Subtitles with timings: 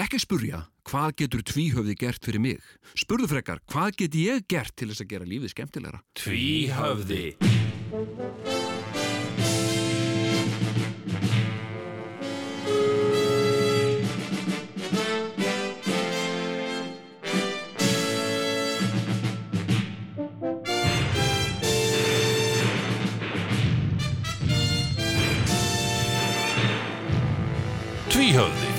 [0.00, 2.70] Ekki spurja, hvað getur tvíhöfði gert fyrir mig?
[2.96, 6.00] Spurðu frekar, hvað get ég gert til þess að gera lífið skemmtilegra?
[6.16, 7.24] Tvíhöfði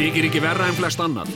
[0.01, 1.29] Þykir ekki verra en flest annað.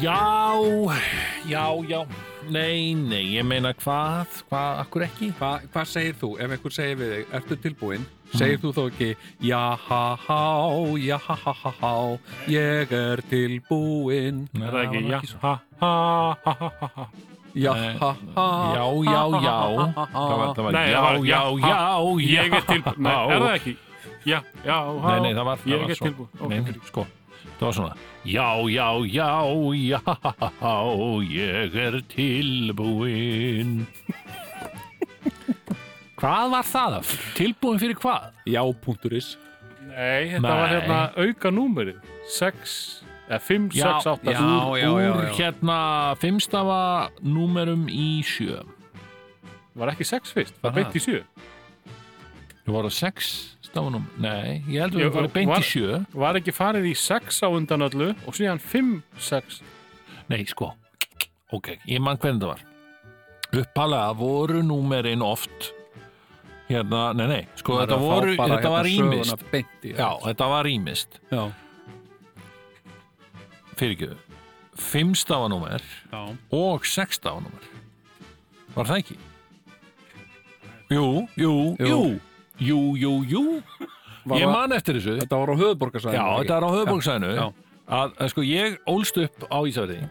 [0.00, 0.16] Já,
[1.44, 2.00] já, já
[2.48, 5.28] Nei, nei, ég meina hvað Hvað, akkur ekki?
[5.36, 8.08] Hva, hvað segir þú ef einhver segir við þig, ertu tilbúinn?
[8.32, 9.10] Segir þú þó ekki,
[9.44, 10.40] já ha há,
[11.04, 11.92] já ha ha ha há,
[12.48, 14.46] ég er tilbúinn.
[14.56, 15.52] Nei, er það já ekki svo.
[17.66, 18.46] Ha, já ha ha.
[18.74, 19.56] Já, já, já
[20.14, 21.78] Það var, það var Nei, já, það var, já, ha, já, já
[22.28, 23.02] Ég er tilbúinn.
[23.08, 23.74] Nei, er það ekki?
[24.28, 25.08] Já, já, ha.
[25.08, 26.30] Nei, nei, það var, það Ég var er svo tilbúinn.
[26.52, 26.58] Nei,
[26.90, 27.02] sko
[27.58, 27.94] Það var svona
[28.28, 29.30] Já, já, já,
[29.74, 30.00] já
[31.34, 33.74] Ég er tilbúinn
[36.18, 36.94] Hvað var það?
[36.98, 37.10] af?
[37.38, 38.32] Tilbúinn fyrir hvað?
[38.50, 39.36] Já, punkturis.
[39.86, 42.00] Nei, þetta var hérna auka númerið.
[42.34, 42.72] 6,
[43.28, 45.78] eða 5, 6, 8, já, úr, úr hérna
[46.20, 48.62] fimmstafa númerum í sjö.
[49.78, 50.80] Var ekki 6 fyrst, var Aha.
[50.80, 51.22] beint í 7.
[52.66, 53.28] Þú voru sex
[53.64, 56.04] stafanum Nei, ég heldur voru beint var- í sjö.
[56.12, 59.62] Var ekki farið í 6 á undan öllu og síðan 5, 6.
[60.28, 60.74] Nei, sko.
[61.52, 62.64] Ok, ég mann hvernig það var.
[63.56, 65.72] Uppalega voru númerin oft
[66.68, 71.16] Hérna, nei, nei Sko, þetta, voru, þetta var rýmist Beint í Já, þetta var rýmist
[71.32, 71.46] já,
[73.78, 74.16] Fyrirgjöðu
[74.78, 75.82] Fimmstafanúmer
[76.54, 77.64] og sextafanúmer
[78.74, 79.16] Var það ekki?
[80.88, 81.04] Jú,
[81.36, 81.86] jú, jú.
[82.58, 82.80] Jú.
[82.98, 83.42] Jú, jú,
[84.28, 85.12] Var Ég það- man eftir þessu.
[85.20, 86.18] Þetta var á höfuborgarsæðinu.
[86.18, 87.44] Já, þetta er á höfuborgsæðinu Já.
[87.88, 90.10] að, að sko ég ólst upp á Ísafjörði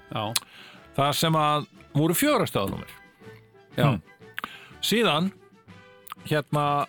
[0.98, 2.94] þar sem að voru fjögrastafanúmer
[3.78, 4.02] já, Hmm.
[4.82, 5.32] síðan
[6.26, 6.88] hérna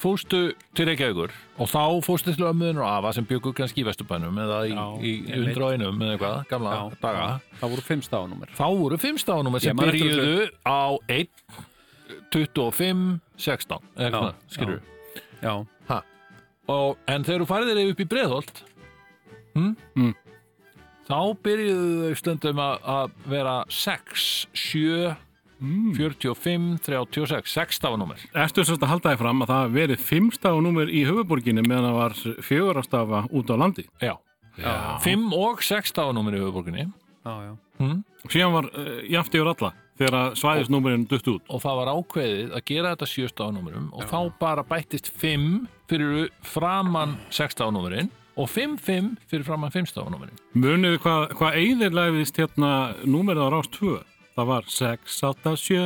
[0.00, 0.40] fóstu
[0.76, 4.60] til Reykjavíkur og þá fóstu til ömmuðin og afa sem byggur kannski í Vesturbænum eða
[4.66, 5.58] í, í einmitt.
[5.58, 6.82] 101 eða eitthvað, gamla já.
[7.02, 7.26] daga
[7.60, 8.54] Það voru 5 stafanúmer.
[8.56, 10.82] þá voru fimmstafanúmer sem Ég man eftir byrjuðu á
[11.16, 11.28] 1
[12.30, 13.04] 25,
[13.36, 14.82] 16 eða Já, eitthvað, skilur
[17.10, 18.62] en þegar þú færið þér upp í Breiðholt
[19.56, 19.72] hm?
[19.98, 20.12] Mm.
[21.08, 25.14] þá byrjuðu þau stundum að, að vera 6, 7
[25.60, 25.92] Mm.
[25.96, 30.30] 45, 36 6 stafanúmer Ertu sérst að halda þið fram að það hafi verið 5
[30.38, 32.14] stafanúmer í höfuborginni meðan það var
[32.48, 33.84] 4 stafa út á landi?
[34.00, 34.14] Já.
[34.56, 34.72] Já.
[35.04, 36.86] 5 og 6 stafanúmer í höfuborginni
[37.20, 37.52] Já, já.
[37.82, 37.98] hm?
[38.32, 41.42] Síðan var uh, jafnt yfir alla þegar að svæðisnúmerinn dutt út.
[41.52, 45.44] og það var ákveðið að gera þetta 7 stafanúmerum og þá bara bættist 5
[45.92, 48.08] fyrir framann 6 stafanúmerin
[48.40, 52.70] og 5-5 fyrir framann 5 stafanúmerin Muniðu hvað hva eiðirlæfist hérna
[53.04, 53.98] númerið á rás 2?
[54.40, 55.80] Það var 6, 8, 7,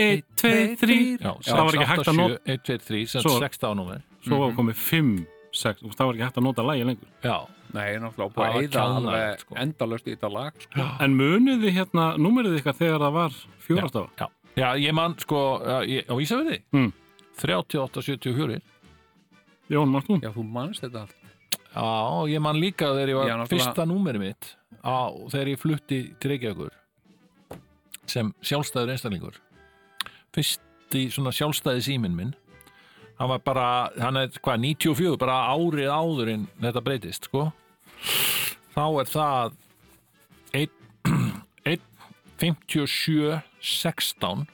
[0.00, 0.94] 1, 2, 3.
[1.20, 4.38] Já, það var ekki hægt að nota, 1, 2, 3, sem Svo- 6 stafanúmer svo
[4.40, 5.10] var komið 5,
[5.52, 7.10] 6, og það var ekki hægt að nota lægi lengur.
[7.22, 7.36] Já,
[7.74, 9.54] Nei, náttúrulega eyða kjánalegt, alveg sko.
[9.58, 10.86] endalaust í þetta lag sko.
[11.04, 13.32] En muniði hérna númerið ykkar þegar það var
[13.66, 14.08] fjórastafa?
[14.16, 16.92] já, já, ég man sko já, ég, á Ísafirði Mm.
[17.42, 18.60] 38-74
[19.70, 20.20] Jón, mást þú?
[20.22, 21.14] Já, þú manst þetta allt
[21.74, 25.98] Já, ég man líka þegar ég var Já, fyrsta númeri mitt á, þegar ég flutti
[26.20, 26.70] til Reykjavíkur
[28.10, 29.40] sem sjálfstæður einstaklingur.
[30.34, 32.34] Fyrsti svona sjálfstæði síminn minn
[33.18, 33.66] hann var bara,
[34.00, 37.46] hann er hvað, 94 bara árið áður en þetta breytist sko.
[38.74, 39.56] Þá er það
[40.60, 40.72] 1,
[41.74, 41.84] 1
[42.42, 44.46] 57 16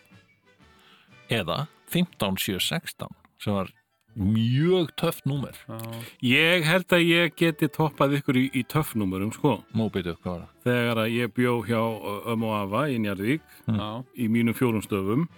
[1.33, 3.73] eða 15 7 16 sem var
[4.17, 5.55] mjög töff númer
[6.25, 9.61] Ég held að ég geti toppað ykkur í, í töffnúmerum, sko.
[9.77, 10.55] Nú byrju, hvað var það?
[10.67, 13.89] Þegar að ég bjó hjá uh, ömmu og afa í Njarðvík Já,
[14.19, 15.29] í mínum fjórum stöfum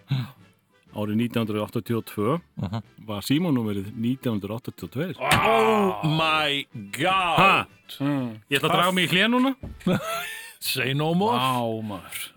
[0.93, 2.82] árið 1982 Mhm.
[3.09, 5.15] var símónúmerið 1982.
[5.19, 7.67] Oh my god Ha?
[8.50, 9.55] Ég ætla að draga mig í hlið núna.
[10.61, 11.38] Say no more
[11.82, 12.29] maður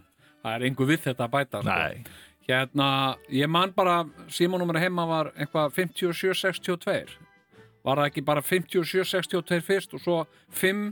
[0.45, 2.15] Það er einhver við þetta að bæta sko.
[2.45, 2.87] Hérna,
[3.33, 7.15] ég man bara símanúmer heima var eitthvað 5762
[7.85, 10.17] Var það ekki bara 5762 fyrst og svo
[10.53, 10.83] 5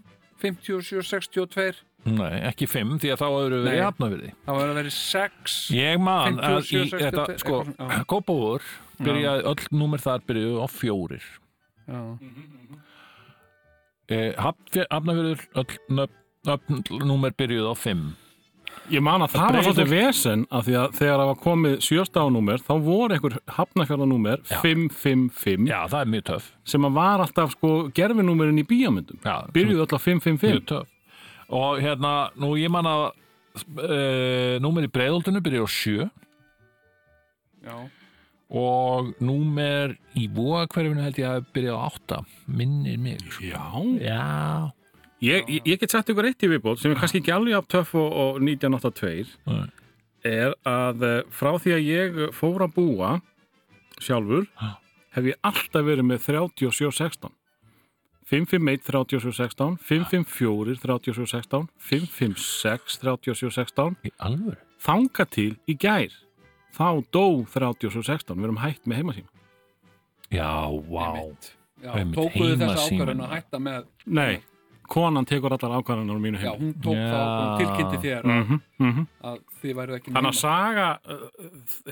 [0.44, 4.71] 5762 nei, ekki fimm því að þá hefur við verið jafna við því Það var
[4.71, 7.61] að vera 6 Ég man að í 57, þetta, 62, sko.
[8.11, 8.67] Kópavur
[9.03, 11.23] byrjaði, öll númer þar byrjuðu á fjórir.
[11.83, 12.01] Já,
[14.13, 18.11] eh, Hafnafjörður, öll númer byrjuðu á fimm
[18.91, 21.75] Ég man að það var Breiðholt- svolítið vesen af því að þegar það var komið
[21.88, 26.50] sjöstafanúmer þá voru einhver hafnafjörðanúmer 555 Já, það er mjög töff.
[26.65, 30.89] sem að var alltaf sko gerfinúmerin í bíamöndum Já, byrjuðu alltaf 555 mjög töff.
[31.50, 33.03] Og hérna, nú ég man að
[33.77, 36.09] uh, númer í breiðoltinu byrjar á sjö.
[37.63, 37.75] Já,
[38.53, 43.21] og númer í búakverfinu held ég að byrja á átta minnir mig.
[43.31, 43.44] Sko.
[43.47, 43.63] Já,
[44.03, 44.71] Já,
[45.23, 47.69] ég, ég, ég get sett ykkur eitt í viðbót sem er kannski ekki alveg af
[47.71, 49.67] töff og, og 1982 Nei.
[50.27, 53.13] er að eh, frá því að ég fór að búa
[54.03, 54.73] sjálfur Já.
[55.17, 57.33] hef ég alltaf verið með 3716
[58.33, 64.61] 551 3716 554 3716 556 3716 í alvöru?
[64.83, 66.15] Þanga til í gær
[66.73, 69.29] þá dó 3716 við erum hætt með heimasíma.
[70.33, 71.51] Já, einmitt.
[71.83, 73.03] Já, tókuðu þessa heimasíminn.
[73.03, 73.85] ákvörðun að hætta með
[74.17, 74.33] Nei,
[74.88, 77.09] konan tekur allar ákvarðanar á mínu Já, heim hún tók Já.
[77.13, 81.27] það og tilkynnti þér að, mm -hmm, að þið væru ekki Þannig að saga uh,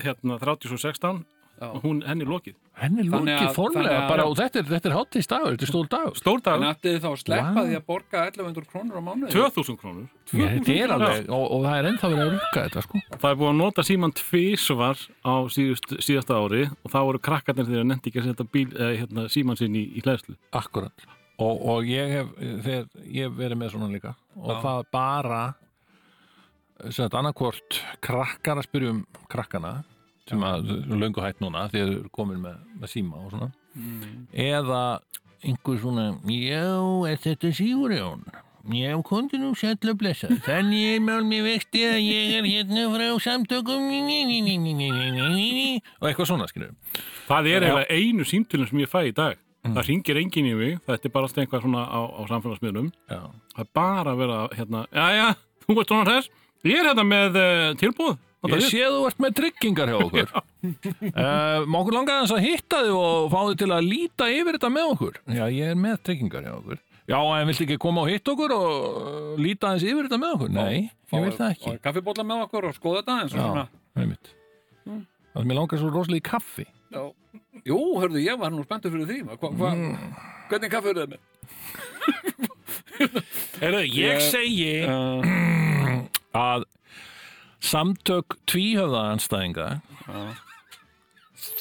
[0.02, 1.24] hérna 3716
[1.62, 1.68] Já.
[1.82, 2.56] hún henni lokið.
[2.74, 6.16] Henni lókið að- bara og þetta er, þetta er hátíðs dagur, þetta er stór dagur.
[6.18, 7.62] Stór En dagur, ættið þið þá að sleppa Vá.
[7.68, 9.30] því að borga 1100 krónur á mánuði?
[9.30, 10.08] 2000 krónur.
[10.32, 13.02] Já, þetta er alveg, og, og það er ennþá verið að rukka þetta sko.
[13.12, 17.68] Það er búið að nota síman tvísvar á síðust, síðasta ári og þá voru krakkarnir
[17.70, 20.34] þegar nefndi ekki að setja bíl, eh, hérna, síman sinn í, í hlæðslu.
[20.50, 21.06] Akkurat
[21.42, 22.30] og, og ég hef,
[22.66, 24.60] þegar, ég hef verið með svona líka og Já.
[24.66, 25.42] það bara
[26.90, 29.02] sem þetta annarkvort krakkar að spyrja um
[29.32, 29.74] krakkana
[30.30, 33.52] sem að löngu hætt núna því að þau eru komin með, með síma og svona
[33.72, 34.26] Mm.
[34.36, 35.00] eða
[35.40, 36.60] einhver svona já,
[37.08, 38.26] er þetta Sigurjón?
[38.68, 42.84] Já, komdu nú sæll að blessa þannig er mál mér vexti að ég er hérna
[42.92, 43.88] frá samtökum
[44.92, 46.74] og eitthvað svona skilur
[47.30, 49.40] Það er eiginlega einu símtölun sem ég fæ í dag.
[49.62, 49.74] Mm.
[49.76, 52.88] Það ringir enginn í mig, þetta er bara alltaf einhvað svona á, á samfélagsmiðlum.
[53.12, 53.20] já,
[53.54, 55.26] Það er bara að vera hérna, já, já,
[55.66, 56.30] þú veist svona þess,
[56.66, 58.16] ég er hérna með uh, tilbúð.
[58.50, 60.32] Ég sé þú ert með tryggingar hjá okkur.
[60.62, 64.54] Uh, Má okkur langa þess að hitta þig og fá þig til að líta yfir
[64.56, 65.16] þetta með okkur?
[65.34, 66.78] Já, ég er með tryggingar hjá okkur.
[67.10, 68.68] Já, en viltu ekki koma og hitta okkur og
[69.00, 70.52] uh, líta aðeins yfir þetta með okkur?
[70.54, 70.76] Nei,
[71.10, 71.72] ég vil það ekki.
[71.82, 73.64] Kaffibólla með okkur og skoða þetta eins og Já, svona.
[73.94, 74.30] það er mitt
[75.32, 76.66] Það er mér langar svo rosalega í kaffi.
[76.94, 77.02] Já.
[77.68, 80.14] Jú, hörðu, ég var nú spenntur fyrir því hva, hva, Mm.
[80.50, 81.20] Hvernig kaffi eru þið með?
[83.62, 86.02] Heyrðu, ég segi Uh,
[86.36, 86.64] að
[87.62, 89.68] samtök tvíhöfðaanstæðinga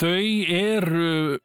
[0.01, 0.17] þau
[0.57, 1.37] eru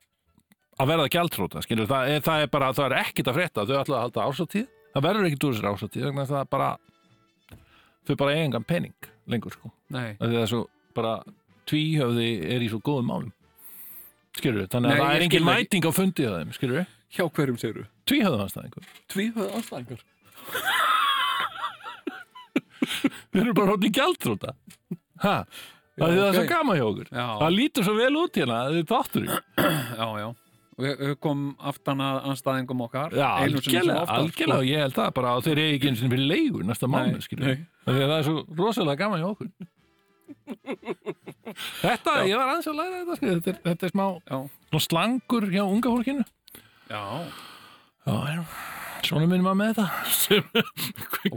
[0.76, 3.64] að verða gjaldróta skilur, það er, það er bara, það er ekkit að frétta.
[3.68, 4.66] Þau ætla að halda ásáttíð,
[4.96, 6.70] það verður ekkit úr þessar ásáttíð vegna þess að það er bara
[8.06, 9.72] þau bara eiga engan penning lengur sko.
[9.92, 10.60] Það er svo
[10.96, 11.14] bara
[11.66, 13.32] tvíhöfði er í svo góðum málum
[14.36, 15.66] skilur, þannig að Nei, það ég er skil engin það ekki.
[15.66, 16.86] mæting á fundið að þeim, skilur
[17.16, 17.84] hjá hverjum segir þú?
[18.10, 18.84] tvíhöfðaanstæðingur
[19.14, 20.00] Tvíhöð anstæðingar
[23.32, 24.54] Þeir eru bara hótt í gjaldróta
[25.24, 25.36] Ha?
[25.96, 26.34] Það er það ok.
[26.36, 27.24] svo gaman hjá okkur Já.
[27.40, 29.32] Það lítur svo vel út hérna Það er þátturinn
[29.96, 30.26] Já, já
[30.76, 34.58] Og við, við komum aftan að anstæðingum okkar Já, einu sinni sem algjörlega, oftar, algjörlega
[34.60, 37.22] og ég held það bara að þeir eru ekki eins og fyrir leigur næsta mánu,
[37.24, 37.62] skilur nei.
[37.86, 39.48] Það er svo rosalega gaman hjá okkur
[41.80, 43.42] Þetta, ég var aðeins að læra þetta skilur.
[43.42, 44.38] þetta, er, þetta er smá Já,
[44.70, 46.24] smá slangur hjá unga fólkinu.
[46.90, 47.02] Já.
[48.06, 48.42] Já, já,
[49.06, 49.86] svona minnum maður með þetta.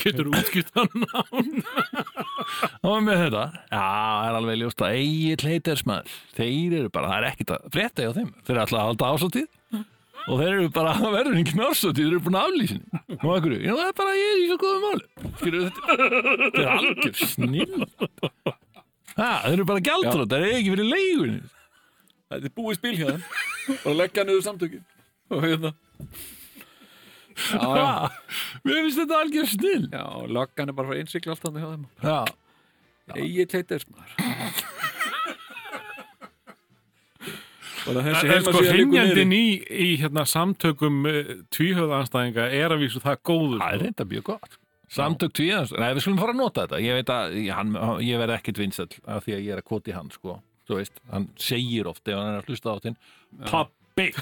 [0.03, 1.21] Getur útskipt hann á.
[2.80, 3.45] Það var með þetta.
[3.69, 7.69] Já, það er alveg ljóst að eigin leitersmaður Þeir eru bara, það er ekkert að
[7.77, 8.30] frétta hjá þeim.
[8.44, 9.50] Þeir eru alltaf að halda ásóttíð
[10.30, 12.88] Og þeir eru bara, það verður engin ásóttíð Þeir eru búin að aflýsinni
[13.19, 15.03] Nú ekkur, já, það er bara ég er í svo góðum máli.
[15.39, 17.77] Skilur þetta Þetta er algjör snill
[19.20, 21.40] Þeir eru bara gjaldrótt Það er ekki fyrir leigunni.
[22.30, 23.24] Þetta er búið spil þeim
[23.80, 24.84] og leggja niður samtökin.
[25.30, 25.74] Og hérna.
[28.66, 29.88] Mér finnst þetta algjör snill.
[29.92, 31.86] Já, löggan er bara fyrir innsikla alltaf hjá þeim.
[32.04, 32.20] Já,
[33.18, 33.86] Egið teitir
[37.90, 43.62] En sko, hringjandinn í, í hérna, samtökum uh, tvíhöfðanstæðinga er að vísu það góður.
[43.64, 43.86] það er sko.
[43.86, 46.79] reynda mjög gott Samtök tvíðans, nei við skulum fara að nota þetta.
[46.81, 49.93] Ég veit að hann, ég verð ekkit vinsæll af því að ég er að koti
[49.93, 50.39] hann sko.
[50.69, 52.98] Þú veist, hann segir oft ef hann er að hlusta á þinn
[53.50, 54.08] Pappi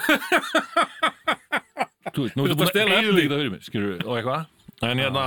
[2.15, 2.95] Þú veist, nú ertu að búin að efni.
[2.97, 4.45] eyðileggja það fyrir mig skilur við, og eitthvað.
[4.88, 5.24] En hérna,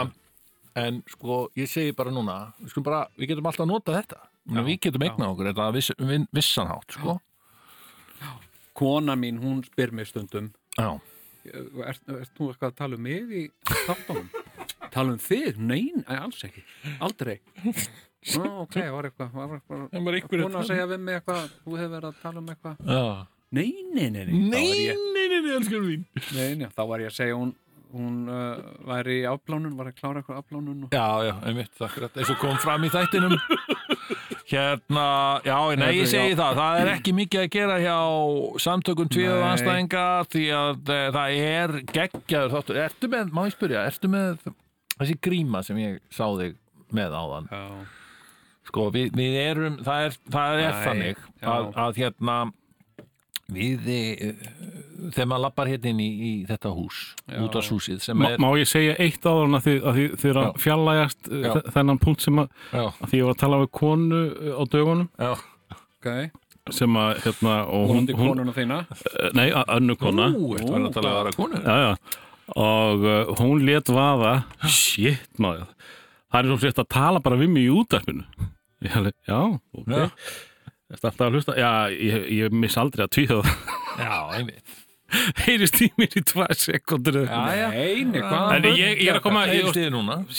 [0.80, 4.20] en sko, ég segi bara núna Við skulum bara, við getum alltaf að nota þetta
[4.50, 5.11] Já, Við getum já.
[5.11, 5.90] eignað okkur þetta viss,
[6.40, 7.16] vissanhátt sko.
[8.80, 10.47] Kona mín, hún spyr mér stundum.
[10.78, 10.88] Já,
[11.85, 14.30] ert þú eitthvað að tala um mig í þáttunum?
[14.94, 15.59] Tala um þig?
[15.59, 16.64] Nei, nei, alls ekki.
[17.00, 17.38] Aldrei.
[18.37, 21.54] Ná, ok, var eitthvað var eitthvað var einhver að að segja við mig eitthvað?
[21.64, 22.82] Þú hefur verið að tala um eitthvað?
[22.85, 23.04] Já.
[23.50, 26.04] Nei, nei, nei, nei, var Nei, nei, nei, nei, elskum mín.
[26.37, 27.54] Nei, nei, þá var ég að segja hún
[27.90, 30.92] hún uh, væri í afplánun, var að klára eitthvað afplánun og...
[30.94, 33.35] Já, já, einmitt, akkurat, eins og kom fram í þættinum.
[34.50, 35.06] Hérna,
[35.47, 37.99] já, nei, ég segi það það er ekki mikið að gera hjá
[38.64, 39.44] samtökum tvíðu Nei.
[39.47, 44.49] anstæðinga því að e, það er geggjaður þáttur, ertu með, má ég spyrja ertu með
[45.00, 46.57] þessi gríma sem ég sá þig
[46.97, 47.61] með áðan Já,
[48.71, 52.38] sko, við, við erum, það er, það er Æ, þannig að, að hérna
[53.50, 54.00] við e,
[55.11, 57.38] þegar maður lappar hérna inn í, í þetta hús, Já.
[57.42, 60.40] út af húsið sem Má, er, má ég segja eitt áður að að þið er
[60.42, 60.50] að
[61.26, 61.49] Já.
[61.49, 61.54] já.
[61.75, 65.09] þennan punkt sem að, að því ég var að tala við konu uh, á dögunum
[65.19, 65.33] já,
[65.99, 66.11] ok,
[66.76, 70.99] sem að hérna og hún, hún konuna þína eh, nei, önnur kona Ú, verið að
[71.00, 71.62] tala aðra konu?
[71.64, 72.21] já, já.
[72.57, 74.40] Og uh, hún let vaða.
[74.66, 75.69] Shit maður.
[76.30, 78.25] Það er svo sért að tala bara við mig í útarpinu
[78.80, 79.40] já,
[79.76, 79.88] ok.
[79.88, 80.07] Já.
[80.90, 84.78] Þetta alltaf að hlusta, já, ég, ég miss aldrei að tvíða það Já, einmitt.
[85.42, 87.64] Heyrist í mér í tvær sekundur Já, já.
[87.75, 89.71] Nei, nei, hvað En ég, ég er að koma ég,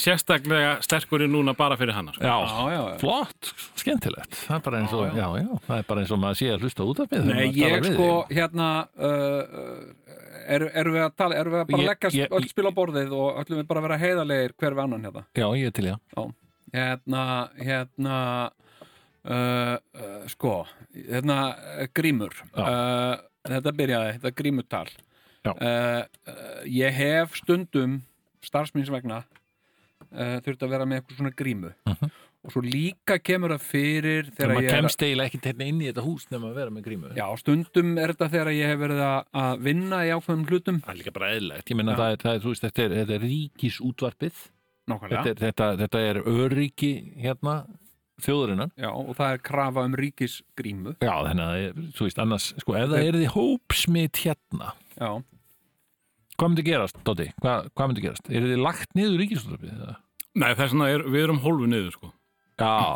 [0.00, 2.24] sérstaklega sterkurinn núna bara fyrir hana sko.
[2.24, 3.50] Já, Já, já, flott,
[3.80, 4.38] skemmtilegt.
[4.46, 6.64] Það er bara eins og, já, já, það er bara eins og maður sé að
[6.66, 9.76] hlusta út af við Nei, ég sko, hérna uh,
[10.42, 12.66] uh, erum er við að tala, erum við að bara Ég- leggja ég- öll spil
[12.68, 15.66] á borðið og öllum við bara að vera heiðarlegir hver við annan hérna Já, ég
[15.66, 16.24] er til, já
[16.72, 17.22] hérna,
[17.60, 18.16] hérna
[19.24, 20.54] uh, uh, sko
[20.94, 21.38] hérna,
[21.82, 22.62] uh, grímur Já.
[22.62, 23.16] uh,
[23.52, 24.88] þetta byrjaði, þetta grímutal
[25.42, 25.52] Já.
[25.52, 28.00] uh, uh, ég hef stundum
[28.42, 29.22] starfsmýns vegna
[30.12, 32.10] uh, þurft að vera með eitthvað svona grímu Mhm.
[32.42, 35.88] Og svo líka kemur það fyrir Þegar maður ég kemst eiginlega ekki hérna inn í
[35.90, 39.02] þetta hús nema að vera með grímu Já, stundum er þetta þegar ég hef verið
[39.06, 42.00] að, að vinna í ákveðum hlutum Það er líka bara eðlilegt, ég meina Já.
[42.00, 44.42] það er, það er, þú veist, þetta er, þetta er ríkisútvarpið
[44.90, 47.56] nákvæmlega þetta, er, þetta, þetta er öryggi hérna
[48.22, 52.48] þjóðurinnar Já, og það er krafa um ríkisgrímu Já, þannig að, er, þú veist, annars
[52.58, 55.10] sko, ef það er því hópsmitt hérna Já,
[56.38, 57.28] hvað myndi gerast, Dóti?
[57.38, 58.32] Hvað, hvað myndi gerast?
[58.32, 59.78] Er þið lagt niður ríkisútvarpið?
[59.78, 59.96] eða?
[60.32, 62.10] Nei, það er svona, er, við erum hólfi niður sko.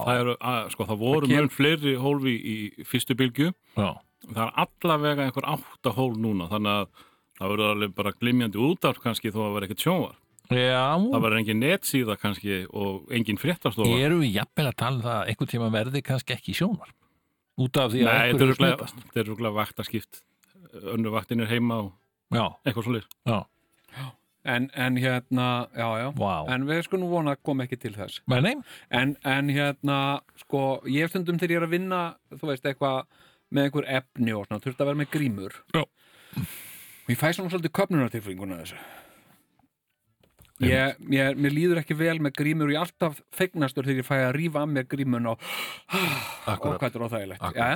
[0.06, 3.52] Það, eru, að, sko, það voru kem- mun fleiri hólfi í fyrstu bylgju.
[3.76, 3.88] Já,
[4.26, 6.86] það er allavega einhver átta hól núna þannig að
[7.40, 10.14] það verður alveg bara glimjandi útvarp kannski þó að vera ekkert sjónvar
[10.46, 10.84] já.
[11.10, 13.98] Það verður engin netsíða kannski og engin fréttastofa.
[13.98, 16.92] Erum við jafnvel að tala um það að einhvern tíma verði kannski ekki sjónvar?
[17.58, 18.96] Út af því að Nei, einhverju er smitast?
[19.08, 20.22] þetta er rúglega vaktaskipt.
[20.94, 21.92] Önnu vaktin er heima og
[22.34, 23.44] Já, eitthvað svolítið
[24.48, 26.34] en, en hérna Já, já, vá.
[26.54, 28.20] En við skulum vona að koma ekki til þess.
[28.30, 28.54] Men nei,
[28.94, 29.98] en, en hérna,
[30.44, 32.02] sko ég stundum þegar ég er að vinna
[32.34, 33.02] þú veist, eitthvað
[33.54, 35.58] með einhver efni og svona, þurft að vera með grímur.
[35.74, 35.82] Já.
[37.06, 38.78] og ég fæ svona svolítið köpnunartilfringuna þessu.
[40.64, 44.08] Ég, mér, mér líður ekki vel með grímur og ég er alltaf fegnastur þegar ég
[44.08, 45.50] fæ að rífa af mér grímun og,
[46.48, 47.52] og hvað er óþægilegt.
[47.58, 47.74] Ja?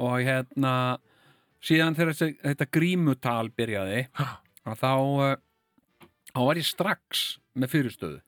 [0.00, 0.74] og hérna
[1.64, 4.06] síðan þegar þetta grímutal byrjaði
[4.64, 5.34] að þá uh,
[6.34, 7.24] þá var ég strax
[7.54, 8.20] með fyrirstöðu.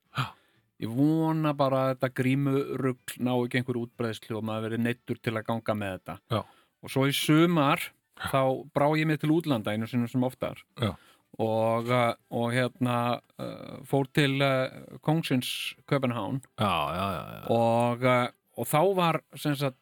[0.76, 5.32] Ég vona bara að þetta grímurugl ná ekki einhver útbreðslu og maður verið neittur til
[5.32, 6.16] að ganga með þetta.
[6.34, 6.40] Já.
[6.84, 7.80] og svo í sumar
[8.28, 8.42] þá
[8.76, 10.60] brá ég mig til útlanda einu sinni sem oftar.
[11.40, 12.98] Og, uh, og hérna
[13.40, 14.72] uh, fór til uh,
[15.04, 16.38] Kongsins Köpenhán
[17.52, 19.76] og, uh, og þá var sagt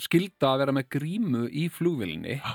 [0.00, 2.54] skilda að vera með grímu í flugvilinni Já.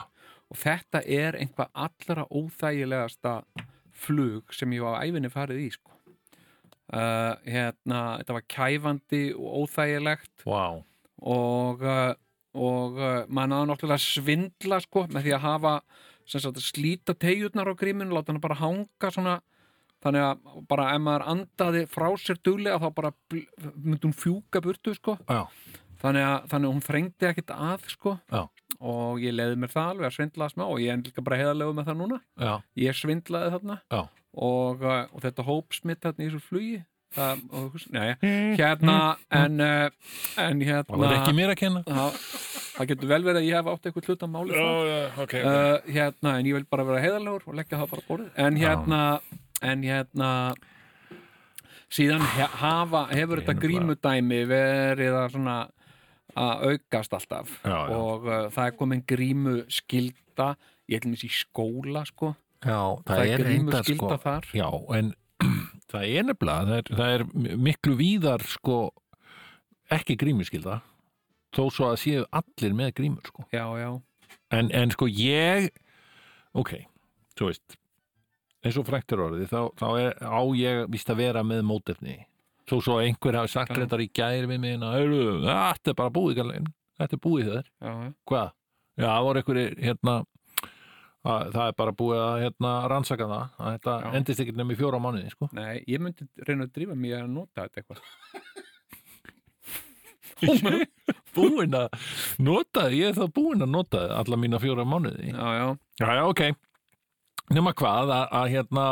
[0.50, 3.36] og þetta er einhvað allra óþægilegasta
[3.95, 5.93] flug sem ég á æfinni farið í sko.
[6.93, 10.33] uh, hérna, þetta var kæfandi og óþægilegt.
[10.45, 10.83] Vá,
[11.25, 12.13] og, uh,
[12.53, 15.73] og uh, maður náðu náttúrulega svindla sko, með því að hafa
[16.29, 19.39] sagt, slíta tegjurnar á gríminu láta hana bara hanga svona.
[20.05, 24.93] Þannig að bara ef maður andaði frá sér duglega þá bara myndi hún fjúka burtu
[24.93, 25.15] sko.
[25.25, 25.47] Já,
[26.03, 28.13] þannig að, þannig að hún þrengdi ekkit að sko.
[28.29, 28.43] Já.
[28.79, 31.77] Og ég leiði mér það alveg að svindla smá og ég er líka bara heiðalegu
[31.77, 32.20] með það núna.
[32.41, 32.51] Já,
[32.84, 36.75] ég svindlaði þarna og, uh, og þetta hópsmitt þarna í þessu flugi
[37.15, 38.98] það, og, þú veist, nei, hérna
[39.39, 40.13] en, uh,
[40.44, 41.84] en hérna það var ekki mér að kenna.
[41.88, 42.22] Það,
[42.75, 45.74] það getur vel verið að ég hef átt eitthvað hluta máli frá já, ok uh,
[45.98, 48.32] hérna, en ég vil bara vera heiðalegur og leggja það bara á borðið.
[48.46, 49.01] En hérna,
[49.72, 50.32] en hérna
[51.96, 52.24] síðan
[52.60, 55.58] hafa, hefur þetta Ég er grímudæmi verið að svona
[56.36, 57.96] að aukast alltaf Já, já.
[57.96, 60.50] og uh, það er komin grímu skilda
[60.92, 62.34] ég ætlum þessi í skóla sko
[62.65, 65.13] Já, það, er grímu reyndar, skilda sko, þar Já, en
[65.92, 68.77] það er nefnilega, það er, það er miklu víðar, sko,
[69.94, 70.80] ekki grímuskylda,
[71.56, 73.48] þó svo að séu allir með grímur, sko.
[73.54, 73.89] já, já,
[74.54, 75.72] En, en sko, ég,
[76.56, 76.72] ok,
[77.38, 77.77] þú veist,
[78.65, 82.18] eins og fræktur orðið, þá, þá er, á ég víst að vera með mótefni.
[82.65, 86.39] Svo að einhver hafi sagt reyndar í gæri við mig, þetta er bara búið,
[86.98, 87.62] þetta er búið já.
[88.25, 88.53] Hvað?
[88.95, 90.13] Já, það voru einhverjir, hérna,
[91.25, 94.10] það, það er bara búið að hérna, rannsaka það að þetta Já.
[94.19, 95.50] endist ekki nefnir fjóra mánuði sko.
[95.57, 98.00] Nei, ég myndi reyna að drífa mig að nota þetta eitthvað
[101.36, 101.88] búin að
[102.43, 105.67] nota það, ég er þá búin að nota það alla mína fjóra mánuði Já, já,
[106.01, 106.41] Já, já, ok.
[107.55, 108.86] Nema hvað að, að hérna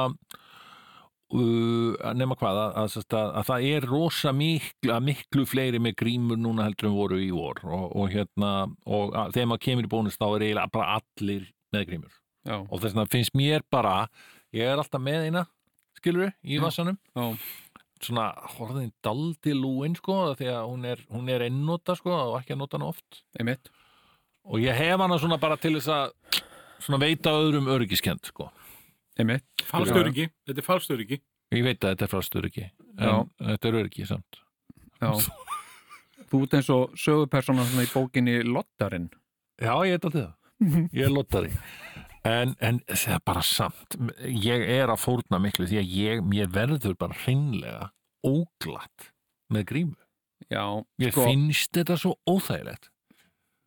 [1.33, 6.67] nema hvað að, að, að, að það er rosa miklu, miklu fleiri með grímur núna
[6.67, 8.51] heldur en voru í vor og, og hérna
[8.85, 12.15] og að, þegar maður kemur í bónus þá er eiginlega bara allir með grímur.
[12.43, 13.95] Já, og þess vegna finnst mér bara
[14.53, 15.45] ég er alltaf með eina
[15.97, 16.63] skilur í Já.
[16.65, 17.25] vassanum já,
[18.03, 22.57] svona horfðin daldi lúin sko því að hún er, hún er einnota sko og ekki
[22.57, 23.23] að nota hana oft.
[23.39, 23.71] Einmitt.
[24.43, 26.41] Og ég hef hana svona bara til þess að
[26.83, 28.49] svona veita öðrum örgiskend sko
[29.19, 31.19] Einmitt, Falstöryggi, þetta er falstöryggi
[31.53, 33.11] Ég veit að þetta er frástur ekki en Já.
[33.51, 34.39] þetta er öryggi samt.
[35.03, 35.11] Já.
[36.33, 39.09] Þú ert eins og sögupersona í bókinni Lottarinn.
[39.61, 40.87] Já, ég veit alltaf það.
[40.95, 41.51] Ég er lottari.
[42.25, 46.49] En, en það er bara samt ég er að fórna miklu því að ég, mér
[46.55, 47.89] verður bara hreinlega
[48.25, 49.09] óglatt
[49.53, 49.97] með grímu.
[50.49, 50.63] Já,
[51.03, 52.89] Ég sko, finnst þetta svo óþægilegt.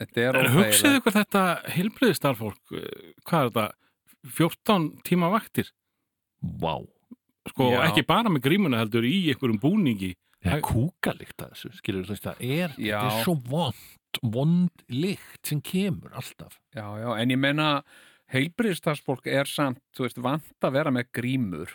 [0.03, 0.57] Þetta er En óþægilegt.
[0.59, 1.43] hugsið ykkur þetta
[1.77, 2.75] heilbriði starfólk
[3.29, 3.67] hvað er þetta,
[4.25, 5.69] 14 tíma vaktir
[6.43, 6.77] Vá,
[7.49, 7.83] sko, Já.
[7.89, 12.15] ekki bara með grímuna heldur í einhverjum búningi það er kúkalikt að þessu skilur þú
[12.15, 12.99] veist, það er, Já.
[13.01, 17.71] þetta er svo vond vond lykt sem kemur alltaf Já, já, en ég meina
[18.33, 21.75] heilbriðstarfsfólk er samt, þú veist, vant að vera með grímur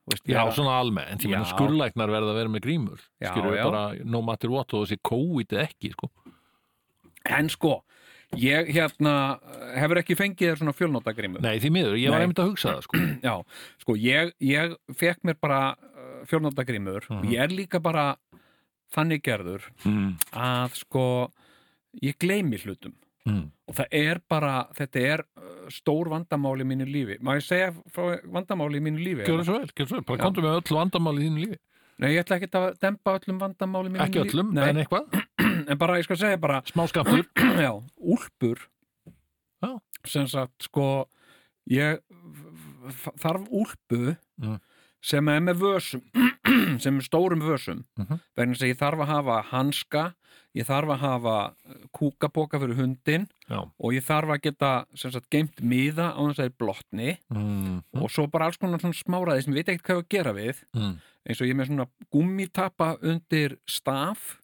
[0.00, 1.52] Þú veist, Já, vera- svona almennt, ég meina Já.
[1.54, 3.64] skurlæknar verða að vera með grímur Já, skilur já.
[3.68, 6.08] bara no matter what og þessi COVID eða ekki sko.
[7.30, 7.82] En sko,
[8.38, 9.14] ég hérna
[9.74, 12.26] hefur ekki fengið þér svona fjölnótagrímur Nei, því miður, ég var Nei.
[12.28, 13.00] einmitt að hugsa það sko.
[13.26, 13.34] Já,
[13.82, 17.30] sko, ég, ég fekk mér bara uh, fjölnótagrímur og Mhm.
[17.34, 18.16] ég er líka bara
[18.94, 20.14] þannig gerður mm.
[20.34, 21.04] að sko
[22.02, 22.96] ég gleymi hlutum
[23.28, 23.50] Mm.
[23.68, 27.66] og það er bara, þetta er uh, stór vandamáli í mínu lífi má ég segja
[27.92, 30.76] frá vandamáli í mínu lífi Gjörðu svo vel, gjörðu svo vel, bara komdu með öll
[30.78, 31.58] vandamál í þínu lífi
[32.00, 34.80] Nei, ég ætla ekki að dempa öllum vandamáli í mínu Ekki lífi öllum, Nei, en
[34.80, 35.20] eitthvað
[35.70, 37.24] en bara, ég skal segja bara Smá skaptur
[37.66, 38.58] já, úlpur
[39.62, 39.76] Já.
[40.08, 41.06] sem sagt, sko
[41.70, 42.00] ég
[43.20, 44.56] þarf úlpu Mm.
[45.04, 46.00] sem er með vösum
[46.80, 48.20] sem er stórum vösum Mhm.
[48.36, 50.04] vegna þess að ég þarf að hafa hanska
[50.56, 53.60] ég þarf að hafa uh, kúkaboka fyrir hundin Já.
[53.78, 57.76] og ég þarf að geta sagt geimt miða á þess að það er blotni mm.
[58.00, 60.64] og svo bara alls konar svona smáraði sem ég veit ekkert hvað að gera við
[60.74, 60.96] Mm.
[61.28, 64.38] eins og ég með svona gummitappa undir staf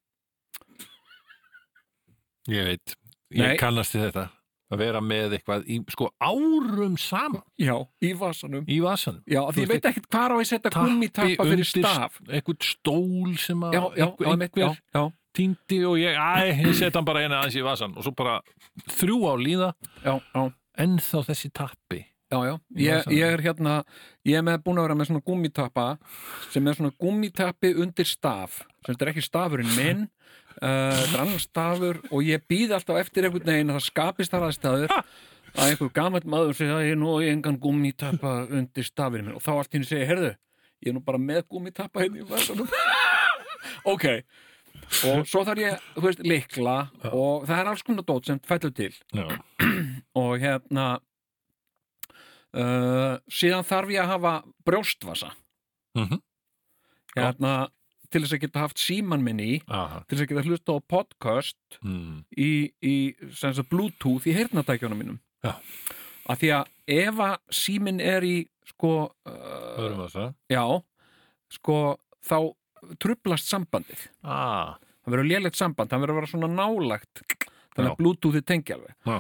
[2.53, 2.97] Ég veit,
[3.35, 3.57] ég Nei.
[3.61, 4.29] kannast til þetta
[4.73, 7.43] að vera með eitthvað í, sko árum saman.
[7.59, 8.65] Já, í vasanum.
[8.67, 9.21] Í vasanum.
[9.31, 12.19] Já, Þú því ég veist, veit ekkert hvað á að setja gummitappa fyrir staf.
[12.27, 15.05] eitthvað stól sem að já, já, einhver, já, einmitt, já, einhver já,
[15.37, 16.35] týndi og ég, æ,
[16.67, 18.41] ég set hann bara eina aðeins í vasan og svo bara
[18.97, 19.71] þrjú á líða.
[20.03, 20.45] Já, já,
[20.87, 22.55] ennþá þessi tappi já, já.
[22.75, 23.17] Ég, vasanum.
[23.21, 23.77] ég er hérna
[24.27, 25.87] ég er með búin að vera með svona gummitappa
[26.51, 30.07] sem er svona gummitappi undir staf sem þetta er ekki stafurinn minn
[30.61, 34.47] þetta er annar stafur og ég býð alltaf eftir einhvern veginn að það skapist þar
[34.49, 39.31] aðstæður að einhver gamall maður segja að ég nú á ég engan gummitappa undir stafurinn
[39.31, 39.39] minn.
[39.39, 40.33] Og þá allt í henni segja, herðu,
[40.85, 42.69] ég er nú bara með gummitappa hérna í vasanum.
[43.87, 44.05] Ok.
[45.07, 46.77] Og svo þarf ég, þú veist, likla
[47.11, 48.93] og það er alls konar dót sem fællur til.
[49.15, 49.27] Já.
[50.21, 50.87] og hérna
[52.55, 54.35] uh, síðan þarf ég að hafa
[54.67, 55.33] brjóstvasa.
[55.97, 56.21] Mhm.
[57.17, 57.53] hérna
[58.11, 60.03] til þess að geta haft síman minn í Aha.
[60.07, 62.25] til þess að geta hlusta á podcast Mm.
[62.37, 62.51] í,
[62.83, 62.95] í
[63.37, 65.57] sagt, bluetooth í heyrnatækjunum mínum Já.
[66.31, 68.93] að því að ef að síminn er í sko
[69.29, 70.65] uh, já
[71.53, 71.77] sko
[72.27, 72.39] þá
[73.03, 74.77] trublast sambandið ah.
[75.05, 77.23] það verður lélegt samband, það verður að vera svona nálagt
[77.77, 79.19] þannig að bluetoothi tengi alveg Já.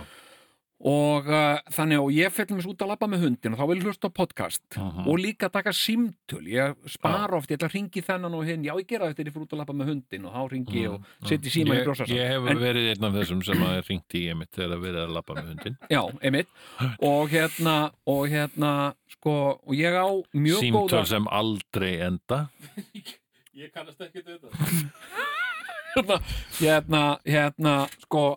[0.77, 3.77] Og uh, þannig og ég fellum mér út að labba með hundin og þá vil
[3.81, 5.07] ég hlusta á podcast Mhm.
[5.09, 6.45] og líka taka símtöl.
[6.53, 8.63] Ég spara oft, ég ætla að ringi þennan og hinn.
[8.67, 10.83] Já ég gera þetta þegar ég fyrir út að labba með hundin og þá ringi
[10.83, 13.63] ég og setji síman í ég, brjósasa ég hef En- verið einn af þessum sem
[13.65, 16.49] að ringt í emitt þegar að verið að labba með hundin já, einmitt.
[17.01, 22.49] Og hérna, og hérna sko, og ég á mjög símtöl góða sem aldrei enda.
[23.57, 24.53] Ég kannast ekki þetta.
[25.97, 26.19] Hérna,
[26.61, 28.25] hérna, hérna sko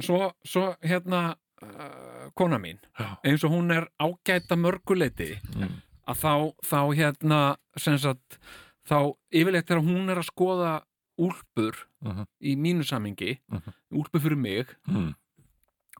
[0.00, 2.78] svo, svo hérna uh, kona mín
[3.24, 5.80] eins og hún er ágæta mörguleiti mm.
[6.10, 6.34] að þá,
[6.64, 7.40] þá hérna
[7.76, 8.38] sagt,
[8.88, 10.72] þá yfirleitt þegar hún er að skoða
[11.20, 12.24] úlpur Mhm.
[12.40, 13.72] í mínu samingi Mhm.
[13.92, 15.14] úlpur fyrir mig Mm.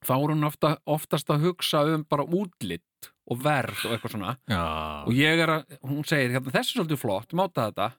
[0.03, 4.37] þá er hún ofta, oftast að hugsa um bara útlitt og verð og eitthvað svona
[4.49, 7.93] Já, og ég er að, hún segir hérna, þessi er svolítið flott, máta þetta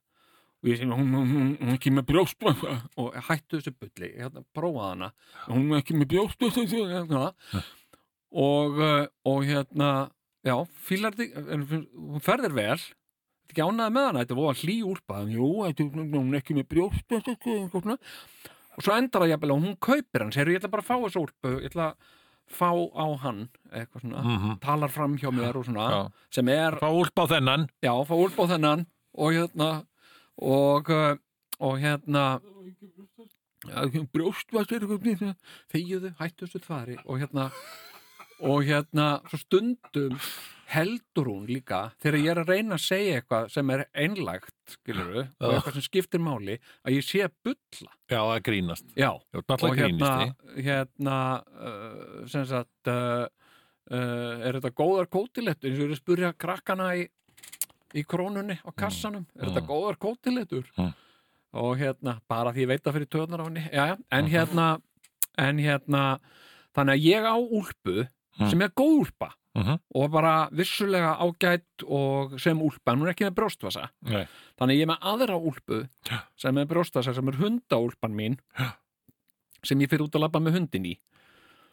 [0.62, 2.44] og ég segi, hún, hún, hún, hún er ekki með brjóst
[3.02, 5.12] og hættu þessu bulli, hérna, prófaði hana.
[5.48, 7.32] Hún er ekki með brjóst hérna.
[8.32, 8.80] og,
[9.26, 9.90] og hérna
[10.46, 10.56] já,
[10.88, 12.78] fílar þig en hún ferðir vel.
[12.78, 15.20] Þetta ekki ánæði með hana, þetta var hlý úlpa.
[15.28, 17.18] Jú, hún er ekki með brjóst
[18.72, 20.96] og svo endar það jafnvel og hún kaupir hann, segir ég ætla bara að fá
[21.04, 21.50] þessu úlpu.
[21.60, 22.12] Ég ætla að
[22.52, 24.54] fá á hann eitthvað svona, Mhm.
[24.64, 26.12] talar fram hjá mér og svona, Já.
[26.32, 27.68] sem er Fá úlp á þennan.
[27.84, 28.86] Já, fá úlpa á þennan.
[29.18, 29.86] Og hérna
[30.42, 31.16] og, uh,
[31.62, 32.26] og hérna
[34.14, 34.88] brjóstvæsir
[35.70, 37.52] þegiðu, hættu þessu þvari og hérna
[38.42, 40.18] og hérna, stundum
[40.72, 45.12] heldur hún líka þegar ég er að reyna að segja eitthvað sem er einlægt, skilur
[45.20, 47.94] og eitthvað sem skiptir máli, að ég sé að bulla.
[48.08, 48.88] Já, það grínast.
[48.96, 50.12] Já, Já, og hérna
[50.56, 53.26] hérna uh, sem sagt uh,
[53.92, 57.06] uh, er þetta góðar kótilettur eins og ég er að spurja krakkana í,
[57.96, 59.68] í krónunni á kassanum er þetta Mm.
[59.68, 60.94] góðar kótilettur Mm.
[61.54, 64.82] og hérna, bara því ég veit það fyrir töðnar á henni, já, já, en hérna
[65.38, 66.20] en hérna
[66.76, 68.08] þannig að ég á úlpu
[68.50, 69.80] sem er góð úlpa Mhm.
[69.96, 74.26] og bara vissulega ágætt og sem úlpa, en hún er ekki með brjóstvasa Nei.
[74.58, 76.20] þannig að ég er með aðra úlpu Já.
[76.38, 78.76] sem er brjóstvasa, sem er hundaúlpan mín Já.
[79.64, 80.98] sem ég fyrir út að labba með hundin í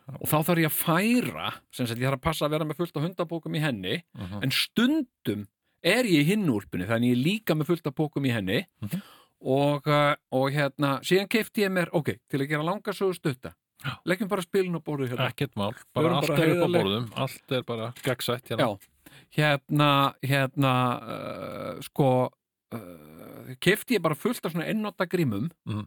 [0.08, 2.76] og þá þarf ég að færa sem sagt ég þarf að passa að vera með
[2.80, 4.42] fullt af hundabókum í henni Mhm.
[4.42, 5.46] en stundum
[5.82, 8.64] er ég í hinn úlpunni þannig ég er líka með fullt af bókum í henni
[8.82, 9.02] Mhm.
[9.40, 13.54] og, uh, og hérna síðan kefti ég mér, ok, til að gera langa sögu stutta
[13.84, 13.94] Já.
[14.04, 17.12] leggjum bara spilin á borðið hérna Ekkert mál, bara allt bara er upp á borðum
[17.14, 18.78] Allt er bara gegnsætt hérna Já,
[19.38, 22.30] hérna, hérna, uh, sko,
[22.74, 25.86] uh, kefti ég bara fullt af svona einnóta grímum Mhm.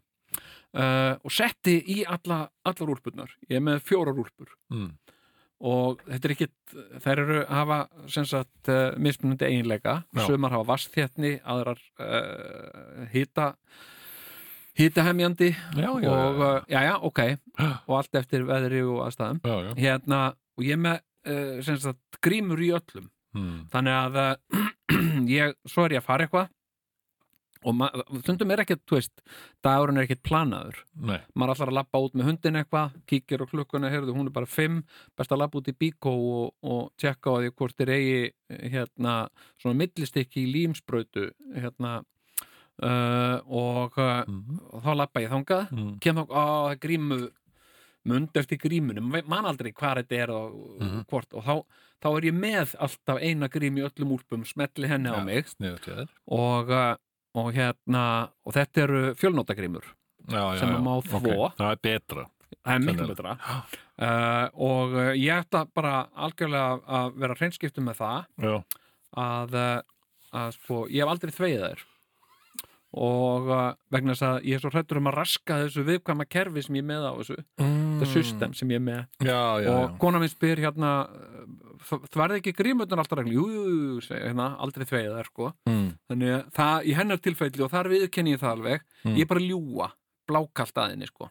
[0.73, 3.27] uh, og setti í alla, allar úlpurnar.
[3.49, 4.91] Ég er með fjórar úlpur mm.
[5.62, 6.54] Og þetta er ekkit,
[7.04, 7.78] þær eru hafa
[8.10, 13.52] sem sagt uh, mismunandi eiginleika, sumar hafa vastþétni, aðrar uh, hita,
[14.80, 17.21] hitahemjandi Já, já, og, uh, já, já, ok,
[17.88, 19.41] og allt eftir veðri og aðstæðum.
[19.45, 19.71] já, já.
[19.84, 20.21] Hérna,
[20.58, 21.02] og ég með
[21.62, 23.62] sem sagt grímur í öllum Mm.
[23.71, 24.15] þannig að
[25.38, 26.50] ég, svo er ég að fara eitthvað
[27.63, 29.21] og stundum er ekkert, þú veist
[29.63, 33.45] dagurinn er ekkert planaður Nei, maður ætlar að labba út með hundin eitthvað kíkir á
[33.52, 34.80] klukkuna, heyrðu, hún er bara fimm
[35.17, 38.32] best að labba út í bíkó og, og tjekka á því hvort þeir eigi
[38.74, 39.17] hérna,
[39.62, 42.00] svona millistikki í límsbrautu hérna
[42.82, 44.58] uh, og, uh, mm.
[44.74, 45.93] og þá labba ég þangað Mm.
[46.02, 47.19] kem þá, á, það grímu
[48.10, 51.04] mund eftir grímunum, man aldrei hvað þetta er og Mhm.
[51.06, 51.54] hvort og þá,
[52.02, 56.10] þá er ég með alltaf eina grím í öllum úlpum smetli henni á mig þér
[56.28, 56.95] og, uh,
[57.38, 58.04] og hérna
[58.46, 59.86] og þetta eru fjölnótagrímur
[60.30, 61.52] Sem má Ok, þvo.
[61.58, 62.26] Það er betra.
[62.62, 63.38] Það er miklu betra.
[64.02, 68.54] Uh, og ég ætta bara algjörlega að vera hreinskiptum með það Já,
[69.22, 71.84] að, uh, að sko, ég hef aldrei þveið þær.
[73.02, 76.65] Og uh, vegna þess að ég er svo hrættur um að raska þessu viðkvæma kerfi
[76.65, 77.38] sem ég er með á þessu.
[77.62, 79.04] Þetta system sem ég er með.
[79.24, 80.96] Já, já, og kona minn spyr hérna
[81.89, 85.89] þvarði ekki grímutnar alltaf reglu jú, hérna, aldrei þveið þær sko Mm.
[86.10, 89.15] þannig að það í hennar tilfelli og þar viðkenni ég það alveg Mm.
[89.17, 89.91] ég er bara ljúa,
[90.28, 91.30] blákalt að henni sko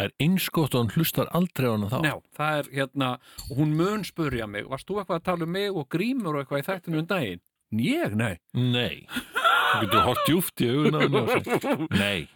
[0.00, 3.08] Það er einskott og hann hlustar aldrei á hana þá Já, það er hérna,
[3.50, 6.44] og hún mun spurja mig, varst þú eitthvað að tala um mig og grímur og
[6.46, 7.40] eitthvað í þættinu um daginn?
[7.70, 8.38] Ég, nei.
[8.54, 12.28] Nei, þú getur hort djúft í augun á henni og sagt, Nei,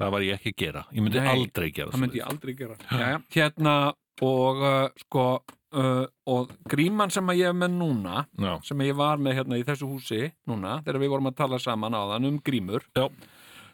[0.00, 2.54] það var ég ekki að gera Ég myndi Nei, aldrei gera Það myndi ég aldrei
[2.56, 2.76] gera.
[2.90, 3.74] Jæja, hérna,
[4.22, 5.24] og uh, sko,
[5.72, 9.58] uh, og gríman sem að ég er með núna, Já, sem ég var með hérna
[9.60, 13.06] í þessu húsi núna, þegar við vorum að tala saman á þann um grímur, Já.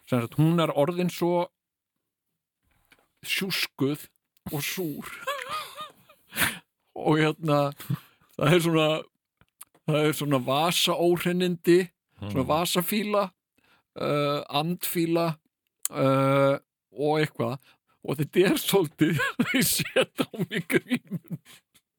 [0.07, 1.49] sem sagt, hún er orðin svo
[3.27, 4.07] sjúskuð
[4.55, 5.09] og súr
[7.07, 7.61] og hérna
[8.37, 8.89] það er svona
[9.87, 12.49] það er svona vasaóhrennindi svona Mm.
[12.49, 13.23] vasafíla
[14.01, 15.27] uh, andfíla
[15.93, 16.55] uh,
[16.97, 17.59] og eitthvað
[18.07, 19.23] og þetta er svolítið
[19.57, 21.41] ég set á mig grímun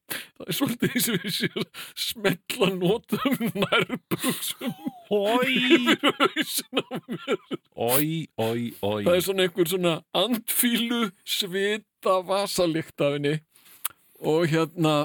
[0.08, 1.66] það er svolítið eins og ég sé að
[2.08, 7.38] smetla nótum nærbuxum Ói, yfir hausinn á mér.
[7.76, 13.38] Ói, ói, ói það er svona einhver svona andfílu svita vasalikt af henni.
[14.20, 14.96] Og hérna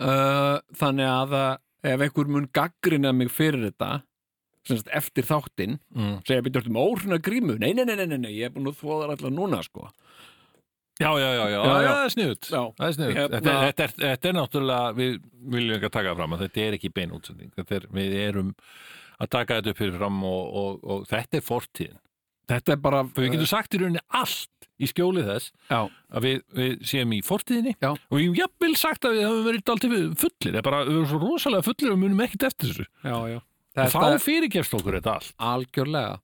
[0.00, 1.52] uh, þannig að uh,
[1.92, 4.02] ef einhver mun gaggrina mig fyrir þetta
[4.66, 6.14] sem sagt eftir þáttinn mm.
[6.28, 7.56] segja byrja um órna grímu?
[7.58, 9.88] Nei, nei, nei, nei, nei, ég er búin að þvoða þær allar núna sko.
[11.00, 11.88] Já, já, já, já, Já, já, já.
[11.88, 12.62] það er sniðut Já.
[12.76, 15.14] Það er sniðut Hérna- þetta, þetta, er, þetta er náttúrulega, við
[15.54, 18.50] viljum ekki að taka fram að þetta er ekki bein útsending er, Við erum
[19.22, 22.00] að taka þetta upp fyrir fram og, og, og þetta er fortíðin.
[22.52, 26.42] Þetta er bara Við getum sagt í rauninni allt í skjóli þess já, að við,
[26.58, 27.92] við séum í fortíðinni Já.
[27.92, 30.96] og við hefum jafnvel sagt að við höfum verið daldið fullir, það er bara, við
[30.96, 32.86] erum svo rosalega fullir og munum ekkert eftir þessu.
[33.04, 35.34] Já, þá þetta er fyrirgefst okkur þetta allt.
[35.52, 36.20] Algjörlega.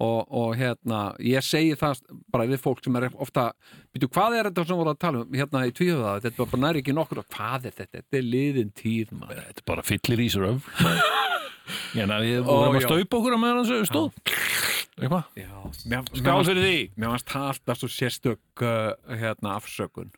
[0.00, 1.98] Og, og hérna, ég segi það
[2.32, 3.48] bara við fólk sem er ofta
[3.92, 5.34] byrju, hvað er þetta sem voru að tala um?
[5.36, 8.70] Hérna í tvíhöfða þetta var bara næri ekki nokkur hvað er þetta, þetta er liðin
[8.78, 9.42] tíð maður.
[9.50, 10.70] Þetta er bara fyllir í sér öf
[11.90, 14.38] Hérna við vorum að staupa okkur að meðan þessu stóð.
[15.00, 15.28] Eitthvað?
[16.14, 16.78] Skál fyrir því.
[16.96, 20.14] mér varst alltaf svo sérstök uh, hérna afsökun.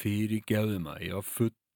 [0.00, 1.28] Fyrir gefðum að ég var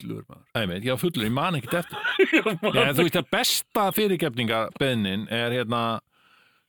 [0.05, 0.45] fullur maður.
[0.55, 1.99] Nei, meit, ég var fullur, ég man ekkert eftir.
[2.77, 5.81] Já, þú veist að besta fyrirgefninga beðnin er hérna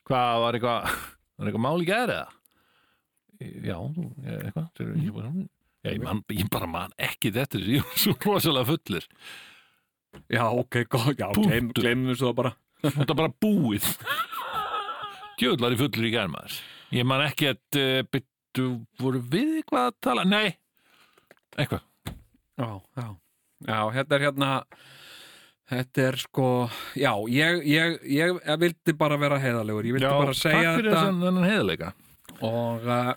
[0.07, 0.89] hvað var eitthvað
[1.35, 2.27] var eitthvað máli gæri eða?
[3.41, 5.31] Já, eitthvað ég, var-
[5.85, 9.09] Já, ég, man, ég bara man ekki þetta ég var svo rosalega fullur.
[10.31, 12.53] Já, ok, góð, já, gleym, gleymum svo bara.
[12.85, 13.89] Þetta er bara búið.
[15.35, 16.53] Djöðlar í fullur í gærmaður
[16.95, 18.65] Ég man ekki að uh, byttu,
[19.01, 20.23] voru við eitthvað að tala?
[20.29, 20.53] Nei,
[21.59, 21.81] eitthvað.
[22.55, 23.07] Já, já,
[23.65, 24.51] já, þetta er hérna
[25.71, 26.49] þetta er sko
[26.97, 30.91] já, ég, ég, ég, ég vildi bara vera heiðalegur, ég vildi bara segja takk fyrir
[30.91, 31.01] þetta.
[31.01, 31.91] þessan þennan heiðleika
[32.45, 33.13] og, uh,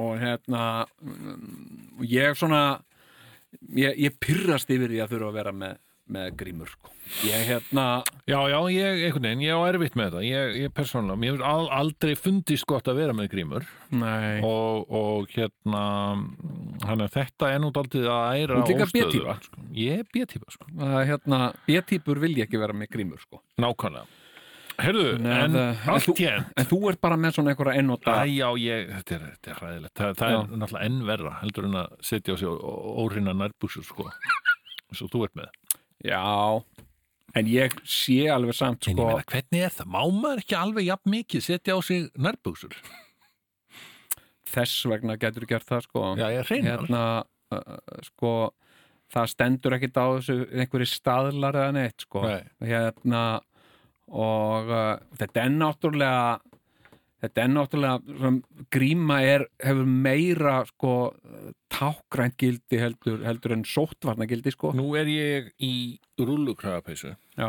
[0.00, 0.64] og hérna
[2.08, 2.62] ég svona
[3.76, 5.80] ég, ég pyrrast yfir því að þurfa að vera með,
[6.16, 6.93] með grímur sko.
[7.24, 7.84] Ég hérna
[8.26, 11.44] Já, já, ég, einhvern veginn, ég á erfitt með þetta ég, ég persónulega, mér hefur
[11.50, 13.66] al, aldrei fundist gott að vera með grímur.
[13.92, 15.82] Nei, og, og hérna
[16.88, 19.36] hann að þetta er nú daldið að æra Þú líka B-týpa.
[19.44, 19.64] sko.
[19.76, 23.42] Ég er B-típa, sko, að, hérna B-típur vil ég ekki vera með grímur sko.
[23.60, 24.06] nákvæmlega.
[24.74, 28.14] Herðu, en það- en allt þú- hér en þú ert bara með svona einhverja ennóta
[28.24, 29.94] Æ, já, ég, þetta er, þetta er hræðilegt.
[29.94, 34.08] Það, það er náttúrulega enn verra heldur en að setja á sig órinna nærbúsur sko,
[34.90, 35.52] eins og þú ert með.
[36.04, 36.64] Já,
[37.34, 39.88] en ég sé alveg samt En ég sko, meina, hvernig er það?
[39.94, 42.76] Má maður ekki alveg jafn mikið setja á sig nærbúsur?
[44.54, 46.04] þess vegna getur gert það sko.
[46.20, 47.02] Já, ég reynar hérna
[47.54, 48.34] uh, sko
[49.14, 52.40] það stendur ekkit á þessu einhverju staðlar eða neitt sko Nei.
[52.64, 53.22] hérna
[54.10, 56.53] og uh, þetta er náttúrulega
[57.24, 58.30] þetta er náttúrulega
[58.74, 60.94] gríma er, hefur meira sko
[61.72, 64.72] tákrænt gildi heldur, heldur en sóttvarna gildi sko.
[64.76, 65.72] Nú er ég í
[66.20, 67.48] rúllukrafapeysu já,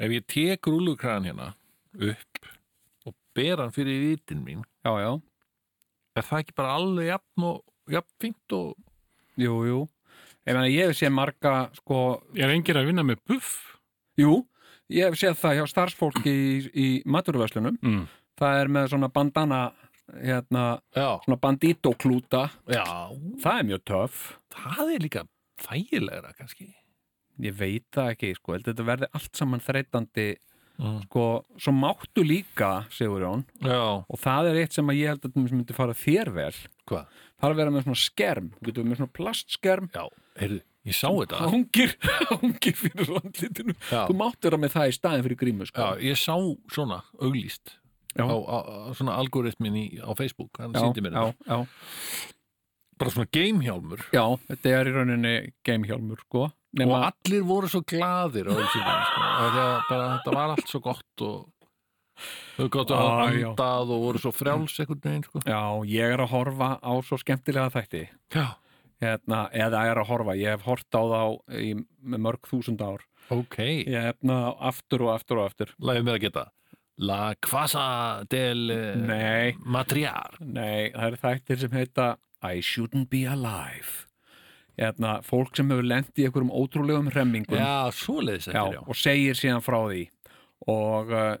[0.00, 1.50] Ef ég tek rúllukragan hérna
[2.00, 2.46] upp
[3.04, 5.10] og ber hann fyrir vitin mín já, já,
[6.16, 8.76] er það ekki bara alveg jafn og jafn fínt og
[9.40, 9.80] jú, jú.
[10.48, 13.58] Ég meina ég hef séð marga sko, Er engir að vinna með buff?
[14.16, 14.40] jú
[14.90, 18.04] ég hef séð það hjá starfsfólki í, í maturverslunum Mm.
[18.40, 19.60] það er með svona bandana
[20.10, 22.82] hérna, svona bandito klúta já.
[23.42, 24.22] Það er mjög töff.
[24.50, 25.22] Það er líka
[25.62, 26.70] þægilegra kannski.
[27.40, 30.26] Ég veit það ekki, sko, þetta verði allt saman þreytandi,
[30.80, 30.96] mm.
[31.06, 31.26] sko.
[31.62, 35.44] Svo máttu líka, segur Jón Já, og það er eitt sem ég held að þetta
[35.46, 36.52] myndi fara þér vel,
[36.90, 37.06] hvað?
[37.40, 40.04] það er að vera með svona skerm, getur með svona plastskerm Já,
[40.42, 41.42] heyrðu, ég sá þetta.
[41.52, 41.94] Hangir,
[42.30, 43.74] hangir fyrir andlitinu.
[43.90, 44.06] Já.
[44.08, 45.86] þú máttu vera með það í staðin fyrir grímu, sko.
[45.86, 46.34] Já, ég sá
[46.72, 47.76] svona auglýst
[48.16, 48.24] Já.
[48.26, 51.46] á, á, á svona algoritmin í, á Facebook, hann já, sýndi mér já, þetta.
[51.46, 52.26] já,
[53.00, 54.02] bara svona gamehjálmur.
[54.12, 55.34] Já, þetta er í rauninni
[55.68, 56.48] gamehjálmur, sko.
[56.50, 59.22] Og nema, allir voru svo glaðir á auglýsingunni, sko.
[59.30, 61.38] og þegar bara, þetta var allt svo gott og
[62.58, 63.46] þau gáttu að hafa já.
[63.48, 65.44] andað og voru svo frjáls einhvern veginn, sko.
[65.46, 68.02] Já, ég er að horfa á svo skemmtilega þætti.
[68.36, 68.46] Já,
[69.00, 71.22] hérna, eða er að horfa, ég hef hort á þá
[71.60, 73.04] í mörg þúsund ár.
[73.30, 73.58] Ok.
[73.86, 75.74] Ég hefna aftur og aftur og aftur.
[75.78, 76.46] Lægum mér að geta.
[77.00, 79.56] La Casa del eh, Nei.
[79.64, 82.08] Matriar nei, það eru þættir sem heita
[82.44, 84.06] I shouldn't be alive.
[84.80, 87.56] Hérna, fólk sem hefur lent í einhverjum ótrúlegum hremmingum.
[87.56, 90.04] Já, svoleiðis þetta, já og segir síðan frá því.
[90.68, 91.36] Og uh,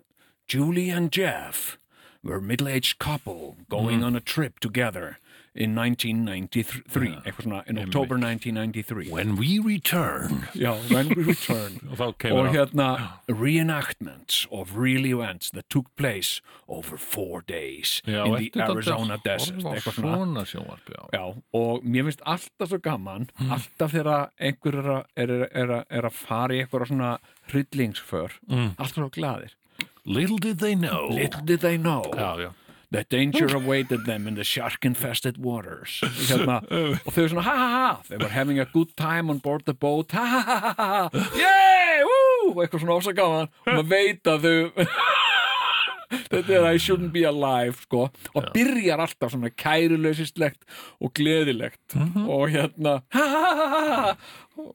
[0.48, 1.76] Julie and Jeff
[2.22, 5.18] were middle-aged couple going on a trip together
[5.54, 10.46] in 1993 eitthvað svona, in October 1993 When we return.
[10.54, 11.80] Já, when we return.
[11.90, 18.50] Og og hérna reenactments of real events that took place over four days Já, in
[18.54, 20.44] the Arizona að desert eitthvað svona.
[20.46, 21.02] Svona já.
[21.12, 24.78] Já, og mér finnst alltaf svo gaman alltaf þegar einhver
[25.16, 27.16] er, er, er, að fara í eitthvað svona
[27.50, 28.70] hryllingsför, Mm.
[28.78, 29.56] alltaf svo glaðir.
[30.04, 31.08] Little did they know.
[31.10, 32.02] Little did they know.
[32.14, 32.50] Já, já
[32.90, 36.00] that danger awaited them in the shark-infested waters.
[36.28, 36.60] Hérna,
[37.06, 38.02] og þau svona ha ha ha.
[38.08, 40.12] They were having a good time on board the boat.
[40.12, 41.26] Ha ha ha ha ha.
[41.38, 44.86] Yeah, woo, og eitthvað svona ósa gaman og maður veit að þau
[46.34, 48.08] þetta er I shouldn't be alive sko.
[48.34, 50.66] og byrjar alltaf svona kæruleysislegt
[50.98, 51.96] og gleðilegt.
[52.26, 54.14] Og hérna ha ha ha ha ha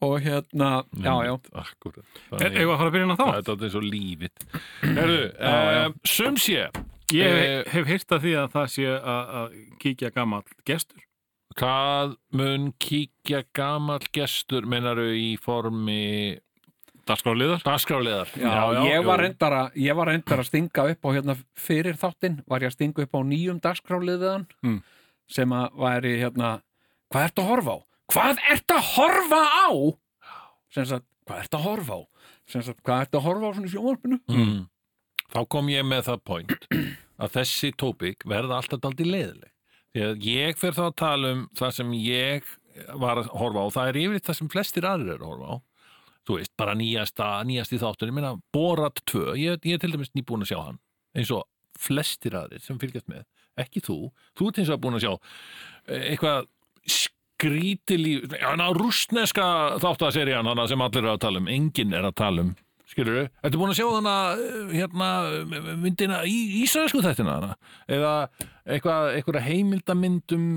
[0.01, 1.36] og hérna, já já.
[1.54, 2.06] Akkurat.
[2.39, 3.25] Er, eigum við að fara að byrja inn á þá?
[3.28, 4.45] Það er eins og lífið.
[4.82, 5.19] Herðu,
[6.49, 6.94] já.
[7.13, 11.04] Ég Eh, hef heyrt að því að það sé að að kíkja gamall gestur.
[11.56, 16.39] Hvað mun kíkja gamall gestur meinaru í formi
[17.06, 21.36] Dagskráliðar Dagskráliðar Já, ég, var reyndar að, ég var reyndar að stinga upp á hérna
[21.54, 24.80] fyrir þáttinn, var ég að stinga upp á nýjum dagskráliðan Mm.
[25.30, 26.50] sem að væri hérna
[27.13, 27.80] hvað ertu að horfa á?
[28.10, 29.70] Hvað ertu að horfa á?
[30.74, 32.02] sem sagt, hvað ertu að horfa á?
[32.50, 34.20] sem sagt, hvað ertu að horfa á svona í sjónvarpinu?
[34.28, 34.68] mm.
[35.33, 36.69] Þá kom ég með það point
[37.21, 39.51] að þessi tópik verða alltaf daldi leiðileg
[39.95, 42.49] því að ég fer þá að tala um það sem ég
[42.99, 43.67] var að horfa á.
[43.71, 45.55] Það er yfirleitt það sem flestir aðrir eru að horfa á.
[46.25, 50.43] Þú veist, bara nýjasta, nýjasti þáttur ég meina, Borat 2, ég, er til dæmis nýbúin
[50.43, 50.79] að sjá hann,
[51.15, 51.45] eins og
[51.79, 53.23] flestir aðrir sem fylgjast með,
[53.61, 53.99] ekki þú.
[54.35, 56.49] Þú ert eins og búin að sjá eh, eitthvað
[56.95, 59.45] skríti líf hana rústneska
[59.83, 62.53] þáttaserían hana sem allir eru að tala um, enginn er að tala um
[62.89, 65.10] skilur þau, ertu búin að sjá hana eh, hérna,
[65.82, 67.60] myndina í ísraelsku þættina hana,
[67.91, 68.15] eða
[68.63, 70.50] eitthvað, eitthvað heimildamyndum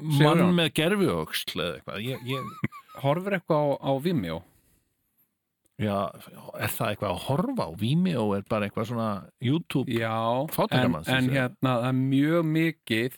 [0.00, 0.54] mann Sigurjón.
[0.56, 4.40] með gerfiöxl eða eitthvað, ég, ég Horfir eitthvað á, á Vimeo?
[5.80, 5.96] Já,
[6.60, 8.24] er það eitthvað að horfa á Vimeo?
[8.36, 9.08] Er bara eitthvað svona
[9.40, 13.16] YouTube Já, en, Fátækramanns, en hérna það er mjög mikið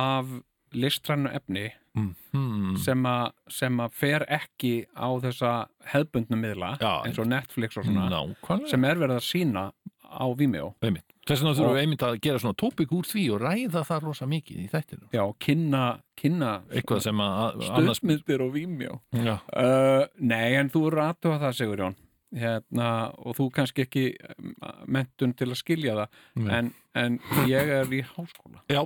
[0.00, 0.30] af
[0.76, 2.76] listrænu efni hmm.
[2.82, 5.54] sem, a, sem að fer ekki á þessa
[5.92, 8.70] hefbundnu miðla Já, eins og Netflix og svona Nákvæmlega.
[8.72, 9.66] sem er verið að sína
[10.14, 10.74] á Vimeo.
[10.80, 14.02] Þess vegna þurfum Og- við einmitt að gera svona tópik úr því og ræða það
[14.04, 15.84] rosa mikið í þættinu Já, kynna,
[16.14, 19.00] kynna eitthvað sem að, að annars stuðmyndir á Vimeo.
[19.14, 21.96] Uh, Nei, en þú eru aðtöfa það, Sigurjón.
[22.34, 22.88] Hérna,
[23.22, 24.54] og þú kannski ekki um,
[24.90, 28.64] mentun til að skilja það en, en ég er í háskóla.
[28.68, 28.82] Já.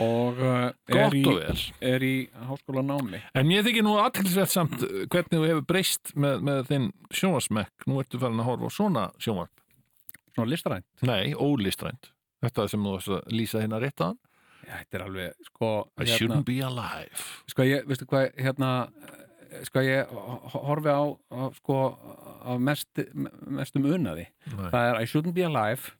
[0.00, 1.24] Og uh, er, í,
[1.84, 2.14] er í
[2.48, 6.62] háskóla námi En mér þykir nú aðtilsvett samt uh, hvernig þú hefur breyst með, með
[6.70, 9.52] þinn sjónvarsmekk nú ertu farin að horfa á svona sjónvarp.
[10.36, 12.10] Svona listræn Nei, ólistrænt.
[12.44, 14.16] Þetta sem þú lýsa hérna rétt að
[14.66, 17.26] Já, þetta er alveg, sko I hérna, shouldn't be alive.
[17.52, 18.70] Sko ég, veistu hvað, hérna
[19.68, 21.76] sko ég ho- horfi á, á sko,
[22.42, 24.26] á mest, mestum unaði.
[24.50, 24.70] Nei.
[24.72, 25.92] það er I shouldn't be alive.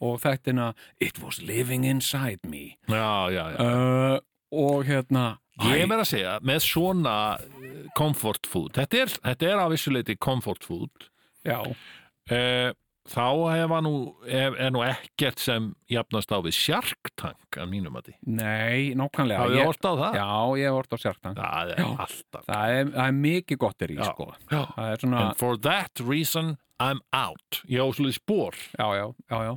[0.00, 4.18] Og þættina It was living inside me Já, já, já uh,
[4.52, 9.62] og hérna Ég verð að segja, með svona uh, comfort food, þetta er, þetta er
[9.62, 11.06] á vissuleiti comfort food
[11.46, 12.72] já, uh,
[13.06, 13.92] þá nú,
[14.26, 18.14] er, er nú ekkert sem jafnast á við Shark Tank að mínum að því.
[18.36, 20.18] nei, nákvæmlega Hafið þið ég, hort á það?
[20.18, 20.28] Já,
[20.60, 22.44] ég hef hort á sjartan Það er alltaf.
[22.50, 24.08] það er, það er mikið gott er í, Já.
[24.10, 24.62] sko Já.
[24.90, 27.62] er svona, And for that reason, I'm out.
[27.68, 28.54] Ég á svolítið spór.
[28.78, 29.54] já, já, já, já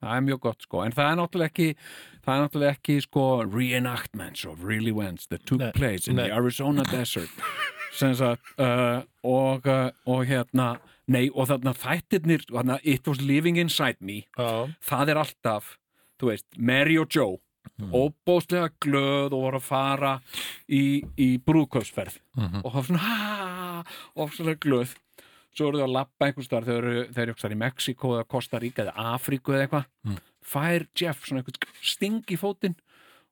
[0.00, 1.66] það er mjög gott, sko, en það er náttúrulega ekki
[2.24, 6.28] það er náttúrulega ekki, sko reenactments of real events that took Nei, place in nei.
[6.28, 7.28] the Arizona desert
[7.92, 10.78] sagt uh, og, uh, og hérna
[11.10, 14.72] nei, og þarna þættirnir þarna, It was living inside me Já.
[14.80, 15.76] það er alltaf,
[16.20, 17.36] þú veist, Mary og Joe
[17.80, 17.92] Mm.
[17.92, 20.10] óbóðslega glöð og voru að fara
[20.68, 22.60] í, í brúðkaupsferð Mhm.
[22.64, 23.84] og hafa svona ha,
[24.16, 24.94] óbóðslega glöð
[25.56, 28.84] svo eru þau að lappa einhvers þar eru, þeir eru í Mexiko eða Costa Rica
[28.86, 30.16] eða Afríku eða eitthvað Mm.
[30.44, 32.76] fær Jeff svona einhvern sting í fótinn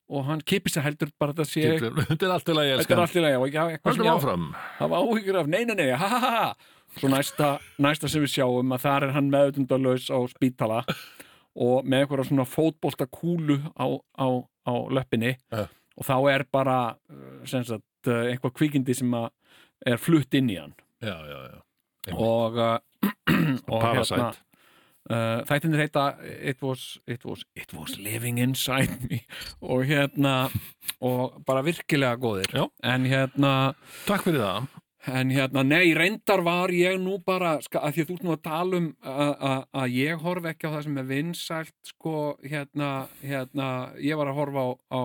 [0.08, 1.62] og hann kipir sér heldur bara að þetta sé
[2.08, 4.44] Þetta er allt í lagi, þetta er allt í lagi áfram.
[4.78, 6.54] hafa áhyggjur af, nei, nei, nei, ha, ha, ha
[6.98, 10.82] svo næsta, næsta sem við sjáum að þar er hann meðutundalaus á spítala
[11.58, 14.28] og með einhverja svona fótbolta kúlu á, á,
[14.68, 15.66] á löppinni Ja.
[15.98, 16.78] og þá er bara
[17.10, 19.12] uh, sem sagt, uh, einhvað kvikindi sem
[19.86, 20.72] er flutt inn í hann
[21.04, 21.58] Já, já, já.
[22.14, 22.78] Og, uh,
[23.72, 24.30] og Parasite.
[25.10, 29.20] uh, þættinir heita it was, it, was, it was living inside me
[29.60, 30.50] og hérna
[31.00, 32.66] og bara virkilega góðir Já.
[32.82, 33.54] en hérna
[34.06, 34.68] Takk fyrir það.
[35.08, 38.32] En hérna, nei, reyndar var ég nú bara, ska, að því að þú ert nú
[38.34, 42.14] að tala um að- að að ég horfi ekki á það sem er vinsælt, sko,
[42.44, 42.88] hérna,
[43.22, 43.68] hérna,
[44.04, 45.00] ég var að horfa á, á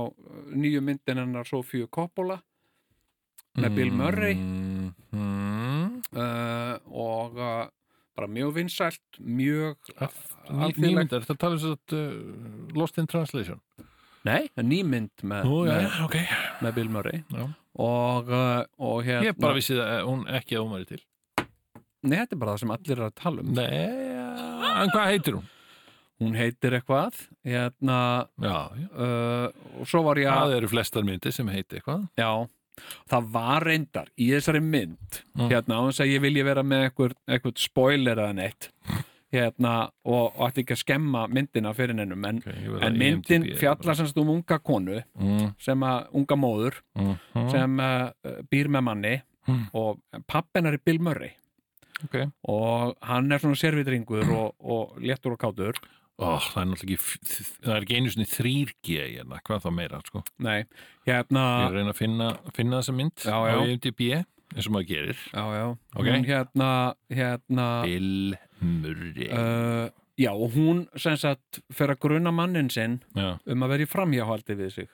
[0.52, 2.42] nýju myndin hennar Sofíu Coppola
[3.56, 4.50] með Bill Murray Mm,
[4.82, 4.83] mm,
[6.18, 7.64] uh, og uh,
[8.18, 10.82] bara mjög vinsælt, mjög Ný- alþýðlegt.
[10.84, 13.62] Nýmyndar, þetta tala um að uh, Lost in Translation.
[14.24, 16.18] Nei, nýmynd með, Nú, já, með, já, ok.
[16.64, 17.24] með Bill Murray
[17.76, 18.30] og,
[18.80, 21.02] og hérna, Ég bara vissi það, hún ekki að hún væri til.
[22.08, 23.50] nei, þetta er bara það sem allir er að tala um.
[23.58, 23.82] Nei,
[24.84, 25.50] en hvað heitir hún?
[26.24, 27.98] Hún heitir eitthvað, hérna,
[28.40, 28.88] Já, já.
[28.96, 32.06] uh, og svo var ég að Það eru flestar myndir sem heiti eitthvað.
[32.22, 32.30] Já,
[33.10, 35.50] það var reyndar í þessari mynd Mm.
[35.50, 36.84] hérna á þess að ég vilji vera með
[37.28, 38.70] eitthvað, spoiler eða neitt
[39.34, 43.58] hérna og, og ætti ekki að skemma myndina fyrir nennum en, Okay, en myndin IMDb
[43.58, 48.10] fjallar semst um unga konu Mm, sem að unga móður mm, mm, sem uh,
[48.52, 49.16] býr með manni
[49.48, 49.66] Mm.
[49.76, 51.34] og pappinar er Bill Murray
[52.06, 52.30] ok.
[52.48, 55.76] og hann er svona servitringur og, og léttur og kátur
[56.22, 60.00] Ó, það er náttúrulega ekki, það er ekki einu sinni 3G hérna, hvað þá meira,
[60.06, 60.22] sko.
[60.46, 60.60] nei,
[61.08, 63.56] hérna Ég er að reyna að finna, finna þessa mynd Já, á já.
[63.74, 64.02] IMDb.
[64.54, 65.64] eins og maður gerir já, já,
[65.98, 66.06] Ok.
[66.06, 66.70] hún hérna
[67.10, 69.90] hérna Bill Murray uh,
[70.22, 73.90] já, og hún sem sagt fer að gruna mannin sinn Já, um að vera í
[73.90, 74.90] framhjáhaldi við sig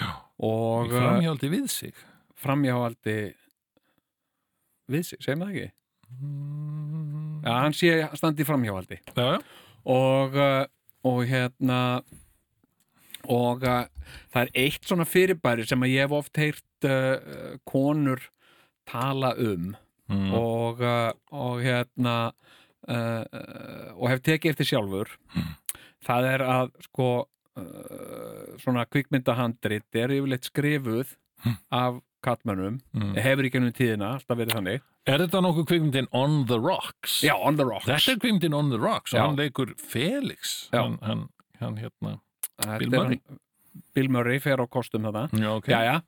[0.00, 0.08] Já.
[0.40, 2.00] og í framhjáldi við sig
[2.40, 3.18] framhjáhaldi
[4.88, 5.72] við sig, segir maður ekki
[7.44, 9.38] já, hann sé standi í framhjáhaldi Já, já,
[9.86, 10.64] og, uh,
[11.06, 11.80] og hérna
[13.26, 13.84] og uh,
[14.32, 18.22] það er eitt svona fyrirbæri sem að ég hef oft heyrt uh, konur
[18.86, 19.74] tala um.
[20.06, 20.28] Mm.
[20.38, 20.82] og,
[21.34, 22.30] og hérna
[22.86, 23.24] uh,
[23.96, 25.10] og hef tekið eftir sjálfur.
[26.06, 31.16] Það er að sko uh, svona kvikmyndahandrit er yfirleitt skrifuð
[31.74, 33.14] af kallmönnum, Mm.
[33.22, 37.20] hefur ekki ennum tíðina alltaf verið þannig Er þetta nokkuð kvikmyndin On the Rocks?
[37.22, 39.26] já, on the rocks Þetta er kvikmyndin On the Rocks og Já.
[39.26, 41.28] hann leikur Felix hann, hann,
[41.60, 42.18] hann hérna
[42.60, 43.20] Þetta Bill Murray.
[43.28, 43.38] hann-
[43.94, 46.02] Bill Murray fer á kostum þetta Já, ok Jæja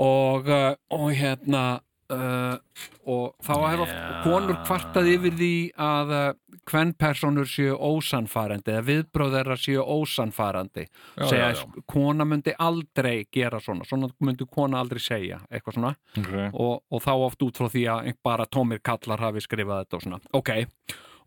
[0.00, 1.80] og, uh, og hérna
[2.14, 4.22] uh, og þá oft Já.
[4.24, 6.30] konur kvartað yfir því að uh,
[6.70, 10.86] hvern personur séu ósannfærandi eða viðbróð þeirra séu ósannfærandi.
[11.16, 15.94] Já, segja að kona myndi aldrei gera svona, svona myndi kona aldrei segja eitthvað svona.
[16.18, 16.50] Okay.
[16.52, 20.06] og, og þá oft út frá því að bara tómir kallar hafi skrifað þetta og
[20.06, 20.20] svona.
[20.36, 20.52] Ok,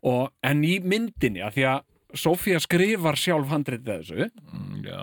[0.04, 4.26] og, en í myndinni að því að Sofía skrifar sjálf handritið þessu.
[4.54, 5.00] Mm, Já,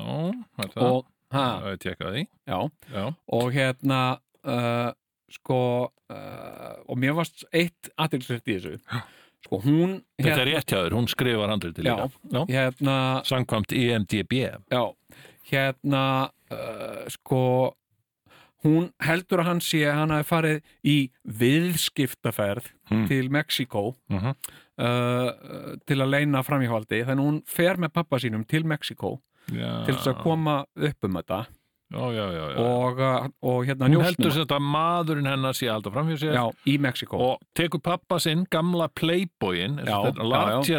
[0.64, 0.86] er það.
[0.86, 2.60] Og, ha, Það er tjekkað já,
[2.94, 3.04] Já,
[3.36, 4.00] og hérna
[4.48, 4.92] uh,
[5.32, 5.58] sko
[6.12, 8.80] uh, og mér varst eitt aðtilsvært í þessu.
[9.42, 11.96] Sko hún þetta er rétt hjá þér, hún skrifar handrið til Já,
[12.52, 14.34] hérna, Samkvæmt E IMDB
[14.70, 14.84] já,
[15.50, 16.04] hérna
[16.54, 17.40] uh, sko
[18.62, 23.08] hún heldur að hann sé að hann hafi farið í viðskiptaferð Hmm.
[23.08, 24.36] til Mexíkó Mhm.
[24.78, 27.02] uh, til að leina framhjáhaldi.
[27.08, 29.20] Þannig að hún fer með pappa sínum til Mexíkó
[29.52, 31.48] Já, til þess að koma upp um þetta
[31.92, 32.58] Já, já, já, já.
[32.64, 36.38] og, uh, og hérna Hún heldur sér þetta að maðurinn hennar sé alltaf framhjá sér
[36.38, 37.20] já, í Mexíkó.
[37.20, 39.76] og tekur pappa sinn, gamla playboyin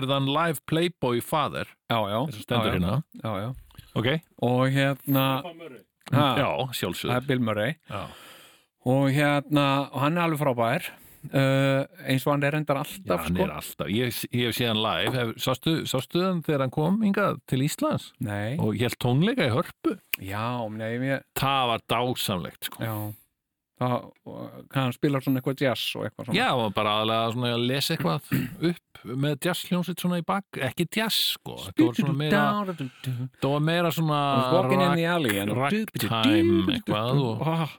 [0.09, 2.95] than life playboy father já, já, þess að stendur já, hérna.
[3.21, 3.51] Já, já.
[4.01, 4.09] ok,
[4.49, 7.77] og hérna ha, já, það er sjálfsögð Bill Murray.
[7.93, 8.03] Já.
[8.97, 10.91] og hérna, og hann er alveg frábær
[11.31, 13.45] uh, eins og hann er endar Já, alltaf hann sko.
[13.47, 15.25] er alltaf, ég, ég hef séð hann live.
[15.39, 18.11] Sástu, sástu hann þegar hann kom hingað til Íslands?
[18.25, 19.97] Nei, og ég held tónleika í hörpu?
[20.21, 20.47] Já,
[20.77, 22.83] nei, mér það var dásamlegt sko.
[22.85, 22.97] já,
[23.83, 23.99] það,
[24.77, 26.39] hann spilar svona eitthvað jazz og eitthvað svona.
[26.39, 28.35] Já, bara aðlega svona að lesa eitthvað
[28.73, 32.43] upp með jazzljónsitt svona í bak ekki jazz sko, þetta var svona meira
[33.43, 34.21] var meira svona
[35.43, 37.73] and- ragtime eitthvað og Ah,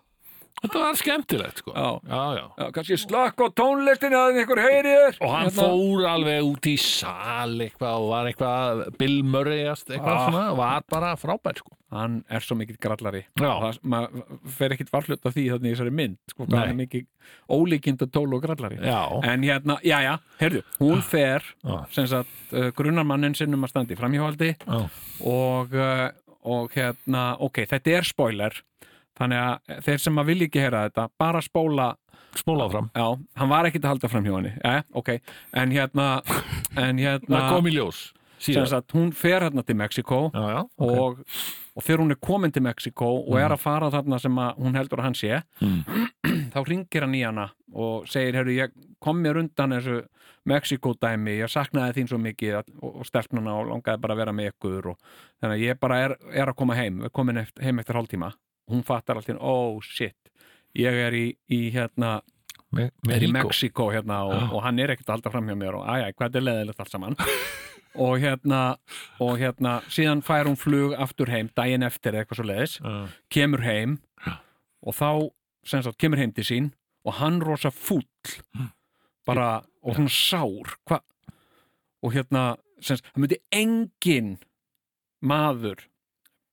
[0.63, 1.87] þetta var skemmtilegt sko Já.
[2.07, 2.45] já, já.
[2.57, 7.53] já, kannski slakk á tónlistin að einhver heyrir og hann fór alveg út í sal
[7.67, 10.25] eitthvað og var eitthvað Bill Murrayast eitthvað Ah.
[10.29, 13.51] svona, var bara frábær sko hann er svo mikill grallari Já.
[13.83, 17.05] það, fer ekkit varflut af því þannig þessari mynd sko, hann er mikið
[17.53, 21.75] ólíkinda tól og grallari Já, en hérna, já já, heyrðu hún fer, Já.
[21.93, 24.79] sem sagt uh, grunnarmannin sinnum að framhjóhaldi já,
[25.21, 26.09] og, uh,
[26.43, 28.57] og hérna, ok, þetta er spoiler
[29.19, 31.91] þannig að þeir sem að vilja ekki heyra þetta, bara spóla
[32.33, 32.89] spóla áfram.
[32.97, 33.07] Já,
[33.37, 34.51] hann var ekkit að halda fram hjá henni.
[34.65, 35.09] Eh, ok,
[35.61, 36.07] en hérna
[36.79, 38.03] en hérna, Það kom í ljós
[38.43, 40.91] sagt, hún fer hérna til Mexiko Já, já, ok.
[40.91, 40.99] Mm.
[40.99, 41.19] og,
[41.75, 44.75] og þegar hún er komin til Mexiko og er að fara þarna sem að hún
[44.77, 45.41] heldur að hann sé
[46.53, 50.03] þá ringir hann í hana og segir, heyrðu, ég kom mér undan þessu
[50.43, 54.49] Mexiko-dæmi, ég saknaði þín svo mikið og, og stelpnuna og langaði bara að vera með
[54.51, 54.97] ykkur og
[55.39, 58.33] þannig að ég bara er, er að koma heim, komin eftir, heim eftir hálftíma
[58.71, 60.17] hún fattar alltaf, oh shit
[60.77, 62.19] ég er í, í hérna
[62.73, 63.49] Me, er í Mexico.
[63.49, 66.45] Mexiko hérna og, og hann er ekkert halda fram hjá mér og æjæ, hvað er
[66.47, 67.17] leðilegt allt saman
[68.05, 68.61] og hérna
[69.21, 72.95] og hérna, síðan fær hún flug aftur heim daginn eftir eða eitthvað svo leiðis Já.
[73.35, 73.99] kemur heim
[74.83, 75.09] og þá,
[75.69, 76.71] sem sagt, kemur heim til sín
[77.05, 78.07] og hann rosa fúll
[79.27, 81.03] bara, og hún sár hva?
[82.03, 84.33] og hérna sem sagt, það myndi engin
[85.23, 85.85] maður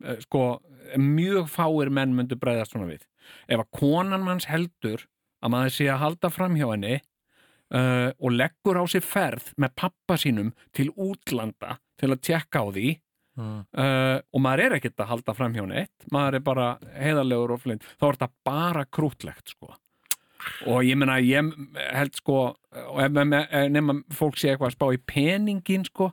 [0.05, 0.61] eh, sko,
[0.99, 3.05] mjög fáir menn myndu bregðast svona við
[3.49, 5.07] ef að konan manns heldur
[5.41, 9.77] að maður sé að halda fram hjá henni uh, og leggur á sig ferð með
[9.85, 12.99] pappa sínum til útlanda til að tjekka á því
[13.39, 13.61] Mm.
[13.79, 16.65] uh, og maður er ekkert að halda fram hjá neitt maður er bara
[16.99, 19.71] heiðarlegur og flint þá er þetta bara krútlegt sko
[20.67, 21.53] og ég meina ég
[21.95, 26.11] held sko og ef, ef, nema fólk sé eitthvað að spá í peningin sko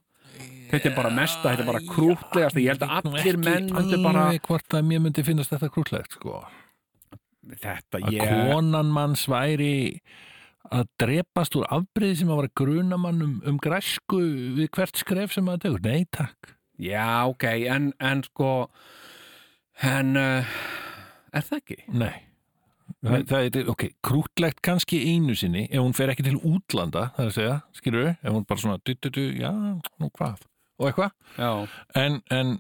[0.72, 4.30] þetta er bara mesta, þetta er bara krútlegast ég held að allir menn myndi bara
[4.48, 6.42] hvort að mér myndi finnast þetta krúllegt sko.
[7.54, 9.78] þetta að ég konan manns væri
[10.74, 14.20] að drepast úr afbreyði sem að vara grunamann um, um græsku
[14.58, 15.84] við hvert skref sem að tegur.
[15.86, 16.56] Nei, takk.
[16.78, 18.52] já ok, en, en sko
[19.88, 20.58] en uh,
[21.32, 21.80] er það ekki?
[21.94, 22.28] Nei,
[23.06, 27.24] það, það er, ok, krútlegt kannski einu sinni ef hún fer ekki til útlanda það
[27.24, 30.44] er að segja, skilur ef hún bara svona du, du, du, já, nú hvað
[30.78, 31.12] og eitthvað,
[31.98, 32.52] en, en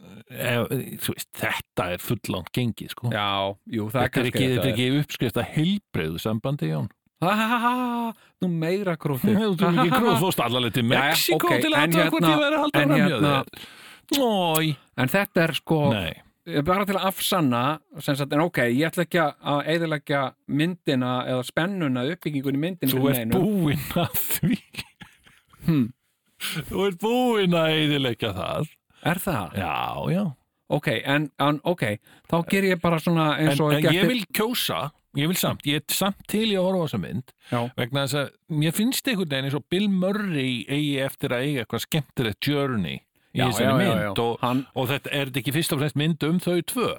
[1.03, 3.11] þú veist, þetta er fullánt gengið, sko.
[3.13, 3.27] Já,
[3.77, 6.87] jú, það þetta er ekki, þetta er ekki uppskrift að heilbreyðu sambandi, Jón.
[7.17, 8.13] Ha, ha, ha,
[8.43, 12.11] nú meira krúti þú er ekki krúð, þú stallarlega til Mexiko ok, til að aðtöða
[12.13, 16.61] hvort ég verið að halda en hérna- En þetta er sko nei.
[16.63, 17.63] bara til að afsanna
[17.99, 23.09] sagt, en ok, ég ætla ekki að eðilegja myndina eða spennuna uppbyggingun í myndinu Þú
[23.11, 24.59] ert búinn að því.
[25.65, 25.87] Hmm.
[26.67, 28.75] Þú ert búinn að eidilegja það
[29.07, 29.57] Er það?
[29.57, 29.77] Já,
[30.13, 30.23] já
[30.67, 31.83] Ok, en, en ok,
[32.27, 35.37] þá ger ég bara svona eins En, og en gert ég vil kjósa Ég vil
[35.39, 37.59] samt, ég er samt til í að horfa á þessa mynd Já.
[37.79, 41.63] vegna þess að mér finnst einhvern veginn eins og Bill Murray eigi eftir að eiga
[41.63, 42.99] eitthvað skemmtilegt journey
[43.33, 44.11] í þessari já, já, mynd já.
[44.27, 46.91] Og, og þetta er ekki fyrst og fremst mynd um þau tvö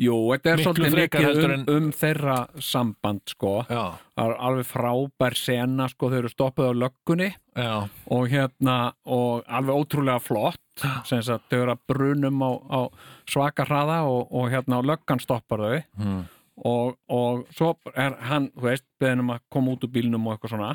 [0.00, 3.82] jú, þetta er Miklu svolítið mikið um, en- um þeirra samband sko, Já,
[4.16, 7.30] það er alveg frábær sena sko, þau eru stoppuð á löggunni.
[7.60, 7.74] Já,
[8.16, 12.80] og hérna og alveg ótrúlega flott sem sagt, þau eru að brunum á, á
[13.28, 15.82] svaka hraða og, og hérna og löggan stoppar þau.
[16.00, 16.22] Hmm.
[16.64, 20.34] og, og svo er hann, þú veist, beðin um að koma út úr bílnum og
[20.38, 20.72] eitthvað svona.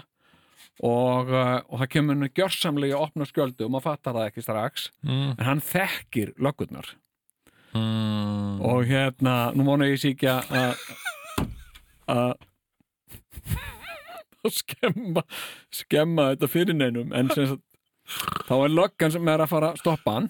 [0.84, 4.44] Og, uh, og það kemur henni gjörsamlega að opna skjöldu og maður fattar það ekki
[4.44, 4.88] strax.
[5.06, 5.30] Mm.
[5.38, 6.90] en hann þekkir löggurnar.
[7.76, 8.15] Mm.
[8.62, 10.76] Og hérna, nú vona ég ekki að
[12.06, 12.36] að
[14.54, 15.24] skemma
[15.74, 17.56] skemma þetta fyrir neinum en sem
[18.46, 20.28] þá er löggan sem er að fara að stoppa hann.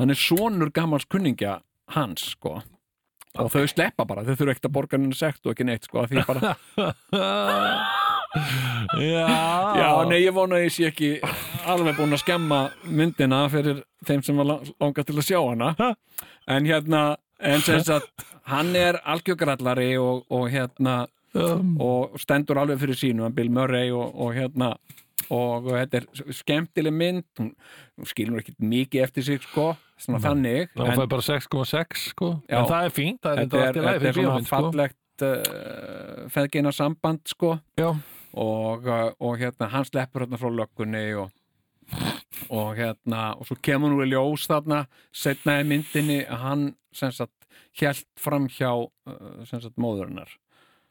[0.00, 1.60] Hann er sonur gamals kunningja
[1.94, 2.56] hans sko.
[3.40, 6.02] Og þau sleppa bara, þau þurfa ekkert að borga henni sekt og ekki neitt sko,
[6.10, 6.50] því bara
[8.32, 9.28] Já,
[9.78, 11.08] Já, nei, ég vona að ég sé ekki
[11.68, 12.58] alveg búin að skemma
[12.88, 15.70] myndina fyrir þeim sem var la- langað til að sjá hana.
[16.50, 17.02] En hérna
[17.42, 21.02] en sem sagt, hann er algjörgrallari og, og hérna
[21.34, 24.74] um, og stendur alveg fyrir sínu Bill Murray og, og hérna
[25.32, 27.26] og þetta er skemmtileg mynd.
[27.38, 27.52] Hún,
[27.96, 32.32] hún skilur ekki mikið eftir sig sko, svona þannig Það fæði bara 6,6 sko.
[32.48, 32.56] Já.
[32.58, 34.50] En það er fínt, það er þetta er, þetta er svona sko.
[34.56, 37.54] fallegt uh, feðgina samband sko
[38.32, 41.30] og, uh, og hérna hann sleppur hérna frá löggunni og,
[42.52, 44.84] og hérna og svo kemur nú í ljós þarna
[45.14, 47.46] setna í myndinni að hann sem sagt
[47.78, 50.30] hjælt fram hjá uh, sem sagt móðurinnar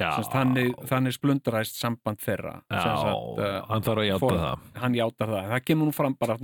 [0.01, 2.55] sagt, þannig, þannig splunduræst samband þeirra.
[2.73, 4.63] Já sagt, uh, hann þarf að játa fór- það.
[4.81, 6.37] hann játar það, það kemur nú fram bara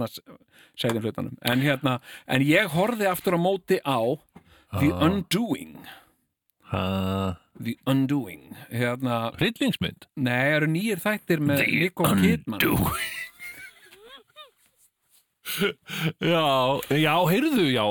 [0.77, 1.95] segðum hlutanum en hérna,
[2.27, 3.97] en ég horfði aftur á móti á
[4.77, 4.97] The Já.
[5.07, 5.77] Undoing.
[6.69, 8.49] Ha, The Undoing.
[8.69, 10.09] Hérna, Hryllingsmynd?
[10.19, 12.59] Nei, eru nýjir þættir með Nicole Kidman
[16.21, 16.45] Já,
[16.97, 17.85] já, heyrðu, já,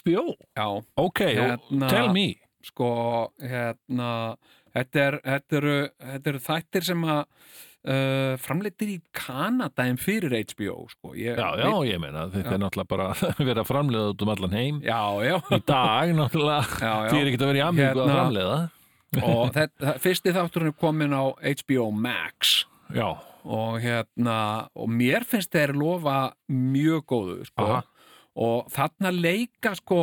[0.00, 0.24] HBO
[0.56, 2.34] já, Ok, Hérna- tell me.
[2.64, 4.36] sko hérna
[4.74, 5.20] þetta, er,
[5.58, 11.14] eru, þetta eru þættir sem að uh, framleitir í Kanada en fyrir HBO sko.
[11.16, 12.58] ég, Já, já, ég meina, þetta Já.
[12.58, 13.08] er náttúrulega bara
[13.64, 14.82] að framleiða út um allan heim.
[14.84, 16.62] Já, já, Í dag, náttúrulega,
[17.10, 18.60] því er ekki að vera í Ameríku að Hérna- framleiða.
[19.26, 22.64] og þetta, fyrsti þátturinn er komin á HBO Max.
[22.94, 23.08] Já,
[23.44, 27.80] og hérna og mér finnst þeir lofa mjög góðu sko.
[28.40, 30.02] Og þarna leika sko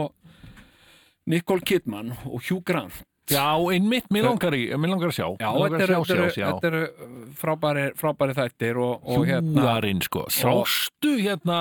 [1.28, 3.04] Nicole Kidman og Hugh Grant.
[3.28, 5.26] Já, einmitt, mér langar, í, mér langar að sjá.
[5.36, 11.58] Já, þetta eru, eru frábæri, frábæri þættir og, og hérna Hjúarinn, sko, sástu hérna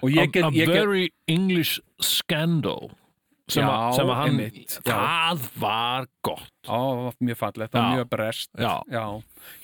[0.00, 2.94] og ég get, a, a ég get very English scandal
[3.46, 4.96] sem, Já, að, sem að hann einmitt, já.
[4.96, 6.78] það var gott á,
[7.22, 7.92] mjög fallegt og Já.
[7.94, 9.06] mjög brest já,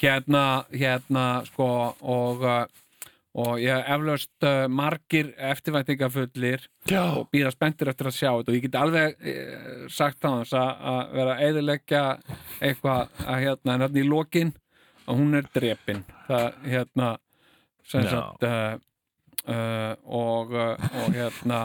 [0.03, 1.69] hérna, hérna sko
[1.99, 3.09] og, uh,
[3.43, 7.03] og ég eflaust uh, margir eftirvæntingafullir já.
[7.03, 10.57] og býða spenntir eftir að sjá þetta og ég get alveg eh, sagt á þess
[10.63, 12.05] að, vera að eðileggja
[12.63, 14.55] eitthvað að hérna en hérna í lokin
[15.03, 17.13] að hún er drepin það hérna
[17.91, 18.13] sem Já.
[18.15, 18.75] sagt uh,
[19.51, 21.63] uh, og, uh, og hérna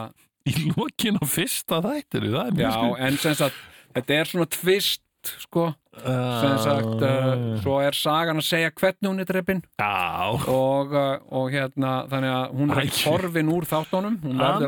[0.48, 2.72] í lokin á fyrsta þættinu er já
[3.08, 3.56] en sem sagt
[3.94, 5.04] þetta er svona tvist
[5.42, 5.68] sko.
[5.98, 9.62] Sem sagt uh, svo er sagan að segja hvernig hún er drepin.
[9.82, 14.20] Já, og, uh, og hérna þannig að hún er horfin úr þáttunum.
[14.22, 14.62] Hún verður.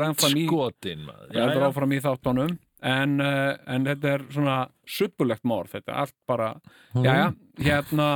[1.31, 1.69] Já, já.
[1.69, 2.51] áfram í þáttunum.
[2.83, 4.57] En, uh, en þetta er svona
[4.89, 5.93] suppulegt morð, þetta.
[5.95, 6.51] Er allt bara
[6.91, 7.05] Mhm.
[7.07, 7.27] jæja,
[7.63, 8.09] hérna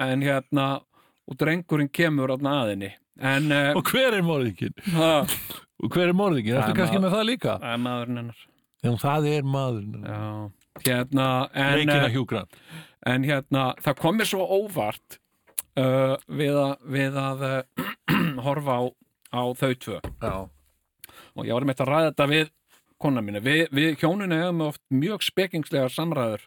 [0.00, 0.66] en hérna
[1.30, 2.90] og drengurinn kemur þarna aðinni
[3.22, 4.74] en uh, og hver er morðingin?
[4.90, 5.30] það
[5.82, 6.56] og hver er morðingin?
[6.56, 7.56] Það Ertu er kannski með það líka?
[7.72, 8.44] er maðurinn hennar.
[8.84, 10.20] Já, það er maður já,
[10.86, 12.58] hérna en, Leikina uh, hjúgrann
[13.06, 15.16] en hérna, það kom mér svo óvart
[15.80, 17.88] uh, við að, við að uh,
[18.46, 18.82] horfa á,
[19.32, 20.00] á þau tvö.
[20.22, 20.34] Já,
[21.34, 22.52] og ég var með að ræða þetta við
[23.02, 26.46] kona mínu, við, við hjóninu hefum oft mjög spekingslegar samræður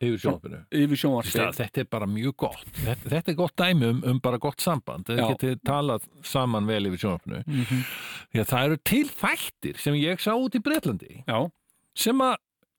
[0.00, 0.60] yfir sjónvarpinu.
[0.70, 2.64] Yfir Það, sjónvarpið þetta er bara mjög gott.
[2.78, 5.08] Þetta, þetta er gott dæmi um, um bara gott samband.
[5.08, 5.26] Þau Já.
[5.32, 7.42] getið talað saman vel yfir sjónvarpinu.
[7.46, 7.84] Mhm.
[8.32, 11.38] því að það eru til þættir sem ég sá út í Bretlandi Já,
[11.96, 12.36] sem að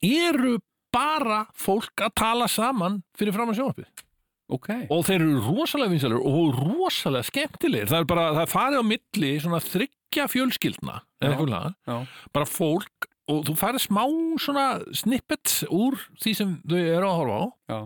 [0.07, 0.57] eru
[0.93, 4.05] bara fólk að tala saman fyrir fram að sjónvarpið.
[4.47, 4.69] Ok.
[4.93, 7.89] Og þeir eru rosalega vinsalur og rosalega skemmtilegir.
[7.91, 10.99] Það er bara, það er farið á milli svona þryggja fjölskyldna.
[11.19, 11.97] Já,
[12.31, 14.03] bara fólk og þú farið smá
[14.39, 14.65] svona
[14.95, 17.45] snippets úr því sem þau eru að horfa á.
[17.73, 17.79] Já,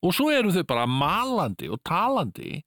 [0.00, 2.62] og svo eru þau bara malandi og talandi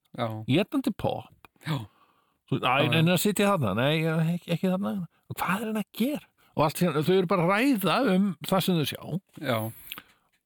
[0.46, 1.48] getandi pop.
[1.66, 2.94] Þú- já.
[3.00, 4.04] en að sitja þarna, nei,
[4.36, 4.92] ekki, ekki þarna.
[5.32, 6.26] Og hvað er hann að gera?
[6.54, 9.20] Og allt, þau eru bara að ræða um það sem þau sjá.
[9.40, 9.58] Já,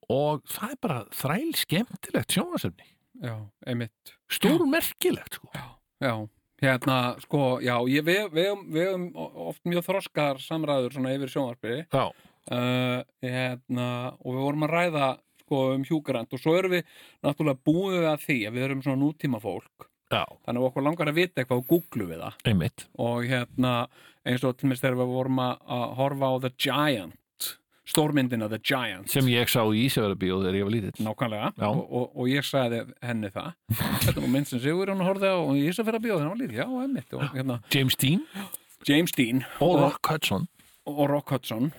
[0.08, 2.32] og það er bara þræl skemmtilegt
[3.66, 4.14] einmitt.
[4.30, 5.50] Stórmerkilegt sko.
[6.00, 6.12] Já,
[6.62, 9.06] hérna, sko, já, ég, við, við, við höfum
[9.48, 11.78] oft mjög þroskar samræður svona yfir sjónvarpi.
[11.92, 12.04] Já,
[12.52, 13.88] uh, hérna,
[14.22, 15.10] og við vorum að ræða
[15.44, 18.82] sko um hjúgrand og svo erum við náttúrulega búið við að því að við erum
[18.84, 19.88] svona nútíma fólk.
[20.08, 22.36] Já, þannig að okkur langar að vita eitthvað og googlum við það.
[22.48, 22.84] Einmitt.
[23.04, 23.72] Og hérna
[24.28, 27.16] eins og til mér þegar við vorum að horfa á The Giant
[27.88, 29.08] stórmyndina The Giant.
[29.12, 31.04] Sem ég sá í Ísafjörðabíó þegar ég var lítill.
[31.06, 31.50] Nákvæmlega.
[31.68, 33.50] Og, og, og ég sagði henni það.
[34.04, 35.38] Þetta nú mynd sem Sigur hann horfði á
[35.78, 38.24] fyrir að bjóða henni á lífi, já, emmitt og hérna, James Dean?
[38.88, 39.42] James Dean.
[39.64, 40.48] Og Rock Hudson.
[40.88, 41.72] Og Rock Hudson.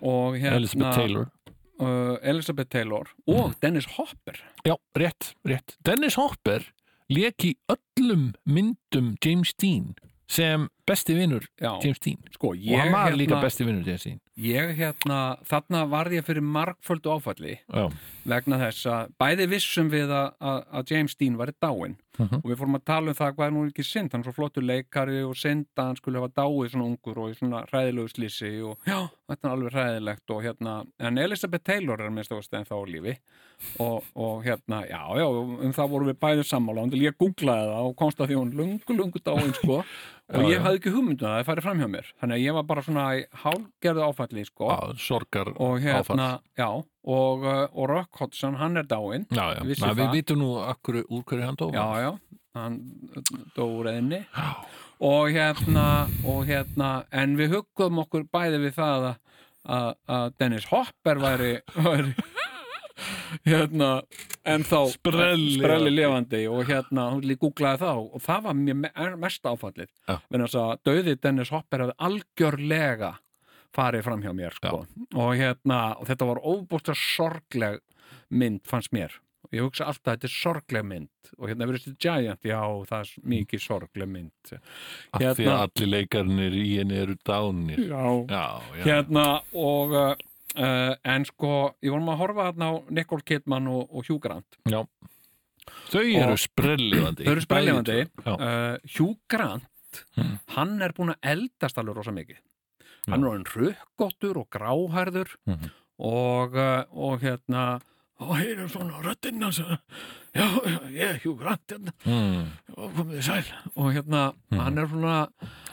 [0.00, 1.30] Og hérna Elizabeth Taylor.
[1.74, 4.38] Uh, Elizabeth Taylor og Dennis Hopper.
[4.66, 5.74] Já, rétt, rétt.
[5.86, 6.62] Dennis Hopper
[7.10, 9.94] lék í öllum myndum James Dean
[10.30, 12.22] sem besti vinnur James Dean.
[12.32, 16.26] Sko, og hann var líka hérna, besti vinnur James Dean ég hérna, þarna varð ég
[16.26, 17.84] fyrir margföldu áfalli já,
[18.26, 21.98] vegna þess að bæði vissum við að, að, að James Dean væri dáinn.
[22.14, 22.44] Mhm.
[22.44, 24.34] og við fórum að tala um það hvað er nú ekki synd hann er svo
[24.36, 28.12] flottur leikari og synd að hann skulle hafa dáið svona ungur og í svona hræðilegu
[28.12, 32.54] slísi og já, þetta er alveg hræðilegt og hérna, en Elizabeth Taylor er minnst ást
[32.54, 33.16] en þá lífi.
[33.82, 37.88] Og, og hérna, já, já, um það vorum við bæðið sammála, og ég googlaði það
[37.88, 39.80] og komst að því hún lungu, lungu dáin sko
[40.32, 42.06] og ég hafði ekki hugmyndu að það færi fram hjá mér.
[42.20, 44.70] Þannig að ég var bara svona í hálgerðu áfalli sko.
[45.04, 46.38] Sorgar og hérna, áfall.
[46.56, 46.68] já
[47.04, 49.26] og, uh, og Rock Hodgson, hann er dáinn.
[49.28, 52.10] Við vitum nú akkur, úr hverju hann dó já, já,
[52.56, 52.80] hann
[53.56, 54.22] dó reðinni
[55.04, 55.86] og hérna
[56.24, 59.18] og hérna, en við hugguðum okkur bæði við það að,
[59.76, 62.14] að, að Dennis Hopper væri, væri
[63.50, 63.90] hérna
[64.44, 65.56] en þá Sprelli.
[65.58, 69.88] sprelli lifandi og hérna, hún líka googlaði það og það var mér me- mest áfallið.
[70.08, 73.12] En þess að döði Dennis Hopper hefði algjörlega
[73.74, 74.86] farið fram hjá mér sko.
[75.14, 77.80] og hérna, og þetta var óbúst sorgleg
[78.30, 79.10] mynd fannst mér.
[79.44, 81.08] Og ég hugsa alltaf að þetta er sorgleg mynd.
[81.38, 84.52] Og hérna verið þetta Giant, já, það er mikið sorgleg mynd.
[85.12, 88.46] Af því að hérna- allir leikarnir í henni eru dánir já, já,
[88.78, 90.16] já, hérna og
[90.56, 94.58] uh, en sko, ég vorum að horfa þarna á Nicole Kidman og, og Hugh Grant.
[94.70, 94.82] Já.
[95.90, 97.44] þau eru sprellifandi þau eru
[98.24, 99.70] já, uh, Hugh Grant
[100.18, 100.38] Mm.
[100.56, 102.38] hann er búin að eldast alveg rosa mikið.
[103.06, 105.68] Hann er orðin rökkóttur og gráhærður Mhm.
[106.00, 107.80] og, uh, og hérna
[108.18, 109.60] og heyrum svona röddinn hans
[110.34, 112.46] já, já, ég er Hugh Grant hérna, mm.
[112.76, 114.60] og komið þið sæl og hérna, Mhm.
[114.60, 115.16] hann er svona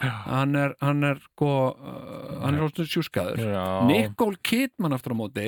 [0.02, 5.48] hann er, hann er sko, uh, hann er svona sjúskaður Nicole Kidman aftur á móti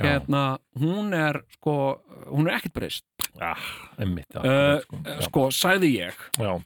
[0.00, 2.00] hérna, hún er sko,
[2.30, 3.04] hún er ekkert breyst
[3.40, 3.56] Ah,
[3.98, 5.20] einmitt, já, uh, sko, já.
[5.28, 6.60] sko, sagði ég já,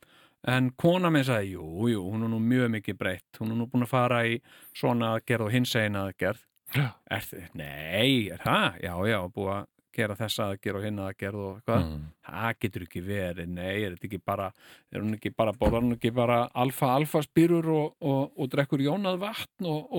[0.47, 3.39] En kona minn sagði, jú, jú, hún er nú mjög mikið breytt.
[3.41, 4.35] Hún er nú búin að fara í
[4.77, 6.43] svona aðgerð og hins eina aðgerð.
[6.77, 7.47] Er þið?
[7.57, 8.77] Nei, er það?
[8.85, 9.65] Já, já, búið að
[9.95, 11.89] gera þessa aðgerð og hinn aðgerð og eitthvað.
[11.89, 12.05] Mm.
[12.29, 14.51] Það getur ekki verið, nei, er þetta ekki bara,
[14.93, 19.21] er hún ekki bara, borðar hún ekki bara alfa-alfa spýrur og, og, og drekkur jónað
[19.25, 19.99] vatn og,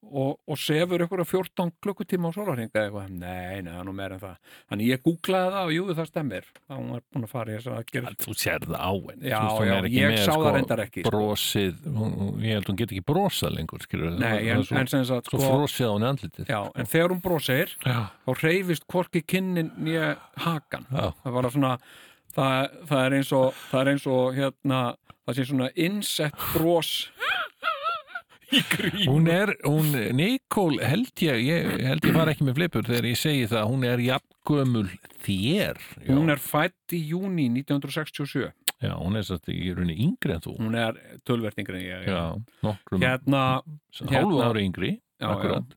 [0.00, 3.10] og, og, sefur ykkur 14 klukkutíma á sólarhinga eitthvað.
[3.12, 4.54] Nei, nei, það er nú meira en það.
[4.72, 6.48] Þannig ég googlaði það og jú, það stemmir.
[6.60, 8.16] Það hún er búin að fara í þessa aðgerð.
[8.24, 10.82] þú sér það á henni Já, Þú hún já, ég með, sá það sko, reyndar
[10.86, 11.12] ekki, sko.
[11.14, 15.04] brosið, hún, ég held hún get ekki brosað lengur skilur, Nei, en, svo, en sem
[15.08, 18.86] sagt, svo sko, frosið á henni andlitið já, en þegar hún brosir já, þá hreyfist
[18.90, 20.14] hvorki kinnin nýja
[20.46, 21.72] hakan já, það var svona
[22.34, 24.80] það, það er eins og það er eins og hérna
[25.26, 26.92] það sé svona insett bros
[29.06, 33.18] Hún er, hún, Nikól held ég, ég held ég fara ekki með flipur þegar ég
[33.20, 34.88] segi það, hún er jafngömul
[35.22, 35.78] þér.
[36.06, 40.40] Já, hún er fætt í júni 1967 já, hún er satt í rauninni yngri en
[40.44, 40.54] þú.
[40.56, 40.96] hún er
[41.28, 42.22] tölvertingri en ég Já,
[42.64, 43.42] nokkrum, hérna,
[44.00, 45.74] hálfu hérna- ári yngri, já, akkurat.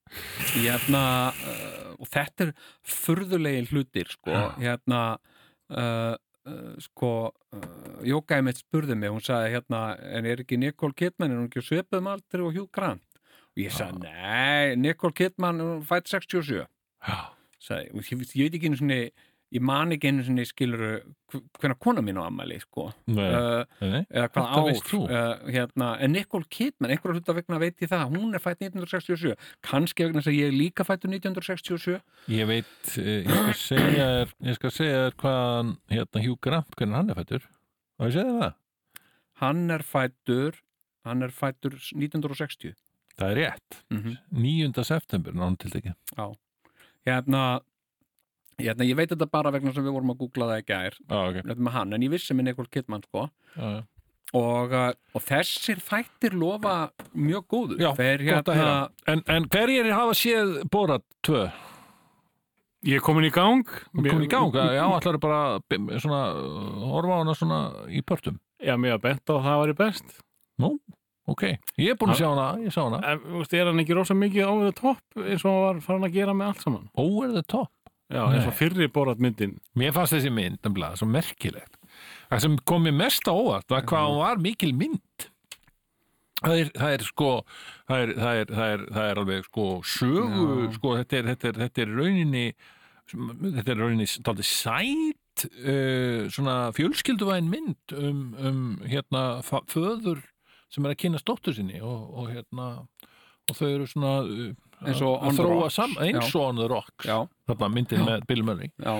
[0.56, 1.04] hérna
[1.36, 2.54] uh, og þetta er
[2.88, 4.46] furðulegi hlutir sko, Já.
[4.62, 5.02] hérna
[5.70, 6.16] uh,
[6.50, 7.66] uh, sko uh,
[8.08, 9.84] Jókaði mitt spurði mig, hún sagði hérna
[10.18, 13.22] en er ekki Nicole Kidman, er hún ekki á svipuðum aldri og Hugh Grant?
[13.54, 17.20] Og ég sagði, nei, Nicole Kidman hún er fætt 67 Já,
[17.62, 19.02] sagði, ég, ég, veit ekki einu sinni
[19.54, 20.82] ég man ekki einu sinni skilur
[21.34, 22.88] hvernig kona mín á ammæli sko.
[23.10, 23.28] Nei,
[24.10, 28.34] eða hvað ár uh, hérna, en Nicole Kidman, einhverja hluta vegna veit ég það hún
[28.34, 29.34] er fætt 1967
[29.66, 32.00] kannski vegna þess að ég er líka fættur 1967
[32.34, 36.78] Ég veit, eh, ég skal segja þér, ég skal segja þér hvaðan hérna Hugh Grant,
[36.78, 37.50] hvernig hann er fættur
[38.00, 38.56] og ég þér það,
[39.44, 40.64] hann er fættur
[41.04, 42.74] hann er fættur 1960
[43.20, 43.84] það er rétt.
[43.94, 44.88] Mm 9.
[44.88, 46.34] september, náttúrulega ekki hérna,
[47.06, 47.44] hérna
[48.62, 50.98] ég veit þetta bara vegna sem við vorum að googla það í gær.
[51.10, 51.42] Já, ok.
[51.48, 53.28] Þetta með hann, en ég vissi með Nicole Kidman sko.
[53.58, 53.82] Já, já.
[54.34, 56.78] og, uh, og þessir þættir lofa
[57.14, 57.78] mjög góðu.
[57.82, 58.78] Já, Þeir, gott að heyra.
[59.14, 61.44] En, en hverjir hafa séð Borat 2?
[62.84, 63.64] Ég er komin í gang.
[63.96, 66.24] Komið í gang, já, ætlar bara bim- svona,
[66.92, 68.42] horfa á hana svona í pörtum?
[68.64, 70.18] Já, mér var bent á að það væri best.
[71.24, 71.44] Ok,
[71.80, 72.98] ég er búin að sjá hana, ég sá hana.
[73.08, 75.80] En, þú veist, er hann ekki rosa mikið over the top eins og hann var
[75.86, 76.90] farin að gera með allt saman?
[77.00, 77.72] Over the top
[78.14, 79.58] Já, eins og fyrri borat myndin.
[79.80, 81.78] Mér fannst þessi mynd, nefnilega, svo merkilegt.
[82.30, 85.28] Það sem kom mér mest á óvart var hvað hún var mikil mynd.
[86.44, 87.32] Það er, það er sko
[87.88, 90.72] það er, það er, það er, það er alveg sko sögu, Já.
[90.78, 92.46] sko þetta er, þetta er, þetta er rauninni
[93.14, 100.24] þetta er rauninni dálítið sæt uh, svona fjölskylduvæn mynd um, um hérna föður
[100.74, 102.70] sem er að kynna stóttur sinni og, og hérna
[103.48, 104.52] og þau eru svona uh,
[104.86, 105.78] Eins og On the Rocks.
[105.80, 107.06] eins og on the rocks
[107.50, 108.72] þarna myndin með Bill Murray.
[108.84, 108.96] Já,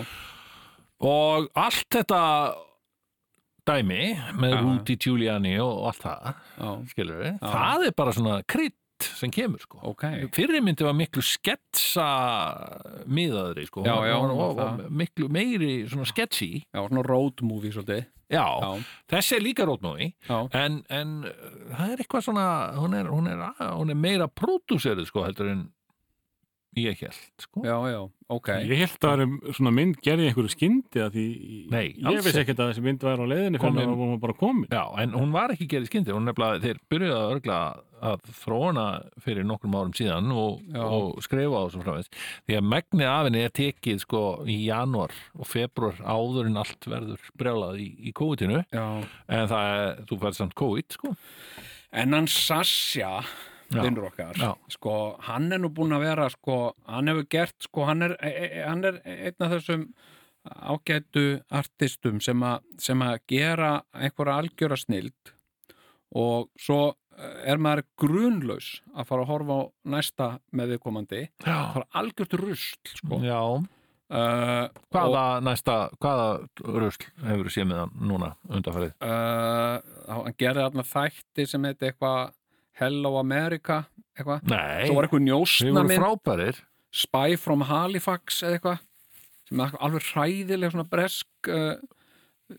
[1.04, 2.22] og allt þetta
[3.68, 4.56] dæmi með.
[4.62, 9.60] Rudy Giuliani og, allt það já, skilur við, það er bara svona krydd sem kemur
[9.60, 9.82] sko.
[9.90, 10.04] Ok.
[10.36, 12.06] Fyrri myndi var miklu sketsa
[13.12, 13.84] miðaðri sko.
[13.84, 16.62] Já, já, og, og, og miklu meiri svona sketchy.
[16.72, 18.72] Já, svona road movie svolítið já, já,
[19.14, 22.48] þessi er líka rótmói já, en, en uh, það er eitthvað svona
[22.80, 25.64] hún er, hún er, hún er meira pródúserið sko heldur en
[26.80, 28.00] ég held sko já, já,
[28.34, 31.26] ok Ég held að það svona mynd gerði einhverju skyndi að því
[31.74, 32.36] Nei, ég ekki.
[32.44, 33.80] ekkert að þessi mynd væri á leiðinni Komin.
[33.82, 36.64] fyrir að hún var bara komin Já, en hún var ekki gerð skyndi, hún nefnilega,
[36.64, 37.60] þeir byrjuðu að örgla
[38.04, 38.86] að þróuna
[39.24, 42.10] fyrir nokkrum árum síðan og, og skrifa á svo framvegis.
[42.44, 46.90] Því að megnið af henni er tekið sko í janúar og februar áður en allt
[46.90, 48.86] verður brjálað í, í COVID-inu, já.
[49.38, 51.14] en það er, þú færð samt COVID, sko.
[52.04, 53.53] en hann Sasha Já.
[53.82, 54.54] Vinnur okkar, Já.
[54.72, 54.96] sko
[55.28, 56.58] hann er nú búinn að vera, sko
[56.88, 59.88] hann hefur gert, sko, hann er, e, e, hann er einn af þessum
[60.44, 65.32] ágætu artistum sem, a, sem að gera einhverja algjöra snild
[66.20, 66.82] og svo
[67.18, 69.62] eh, er maður grunlaus að fara að horfa á
[69.96, 71.56] næsta með viðkomandi Já.
[71.56, 73.22] það er algjört rusl sko.
[73.24, 73.40] Já,
[74.20, 76.28] uh, hvaða næsta, hvaða
[76.76, 78.96] rusl hefur séð með hann núna undanfærið?
[79.00, 82.36] uh, hann gerði þarna þætti sem heiti eitthvað
[82.80, 83.84] Hello America
[84.18, 85.26] eitthvað, Nei, svo var eitthvað
[85.84, 86.62] vorum minn frábærir.
[86.94, 88.80] Spy from Halifax eða eitthvað
[89.50, 91.76] sem er alveg hræðileg svona bresk uh,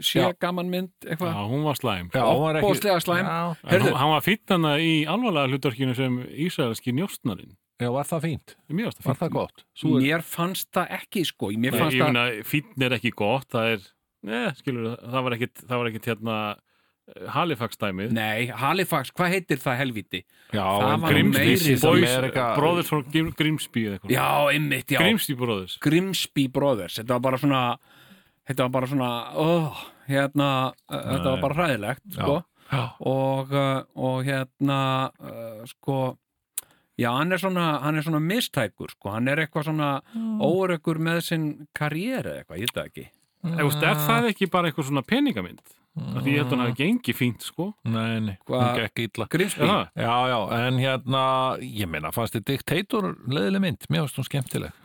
[0.02, 3.26] sé gaman mynd Já, eitthvað hún var slæm Já, hún var ekki- Ofboðslega slæm.
[3.26, 3.90] Já, En Heyrðu.
[3.90, 8.54] hún- hann var fýtt hana í alvarlega hlutverkinu sem Ísraelski njóstnarinn já, var það fínt?
[8.70, 9.64] Mér varst Var það gott?
[9.84, 13.48] Er, mér fannst það ekki sko mér Nei, fannst ég það fínn er ekki gott
[13.50, 13.80] það er,
[14.24, 16.60] neð, skilur það var ekkit, það var ekkit hérna eh,
[17.34, 20.20] Halifax dæmið Nei, Halifax, hvað heitir það helviti?
[20.54, 20.64] já,
[21.04, 21.76] Grimsby
[22.56, 24.14] Brothers from Grim- Grimsby eða eitthvað.
[24.14, 24.98] Já, ymmit, já.
[25.02, 25.76] Grimsby Brothers.
[25.84, 27.62] Grimsby Brothers þetta var bara svona
[28.48, 30.48] þetta var bara svona oh, hérna,
[30.88, 32.42] uh, þetta var bara hræðilegt sko.
[32.72, 32.82] Já.
[33.00, 34.80] og, uh, og hérna
[35.20, 35.98] uh, sko
[36.98, 39.92] já, hann er svona, hann er svona mistækur sko, hann er eitthvað svona
[40.40, 41.46] órökkur með sinn
[41.76, 43.06] karriere eða eitthvað, ég veit það ekki.
[43.44, 45.60] Eða, Er það ekki bara eitthvað svona peningamind?
[45.94, 47.68] Af Því ég held að hann hafi gengið fínt sko.
[47.86, 49.28] Nei, nei, hún gekk illa.
[49.30, 49.84] Grimsby, það?
[50.02, 51.22] Já, já, en hérna
[51.62, 53.86] ég meina, fannst þið diktator leðileg mynd?
[53.94, 54.80] Mér finnst hún skemmtileg.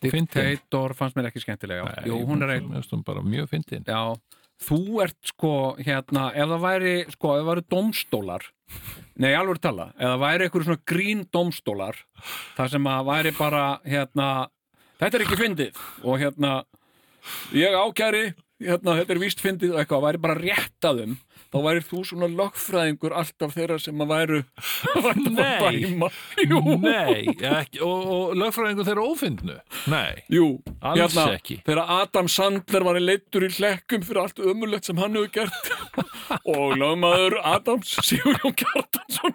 [0.00, 3.50] Dictator fannst mér ekki skemmtilega Nei, Jú, hún er ein Mér finnst hún bara mjög
[3.50, 3.82] fyndin.
[3.82, 4.14] Já,
[4.62, 8.46] þú ert sko hérna, ef það væri sko, ef það væri domstólar
[9.18, 12.00] nei, alveg tala, ef það væri eitthvað svona grín domstólar,
[12.56, 14.28] það sem að væri bara, hérna
[15.00, 16.52] þetta er ekki fyndið og hérna
[17.56, 18.24] ég ákæri,
[18.62, 21.16] hérna, þetta er víst fyndið og eitthvað, væri bara réttaðum
[21.48, 24.40] þá væri þú svona lögfræðingur alltaf þeirra sem að væru
[25.38, 25.44] Nei.
[26.04, 26.18] að
[26.82, 29.56] Nei, ekki, og, og lögfræðingur þeirra ófyndnu?
[29.92, 30.48] Nei, jú
[30.80, 31.60] alls hérna, ekki.
[31.64, 35.72] þegar Adam Sandler var í leittur í hlekkum fyrir allt ömulegt sem hann hefur gert.
[36.52, 39.32] Og lögmaður Adams Sigurjón Kjartansson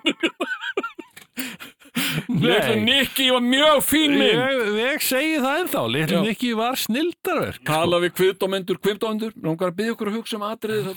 [2.28, 6.22] Little Nicky var mjög fín minn Ég, ég segi það ennþá, Little.
[6.26, 10.96] Nicky var snildarverk tala við kviðdómendur, kviðdómendur langar að byggja okkur að hugsa um atriði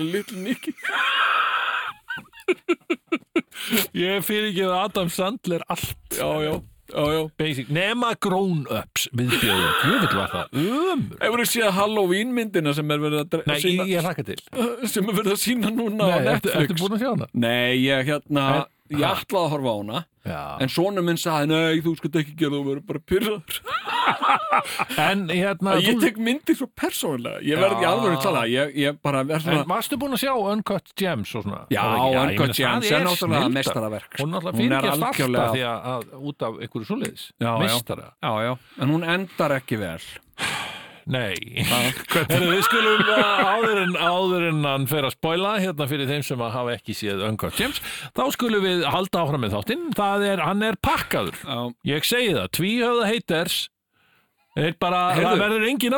[0.00, 0.72] Little Nicky.
[3.94, 5.94] Ég fyrir ekki Adam Sandler allt.
[6.16, 6.54] Já, já,
[6.90, 7.20] Já, já.
[7.38, 13.02] basic, nema grown-ups viðbjöður, jöfull var það ömur Hefur þið séð Halloween myndina sem er
[13.04, 14.38] verið að Nei, sýna, ég, hlakka til.
[14.90, 17.28] sem er verið að sína núna Nei, ertu, ertu búin að sjá hana?
[17.44, 18.46] Nei, ég hérna,
[18.90, 20.40] ég ætlaði að horfa á hana Já.
[20.60, 23.60] en sonur minn sagði, nei, þú skalt ekki gera þú verður bara pyrraður.
[25.00, 27.88] En hérna Ég þú- tek myndir svo persónulega, ég verði Já.
[27.92, 31.34] alveg að tala, ég, ég bara verð En svona, varstu búin að sjá Uncut Gems
[31.38, 31.60] og svona?
[31.72, 32.10] já, ekki?
[32.10, 33.44] ég Uncut Gems er náttúrulega
[34.10, 34.20] sko.
[34.20, 36.90] Hún náttúrulega er fyrirgefst alltaf algjörlega- því að, að út af einhverju
[37.40, 37.78] Já, já.
[38.20, 40.00] Já, já, en hún endar ekki vel.
[41.08, 41.34] Nei,
[42.30, 46.24] Heru, við skulum uh, áður en, áður en hann fer að spoila hérna fyrir þeim
[46.26, 47.80] sem að hafa ekki séð Uncut Gems
[48.16, 49.86] þá skulum við halda áfram með þáttinn.
[49.96, 51.38] Það er, hann er pakkaður.
[51.46, 51.60] Já,
[51.94, 53.58] ég segi það, tvíhöfða haters
[54.60, 55.96] er bara, Heyrðu, það verður engin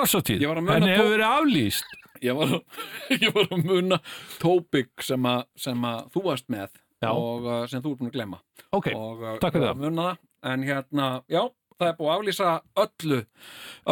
[0.68, 1.98] muna henni hefur verið aflýst?
[2.22, 2.53] Ég var,
[3.24, 3.98] ég var að muna
[4.42, 6.68] tópik sem, að- sem að þú varst með
[7.03, 7.11] Já.
[7.11, 8.38] og uh, sem þú ert búin að glemma.
[8.78, 10.20] ok, og uh, takk fyrir ég var að muna það.
[10.53, 11.40] En hérna, já,
[11.83, 12.51] það er búið að aflýsa
[12.85, 13.18] öllu,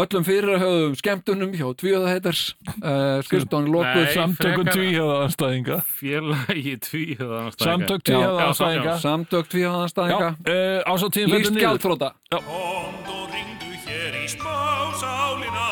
[0.03, 2.43] öllum fyrirhauðum skemmtunum hjá tvíhauðaheitars,
[2.79, 9.51] uh, skrifstofan lokuð samtökum frekar- tvíhöfða anstæðinga Félagi tvíhöða samtök Já, tvíhöfða já, anstæðinga samtök
[9.55, 12.13] tvíhauðanstæðinga, uh, líst gjaldþróta.
[12.31, 15.67] Komd og ringdu hér í smásálina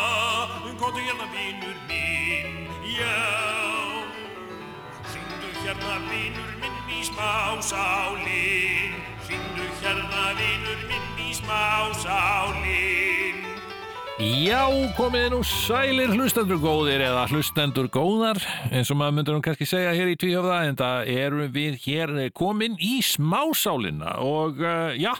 [0.78, 3.18] Komdu hérna vinur minn, já.
[5.14, 8.94] Ringdu hérna vinur minn í smásálin.
[9.28, 10.97] Ringdu hérna vinur minn
[11.48, 13.46] í smásálin
[14.18, 14.66] Já,
[14.98, 18.40] komið nú sælir hlustendur góðir eða hlustendur góðar
[18.74, 22.12] eins og maður myndur nú kannski segja hér í tvíhöfða en það erum við hér
[22.34, 25.14] komin í smásálina og uh, já,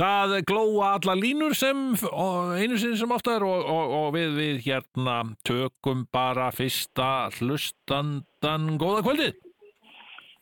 [0.00, 5.22] það glóa alla línur sem einu sinni sem oftar og, og, og við, við hérna
[5.46, 9.38] tökum bara fyrsta hlustandan góða kvöldið.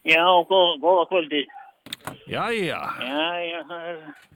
[0.09, 1.45] Já, góð, góða kvöldi.
[2.27, 4.30] Jæja, Já, já, það er...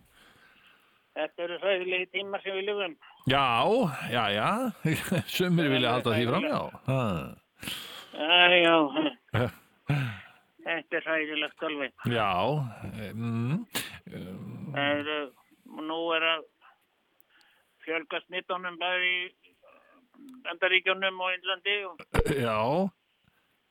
[1.15, 2.95] Þetta eru hræðilegi tímar sem við lifum.
[3.31, 3.45] já,
[4.11, 4.49] já, já,
[5.37, 6.61] sumir vilja halda því fram, já.
[6.89, 7.01] Ha.
[8.15, 8.77] Já, já.
[10.65, 11.93] Þetta er hræðilegt alveg.
[12.11, 12.31] Já,
[13.13, 13.65] mm,
[14.75, 15.31] Það er,
[15.87, 16.45] nú er að
[17.85, 19.53] fjölga smittunum bæði í
[20.45, 22.03] Bandaríkjunum og Índlandi og,
[22.33, 22.91] já, og,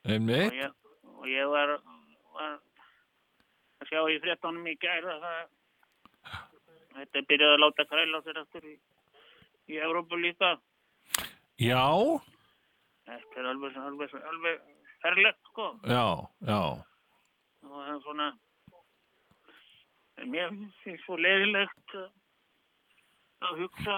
[0.06, 0.54] einmitt.
[0.54, 0.72] ég,
[1.18, 1.74] og ég var,
[2.36, 2.52] var
[3.82, 5.40] að sjá í fréttunum í gæra það
[6.94, 8.74] þetta er byrjað að láta kræla sér aftur í,
[9.68, 10.54] í Evrópu líka.
[11.58, 11.84] Já,
[13.04, 14.60] Þetta er alveg, alveg, alveg
[15.02, 15.66] ferlegt, sko.
[15.84, 16.04] já,
[16.48, 16.60] já,
[17.64, 18.28] Og það er svona,
[20.32, 22.12] mér finnst svo leiðilegt að-
[23.44, 23.96] að hugsa,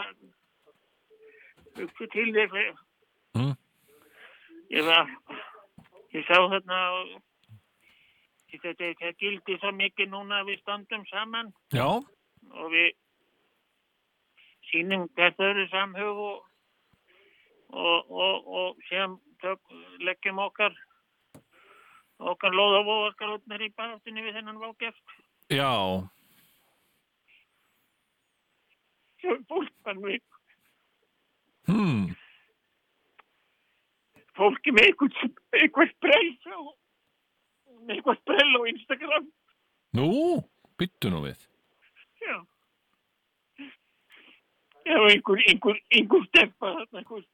[1.77, 2.83] hugsa til þess.
[3.37, 3.55] Mm.
[4.71, 5.07] Ég var,
[6.15, 7.23] ég sá þarna og
[8.51, 11.87] þetta þetta gildi svo mikið núna að við standum saman já,
[12.55, 12.91] og við
[14.71, 16.43] sýnum hvert öðru samhug og,
[17.71, 19.17] og, og, og sem
[20.05, 20.77] leggjum okkar
[22.19, 25.17] okkar lóð og okkar átnar í baráttunni við þennan vágeft
[25.53, 25.73] já,
[29.23, 30.23] sem fólk mann við
[31.69, 32.17] hmm,
[34.39, 36.35] fólki með einhvern sprell
[37.87, 39.29] með einhvern sprell á Instagram.
[39.97, 40.11] Nú,
[40.81, 41.45] byttu nú við.
[42.27, 42.39] Já
[44.87, 47.25] já einhver einhver, einhver steppa þarna einhver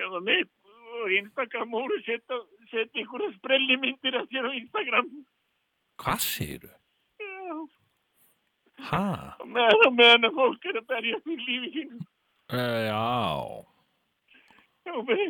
[0.00, 0.46] já það með
[0.92, 2.38] á Instagram voru setja
[2.70, 5.10] setja einhverja sprelli myndir af sér á Instagram
[6.02, 6.70] Hvað séru?
[7.20, 7.58] já
[8.88, 9.36] Ha?
[9.40, 12.00] og meðan og meðan að fólk er að berja fyrir lífi sínu
[12.52, 13.04] Uh, já,
[14.84, 15.20] já með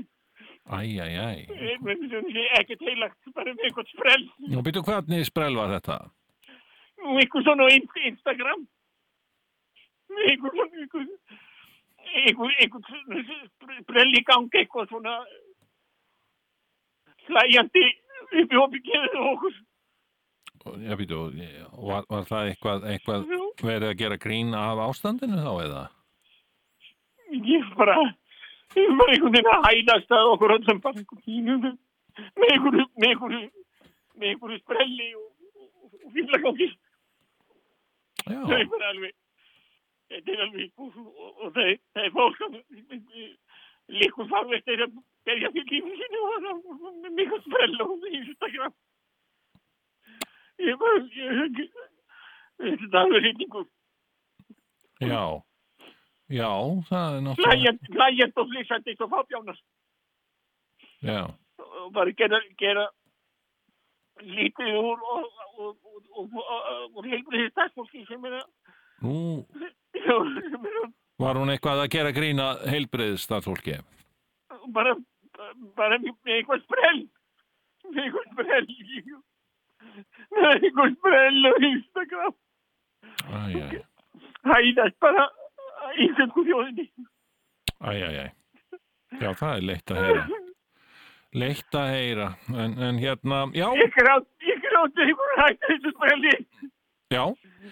[0.75, 1.43] æj, æj, æj.
[2.59, 5.99] ekkert heilagt bara með einhvern sprell Nú byttu hvernig sprell var þetta?
[6.09, 6.11] og
[7.03, 7.69] einhver svona
[8.11, 8.67] Instagram.
[10.29, 10.83] Einhver svona
[12.13, 15.17] einhver einhver, í gangi eitthvað svona
[17.29, 17.85] hlæjandi
[18.43, 19.59] upp í gefið okkur.
[20.79, 21.19] Já, byttu,
[21.89, 23.25] var, var það eitthvað, eitthvað
[23.63, 25.83] verið að gera grín af ástandinu þá eða?
[27.33, 27.97] ég bara
[28.77, 34.29] ég var einhvern veginn að hælast að okkur öllum bara einhver pínu með einhverju með
[34.29, 36.92] einhverju sprelli og, og, og fílagangi Já,
[38.27, 39.15] þau er alveg
[40.13, 42.39] þetta er alveg og, og, og það, er- það er fólk
[43.93, 44.97] líkur farvest er að
[45.27, 48.75] berja fyrir lífið sínu og það og með mikið sprell og Instagram.
[50.63, 50.99] Ég bara
[52.63, 53.67] þetta er alveg reyningur
[55.03, 55.23] já,
[56.31, 56.51] já,
[56.89, 59.57] það er náttúrulega, hlæjand og flýsandi eins og fábjánar.
[61.03, 61.23] Já,
[61.59, 62.85] og bara gera, gera
[64.27, 65.25] lítið úr og,
[65.59, 65.73] og, og,
[66.17, 68.47] og, og, og heilbriðið starfsfólki sem er að
[71.23, 73.79] var hún eitthvað að gera grína heilbreið starfsfólki?
[74.75, 74.95] bara,
[75.79, 77.03] bara með eitthvað sprell
[77.91, 78.69] með eitthvað sprell
[80.33, 82.35] með eitthvað sprell á Instagram
[84.53, 85.27] hæðast bara
[86.03, 86.87] íslensku þjóðinni
[87.83, 88.31] æj, æj, æj.
[89.21, 90.25] Já, það er leitt að heyra.
[91.33, 92.29] Leitt að heyra.
[92.53, 96.35] En, en hérna, já, ég grátt, ég grátt einhver hætti þessu sprelli
[97.13, 97.23] já,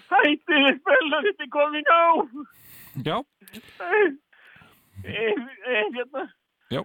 [0.09, 2.01] hætti þessu sprell þetta er komin á
[3.05, 3.17] já,
[3.85, 4.07] eh,
[5.05, 6.25] eh, hérna
[6.71, 6.81] Já.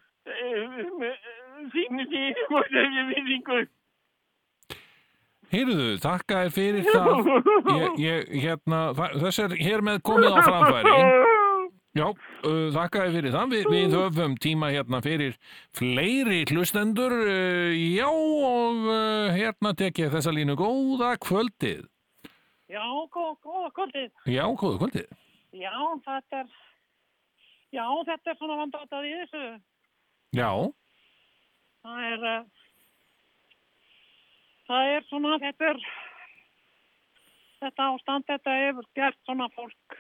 [1.73, 3.67] sínu sínu og þegar við vinningur
[5.53, 7.29] heyrðu, þakka þér fyrir það.
[7.77, 10.95] Ég, ég, hérna, þess er hér með komið á framfæri.
[11.97, 13.53] Já, uh, þakka þér fyrir það.
[13.55, 15.37] Vi, við höfum tíma hérna fyrir
[15.77, 17.15] fleiri hlustendur.
[17.25, 21.87] Uh, já, og uh, hérna tek ég þessa línu góða kvöldið.
[22.69, 22.85] Já,
[23.15, 24.11] góð, góða kvöldið.
[24.29, 25.15] Já, góða kvöldið.
[25.57, 26.57] Já, þetta er,
[27.73, 29.47] já, þetta er svona vandrættað í þessu.
[30.37, 30.51] Já,
[31.87, 32.23] Það er,
[34.67, 35.83] það er svona, þetta er,
[37.61, 39.99] þetta ástand, þetta hefur gert svona fólk,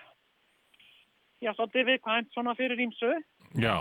[1.42, 3.12] já, svolítið viðkvæmt svona fyrir ímsu
[3.60, 3.76] já,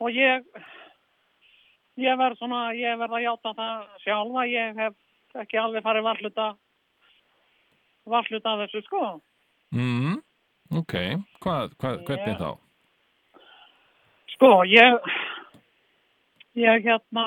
[0.00, 0.44] og ég,
[2.00, 6.46] ég verð svona, ég verð að játa það sjálfa, ég hef ekki alveg farið varhluta,
[8.08, 9.02] varhluta af þessu, sko.
[9.76, 10.16] mm,
[10.80, 10.94] ok.
[11.44, 12.38] Hvað, hvað, hvernig Já.
[12.40, 13.42] þá?
[14.36, 15.10] Sko, ég,
[16.60, 17.26] ég hérna,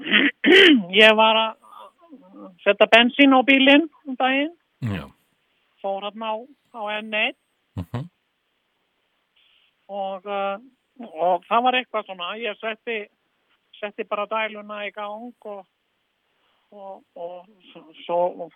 [1.02, 1.56] ég var að
[2.64, 5.04] setja bensín á bílinn um daginn, Já,
[5.82, 6.34] fór hann á,
[6.76, 7.36] á N1
[7.80, 8.06] uh
[9.90, 10.58] og, uh,
[11.10, 12.98] og það var eitthvað svona, ég setti,
[13.80, 15.64] setti bara dæluna í gang og,
[16.70, 17.48] og, og
[18.04, 18.50] svo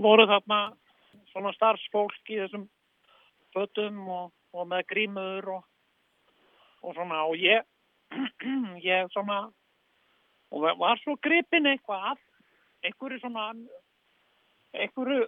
[0.00, 0.62] voru þarna
[1.32, 2.64] svona starfsfólk í þessum
[3.52, 5.66] fötum og, og með grímur og,
[6.82, 7.66] og svona og ég,
[8.88, 9.44] ég svona
[10.52, 12.20] og var svo gripin eitthvað
[12.84, 13.50] einhverju svona
[14.72, 15.26] einhverju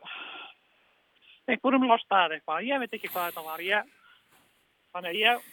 [1.48, 3.64] einhverjum lostaðar eitthvað, ég veit ekki hvað þetta var.
[3.64, 3.90] Ég,
[4.94, 5.50] þannig að ég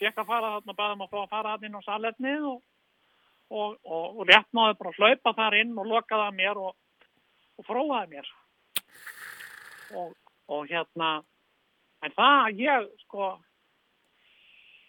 [0.00, 2.60] fekk að fara þarna, baðum að fá að fara inn á salernið og,
[3.50, 6.74] og, og, og rétt náði bara að hlaupa þar inn og lokaði að mér og,
[7.60, 8.32] og fróðaði mér.
[10.00, 10.16] Og,
[10.50, 11.10] og hérna
[12.00, 13.30] en það ég sko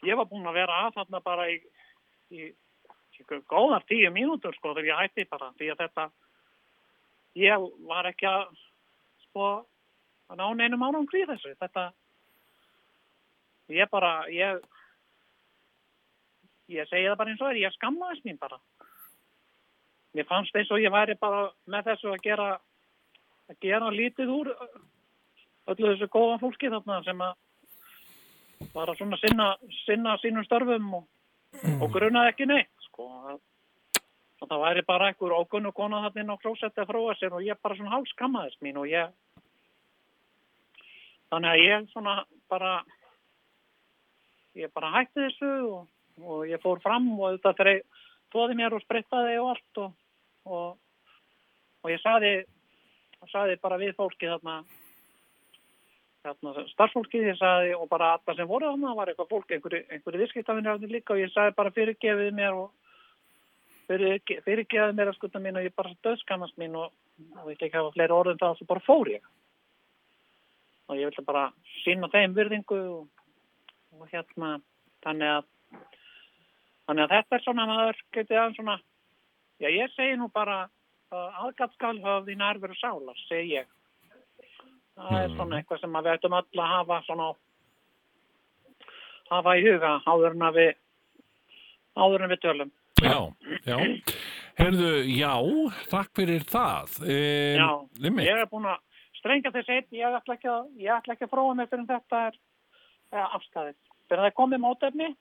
[0.07, 1.57] ég var búinn að vera að þarna bara í,
[2.33, 6.07] í, í góðar tíu mínútur sko þegar ég hætti bara því að þetta
[7.41, 8.55] ég var ekki að
[9.27, 9.49] sko
[10.32, 11.53] að ná neinum árangri í þessu.
[11.59, 11.89] Þetta
[13.71, 14.61] ég bara ég
[16.71, 18.59] ég segi það bara eins og er ég skammaðist mín bara.
[20.15, 22.49] Mér fannst eins og ég væri bara með þessu að gera
[23.51, 24.51] að gera lítið úr
[25.71, 27.39] öllu þessu góða fólki þarna sem að
[28.75, 29.47] var að svona sinna,
[29.86, 31.07] sinna sínum störfum og,
[31.82, 33.07] og grunaði ekki neitt sko.
[33.32, 33.39] Að,
[34.43, 37.45] að það væri bara einhver ógunnu kona þarna inn á klósetti að fróa sér og
[37.45, 39.11] ég bara svona hálskammaðist mín og ég
[41.32, 42.15] þannig að ég svona
[42.51, 42.75] bara
[44.59, 45.89] ég bara hætti þessu og,
[46.21, 47.84] og ég fór fram og þetta þegar
[48.32, 49.93] tóði mér og sprittaði og allt og,
[50.45, 50.67] og,
[51.84, 52.34] og ég saði
[53.29, 54.61] saði bara við fólki þarna
[56.25, 60.21] þarna starfsfólki ég saði og bara alla sem voru þarna var eitthvað fólk, einhverju, einhverju
[60.23, 62.59] viðskiptafinni líka og ég saði bara fyrirgefið mér
[63.89, 66.91] fyrir, fyrirgefið mér að skuta mín og ég bara döðskamast mín og
[67.47, 69.29] ég ekki hafa fleiri orðin það og svo bara fór ég
[70.91, 71.45] og ég vilja bara
[71.81, 73.27] sína þeim virðingu og,
[73.95, 74.57] og hérna
[75.05, 75.47] þannig að
[76.87, 78.77] þannig að þetta er svona maður getið að svona
[79.63, 80.65] já ég segi nú bara
[81.11, 83.71] aðgat skal höfði nærveru sálar segi ég
[84.97, 87.31] það er svona eitthvað sem við ættum öll að hafa svona
[89.31, 90.71] hafa í huga áður en við
[91.95, 93.17] áður en við tölum Já,
[93.65, 93.77] já.
[94.59, 95.31] Herðu, já,
[95.89, 96.91] takk fyrir það.
[97.01, 97.69] Um, Já,
[98.27, 98.90] ég er búin að
[99.22, 102.39] strengja þess einn, ég ætla ekki að, ætla ekki að fróa mig fyrir þetta er
[103.15, 103.78] ja, afstæðið.
[104.09, 105.13] Fyrir það er komið mótefni.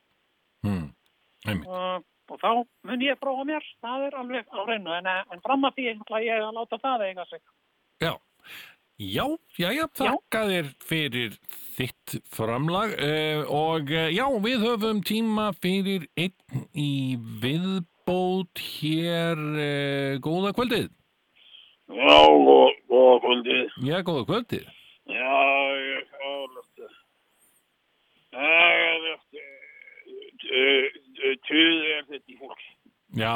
[1.49, 1.69] Einmitt.
[1.69, 2.51] uh, og þá
[2.87, 6.21] mun ég fróa mér, það er alveg á reynu, en, en fram að því ætla
[6.23, 7.43] ég að láta það eiga sig.
[8.01, 8.13] Já,
[9.01, 9.25] já,
[9.59, 11.39] já, já, þakka þér fyrir
[11.79, 20.15] þitt framlag uh, og uh, já, við höfum tíma fyrir einn í viðbót hér, uh,
[20.23, 20.91] góða kvöldið.
[21.91, 23.73] Já, góða, góða kvöldið.
[23.89, 24.67] Já, góða kvöldið.
[25.11, 25.39] Já,
[25.81, 26.93] ég er eftir.
[28.31, 29.49] Það er eftir.
[31.47, 32.63] Tuði er þetta í fólk.
[33.19, 33.35] Já,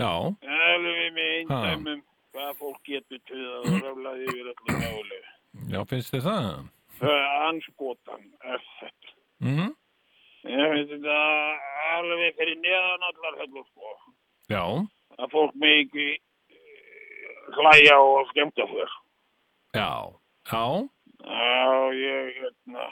[0.00, 1.58] já, alveg með Ha.
[1.68, 2.00] eindæmum
[2.32, 5.28] hvað fólk getur tuðað og röflaði yfir öllu mögulegu.
[5.74, 6.48] já, finnst þið það?
[6.98, 9.14] Það er anskotan, er þetta.
[9.44, 9.70] Mm?
[10.48, 11.18] Ég finnst þetta
[11.98, 13.94] alveg fyrir neðan allar hellu, sko.
[14.48, 14.64] Já,
[15.20, 16.06] Að fólk með ekki
[17.56, 18.92] hlæja og skemmta fyrir.
[19.74, 19.92] já,
[20.52, 20.88] já,
[21.22, 22.86] Já, ég, hérna...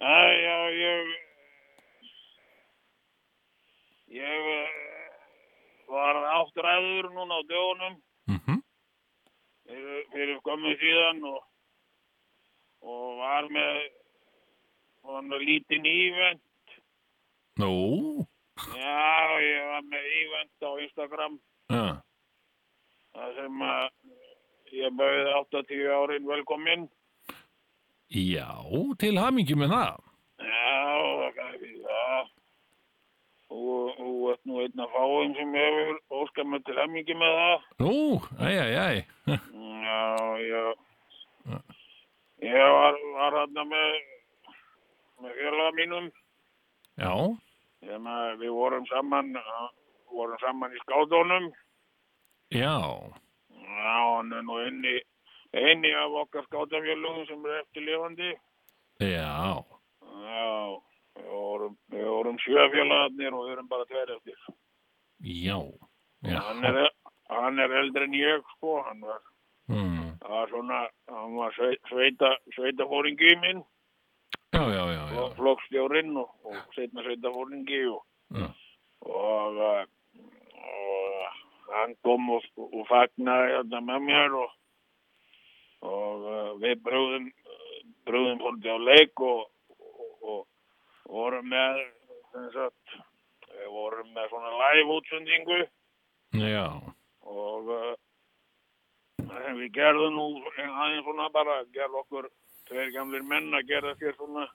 [0.00, 1.30] Já, já, ég...
[4.10, 4.70] Ég eh,
[5.86, 7.94] var áttræður núna á dögunum.
[8.26, 8.58] Mhm,
[9.66, 11.44] fyrir, fyrir skömmu síðan og,
[12.82, 13.78] og var með
[15.00, 16.42] svona lítinn ívent.
[17.60, 18.26] nú,
[18.74, 21.38] Já, ég var með ívent á Instagram.
[21.70, 22.02] Já,
[23.14, 23.88] þar sem að
[24.80, 26.88] ég bauði 80 árin velkominn.
[28.10, 28.48] já,
[28.98, 29.98] til hamingi með það.
[30.40, 30.76] Já,
[31.20, 32.30] það gæfi það.
[33.50, 33.60] Þú,
[33.98, 37.64] þú ert nú einn af fáum sem hefur óskar með til hemmingi með það.
[37.82, 37.94] Nú,
[38.38, 38.98] æj, æj, æj,
[39.80, 40.02] Já,
[40.46, 40.64] já.
[42.40, 43.96] Ég var, var hérna með,
[45.20, 46.06] með félaga mínum.
[47.00, 47.12] já,
[47.80, 49.34] Sem að við vorum saman,
[50.12, 51.50] vorum saman í skátunum.
[51.50, 51.69] já,
[52.50, 54.96] Já, hann er nú inni,
[55.54, 58.32] inni af okkar skátafjölugum sem er eftirlifandi.
[59.00, 59.64] já,
[60.20, 60.80] Já,
[61.16, 64.36] við vorum, vorum sjöfélagarnir og við erum bara tveir eftir.
[65.20, 65.56] já,
[66.22, 66.90] já, Hann er,
[67.30, 69.20] hann er eldri en ég, sko, hann var,
[69.68, 73.62] mm, það var svona, hann var svei- sveita, sveitafóringi minn,
[74.52, 78.02] já, já, já, já, flokkstjórinn og, og setna sveitafóringi og,
[78.34, 78.48] já,
[79.06, 79.86] og, uh,
[80.60, 81.19] og
[81.74, 84.56] hann kom og, og fagnaði þetta með mér og,
[85.86, 87.30] og uh, við brúðum,
[88.08, 89.46] brúðum fólki á leik og,
[89.78, 90.44] og,
[91.08, 91.82] og vorum með,
[92.54, 93.00] sagt,
[93.70, 95.60] vorum með svona live útsendingu.
[96.38, 96.66] Já,
[97.26, 97.74] og
[99.50, 100.26] en við gerðum nú
[100.58, 102.28] aðeins svona bara gerð okkur
[102.68, 104.46] tveir gamlir menn að gera sér svona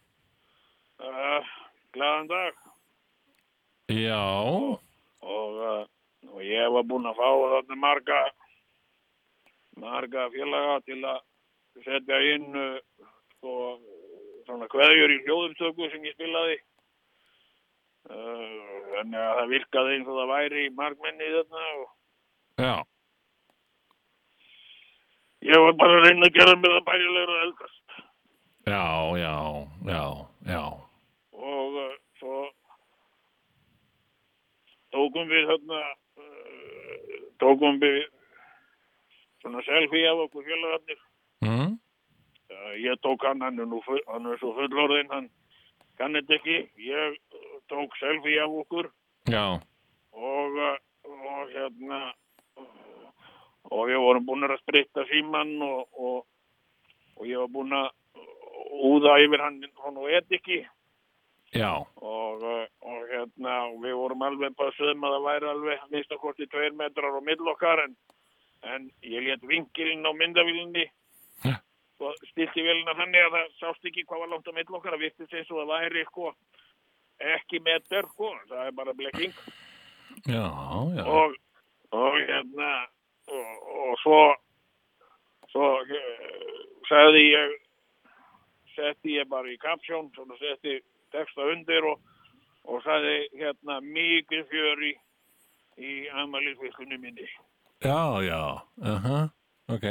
[1.00, 1.52] uh,
[1.96, 2.62] glæðan dag.
[3.92, 4.22] Já,
[5.22, 5.84] og, uh,
[6.32, 8.20] og ég var búinn að fá þarna marga
[9.82, 11.20] marga félaga til að
[11.84, 12.78] setja inn uh,
[13.36, 13.54] sko,
[14.48, 16.58] svona kveðjur í hljóðumstöku sem ég spilaði.
[18.06, 21.88] Uh, þannig að það virkaði eins og það væri margmenni þarna og
[22.62, 22.76] já,
[25.46, 27.98] Ég var bara að reyna að gera mér það bærilegur að eldast.
[28.66, 28.84] já,
[29.22, 29.34] já,
[29.90, 30.04] já,
[30.54, 30.64] já,
[31.34, 32.38] Og uh, svo
[34.96, 35.98] tókum við þarna, uh,
[37.42, 38.04] tókum við
[39.42, 41.02] svona selfie af okkur félagarnir.
[41.46, 41.74] mm,
[42.46, 43.60] Uh, ég tók hann, hann
[44.30, 45.30] er svo fullorðinn, hann
[45.98, 46.58] kann þetta ekki.
[46.78, 47.18] Ég
[47.72, 48.92] tók selfie af okkur
[49.26, 49.58] já,
[50.14, 50.60] og,
[51.10, 52.14] og hérna,
[53.72, 56.20] og við vorum búin að spritta síman og, og,
[57.18, 57.90] og ég var búin að
[58.94, 60.62] úða yfir hann, hann og etiki.
[61.56, 66.76] Já, og, uh, og hérna við vorum alveg passuðum að það væri alveg okkur tveir
[66.76, 67.96] metrar á mill okkar en,
[68.74, 70.90] en ég let vinkilinn á myndavílinni
[71.44, 71.58] Ja.
[72.00, 75.04] og stilti vélina þannig að það sást ekki hvað var langt á mill okkar það
[75.04, 76.30] virtist eins og það væri sko
[77.36, 79.36] ekki meter sko, það er bara blekking.
[80.28, 80.48] Já,
[80.96, 81.36] já, og,
[81.96, 82.72] og hérna
[83.32, 83.52] og,
[83.84, 84.20] og svo
[85.52, 86.58] svo uh,
[86.90, 87.56] sagði ég
[88.76, 90.80] setti ég bara í kapsjón svona setti
[91.16, 92.00] texta undir og,
[92.68, 94.94] og sagði hérna mikið fjöri
[95.80, 97.28] í amalisviskunni minni.
[97.84, 98.40] Já, já,
[98.94, 99.18] aha,
[99.74, 99.86] ok,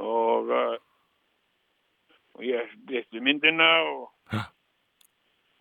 [0.00, 0.76] og uh,
[2.34, 4.40] og ég byrti myndina og Ja.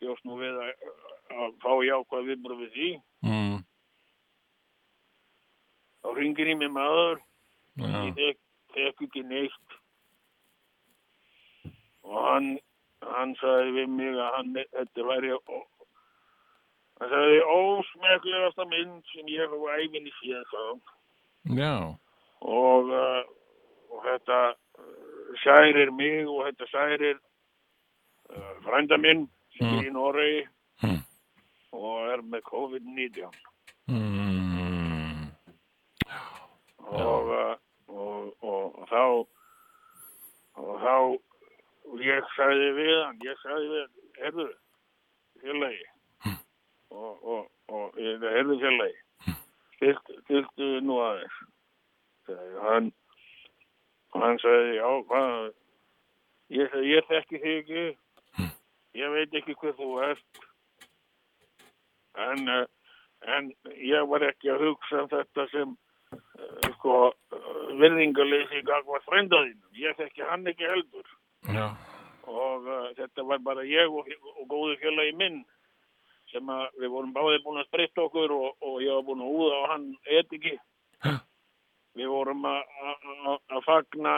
[0.02, 0.72] bjóst nú við að,
[1.36, 2.88] að fá jákvæð viðbröð við því.
[3.28, 3.58] Mm,
[6.02, 7.20] þá ringir í mig maður.
[7.78, 8.40] Já, ég þek,
[8.74, 9.78] þekk ekki neitt.
[12.04, 12.50] Og hann
[13.12, 15.32] hann sagði við mig að hann þetta væri
[17.00, 20.12] hann sagði ósmeklegasta mynd sem ég hef á æfinni
[20.52, 20.82] sagði hann.
[21.60, 21.74] já,
[22.42, 23.24] og, uh,
[23.92, 27.18] og þetta uh, særir mig og þetta særir
[28.32, 29.28] uh, frænda minn
[29.58, 29.80] sem Mm.
[29.80, 30.48] er í Noregi
[30.84, 31.02] Mm.
[31.74, 33.28] og er með COVID-19
[33.88, 35.28] mm,
[36.84, 37.56] og, uh,
[37.88, 38.80] og, og,
[40.56, 40.98] og þá
[41.90, 44.48] og ég sagði við hann ég sagði við hann, herðu
[45.44, 45.90] félagi.
[46.94, 49.36] Og, og, og ég, herðu félagi.
[49.76, 51.42] Stiltu, stiltu nú aðeins.
[52.30, 52.92] Sagði hann
[54.14, 55.52] og hann sagði já hvað?
[56.54, 57.86] Ég ég þekki þig ekki.
[58.94, 60.44] Ég veit ekki hver þú ert.
[62.14, 62.66] En, uh,
[63.36, 63.50] en
[63.82, 69.72] ég var ekki að hugsa um þetta sem uh, sko uh, virðingarleysi gagvart frændaðinum.
[69.82, 71.10] Ég þekki hann ekki heldur.
[71.52, 71.68] Já.
[72.30, 74.08] Og uh, þetta var bara ég og,
[74.40, 75.42] og góðu félagi minn
[76.32, 79.34] sem að við vorum báðir búin að spritta okkur og, og ég var búin að
[79.38, 80.56] úða og hann et ekki.
[81.94, 82.64] Við vorum að-
[83.66, 84.14] fagna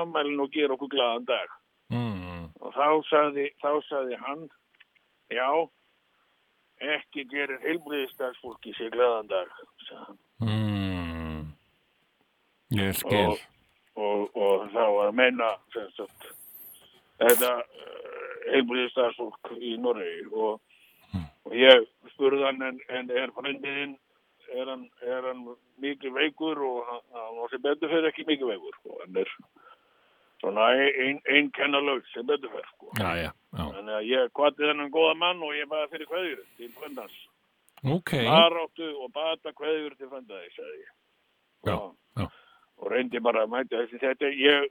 [0.00, 1.52] afmælinn og gera okkur glaðan dag.
[1.92, 2.48] Mm.
[2.60, 4.42] Og þá sagði, þá sagði hann,
[5.30, 5.48] já,
[6.96, 9.54] ekki gerir heilbriðistagsfólki sér glæðan dag.
[10.40, 11.52] Mm.
[12.74, 13.38] Ég skil.
[13.94, 16.30] Og, og, þá að meina, sem sagt,
[17.20, 18.22] þetta uh,
[18.52, 20.60] heilbriðistagsfólk í Noregi og,
[21.46, 21.84] og ég
[22.14, 23.96] spurði hann, en, en er frendiðinn,
[24.52, 25.42] er hann, er hann
[25.82, 27.04] mikið veikur og hann,
[27.38, 29.34] var sem betur fyrir ekki mikið veikur, sko, hann er
[30.42, 32.90] svona ein, einkennalaug sem betur fyrir, sko.
[32.98, 33.64] Já, já, já.
[33.76, 37.18] Þannig að ég kvatti þennan góða mann og ég baði fyrir kveðjur til frendans.
[37.82, 38.12] Ok.
[38.26, 40.94] Baráttu og bata kveðjur til frendaði, sagði ég.
[41.62, 42.30] Já, Og,
[42.82, 44.32] og reyndi bara að mæta þessi þetta.
[44.34, 44.66] Ég,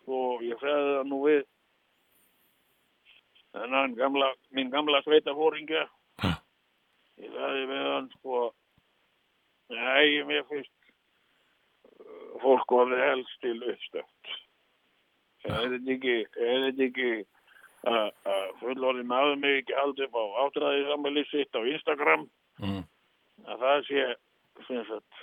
[0.00, 1.44] sko, ég segði það nú við
[3.56, 5.86] þennan gamla, minn gamla sveitafóringja.
[6.22, 6.32] Ha.
[7.22, 8.42] Ég sagði við hann, sko,
[9.72, 10.72] nei, mér finnst
[12.00, 14.34] uh, fólk orðið helst til uppstöft.
[15.46, 17.10] Er þetta ekki, er þetta ekki
[17.86, 22.80] að að fullorðin maður mig ekki haldið upp á áttræði sammæli sitt á Instagram Mm.
[23.44, 24.04] að það sé
[24.66, 25.18] sem sagt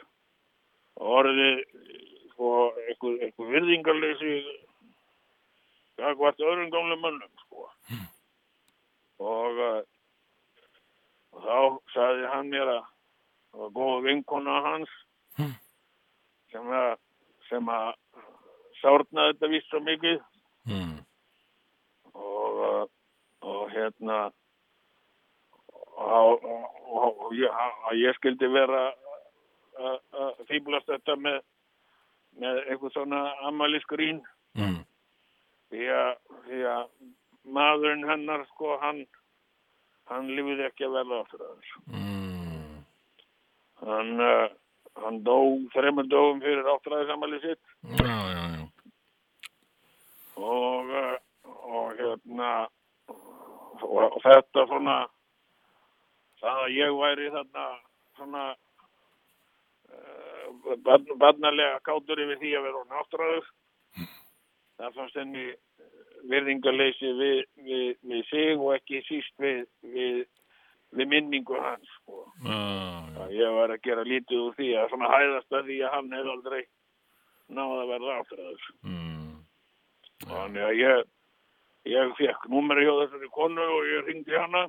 [1.02, 1.64] orðið
[2.34, 2.50] sko
[2.86, 4.34] einhver virðingarleysi
[5.98, 7.66] gagvart öðrum gamlum mönnum sko
[9.20, 9.82] og, uh,
[11.34, 11.58] og þá
[11.94, 12.84] sagði hann mér að
[13.54, 14.94] það var góð vinkona hans
[16.54, 16.96] sem að
[17.50, 17.94] sem að
[18.82, 20.22] sárnaði þetta víst svo mikið
[20.64, 21.00] Mm.
[22.16, 22.86] og, uh,
[23.44, 24.20] og hérna
[25.98, 27.52] og, og, og, ég,
[28.00, 28.86] ég skildi vera
[29.76, 31.42] að að fýblast þetta með
[32.40, 34.22] með einhver svona ammælisgrín
[34.56, 34.80] Mm.
[35.70, 36.16] því að,
[36.48, 36.88] því að
[37.46, 39.04] maðurinn hennar sko hann
[40.12, 42.84] hann lífið ekki að verða áttur að þessu Mm.
[43.84, 44.48] hann, uh,
[45.04, 45.38] hann dó
[45.74, 47.64] þreymur dóum fyrir áttræðisamæli sitt
[48.00, 48.64] Já, já, já.
[50.38, 51.18] og, uh,
[51.74, 52.52] og hérna
[53.10, 54.98] og, og þetta svona
[56.44, 57.66] það að ég væri þarna
[58.18, 58.46] svona
[59.94, 60.46] uh,
[60.86, 63.46] barn, barnalega kátur yfir því að vera náttúræður
[64.80, 65.46] það fannst henni
[66.30, 70.24] virðingarleysi við, við, við sig og ekki síst við, við,
[71.10, 72.24] minningu hans sko.
[72.46, 76.16] Að ég var að gera lítið úr því að svona hæðast að því að hann
[76.18, 76.62] hefði aldrei
[77.54, 79.42] náða að verða áttræður Mm.
[80.24, 81.08] Þannig að ég,
[81.92, 84.62] ég fekk númeri hjá þessari konu og ég ringdi hana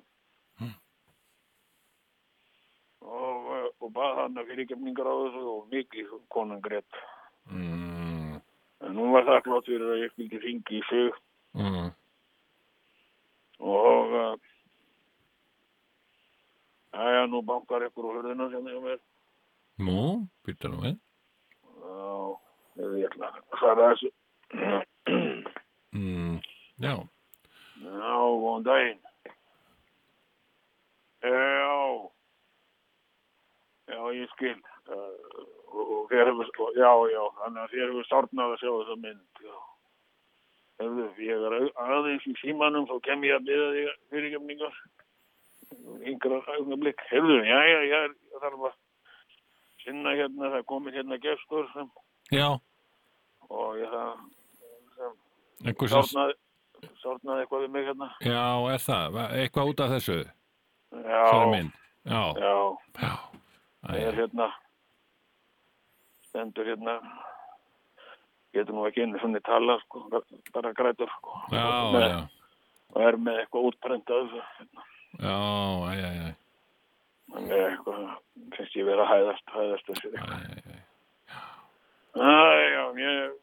[3.04, 6.98] og, eh, og bað hana fyrir kemningar á þessu og mikið konan greitt.
[7.52, 8.40] Mm.
[8.84, 11.22] En hún var þakklátt fyrir að ég skildi ringi í sig
[11.54, 11.90] Mm.
[13.62, 14.34] og uh,
[16.94, 18.98] Æja, nú bankar ykkur úr hurðina sem ég mér.
[19.82, 19.98] Nú,
[20.46, 20.98] býttu nú við.
[21.82, 22.10] Já,
[22.84, 24.12] ég ætla að svara þessu.
[25.94, 26.40] Mm.
[26.82, 26.94] Já.
[27.78, 29.02] Já, góðan daginn.
[31.22, 31.76] Já,
[33.92, 34.56] já, ég skil.
[34.90, 39.54] Hefur, já, já, þannig að þér hefur sárnað að sjá þessa mynd, já.
[40.82, 44.78] Ég er aðeins í símanum, þá kem ég að byggja þig fyrirgefningar.
[46.10, 47.04] Yngra augnablik.
[47.10, 48.74] Hefðu, já, já, já, ég þarf að
[49.84, 51.90] sinna hérna, það er komin hérna gestur sem,
[52.32, 52.48] Já,
[53.52, 54.24] og ég það
[54.96, 55.14] sem...
[55.92, 56.34] sárnaði,
[57.02, 58.08] sárnaði eitthvað við mig hérna.
[58.24, 58.42] Já,
[58.74, 59.06] er það?
[59.14, 60.18] Va- Eitthvað út af þessu?
[60.94, 61.22] Já?
[62.04, 62.54] Já, já.
[62.98, 63.12] já.
[63.84, 64.48] Það er Æ, hérna
[66.28, 66.94] stendur hérna
[68.54, 70.04] getur nú ekki einu svona tala sko,
[70.54, 71.38] bara grætur sko.
[71.52, 72.20] já, með, já.
[72.94, 74.88] og er með eitthvað útprentað hérna.
[75.18, 75.36] Já,
[75.90, 76.32] æ, æ, æ.
[77.34, 78.02] Hann er eitthvað
[78.56, 80.76] finnst ég vera að hæðast, hæðast þessi Æ, æ, æ.
[82.14, 82.34] Æ,
[82.74, 83.40] já, ég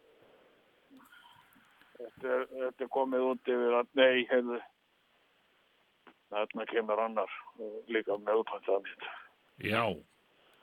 [2.02, 4.62] þetta er, þetta er komið út yfir að nei, hefðu
[6.32, 9.12] þarna kemur annar og líka með útprentað mitt
[9.62, 9.84] Já,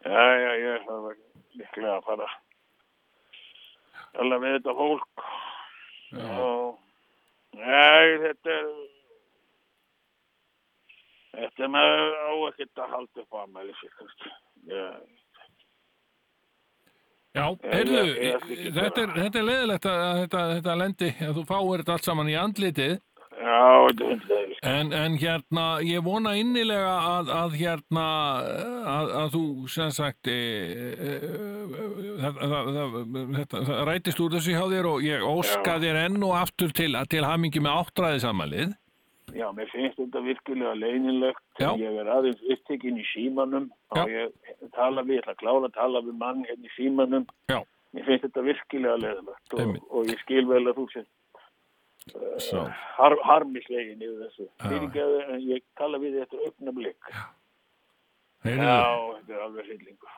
[0.06, 1.16] Já, já, ég þarf
[1.58, 2.28] líklega að fara
[4.22, 5.24] alveg við þetta fólk
[6.12, 6.28] já.
[6.40, 6.78] og
[7.58, 8.72] nei, þetta er
[11.38, 13.92] þetta er með á ekkert að halda upp á aðmæli sér
[14.68, 14.84] já,
[17.36, 17.98] Já, heyrðu,
[18.74, 22.30] þetta er, þetta er leðilegt að þetta, þetta lendi, að þú fáir þetta allt saman
[22.32, 22.94] í andlitið.
[23.38, 24.72] Já, þetta er hundlega virka.
[24.72, 28.06] En, en hérna, ég vona innilega að, að hérna,
[28.94, 29.44] að, að þú
[29.74, 30.38] sem sagt, e,
[30.94, 31.14] e,
[32.22, 32.98] það, það, það,
[33.38, 35.82] þetta, það rætist úr þessu hjá þér og ég óska Já.
[35.86, 38.76] þér enn og aftur til, til hamingi með áttræði samanlið.
[39.36, 41.42] Já, mér finnst þetta virkilega leinilegt.
[41.60, 41.72] Já.
[41.78, 44.02] Ég er aðeins upptekinn í símanum Já.
[44.02, 47.26] og ég tala við, ég ætla að klára að tala við mann hérna í símanum.
[47.52, 47.60] Já.
[47.96, 51.04] Mér finnst þetta virkilega leiðilegt og, og ég skil vel að þú sé
[52.42, 52.64] Svo.
[52.98, 54.46] har, harmislegin yfir þessu.
[54.62, 56.40] Fyrirgeðu, en ég tala við þetta.
[58.46, 60.16] Heyrðu, Já, þetta er alveg hryllingur.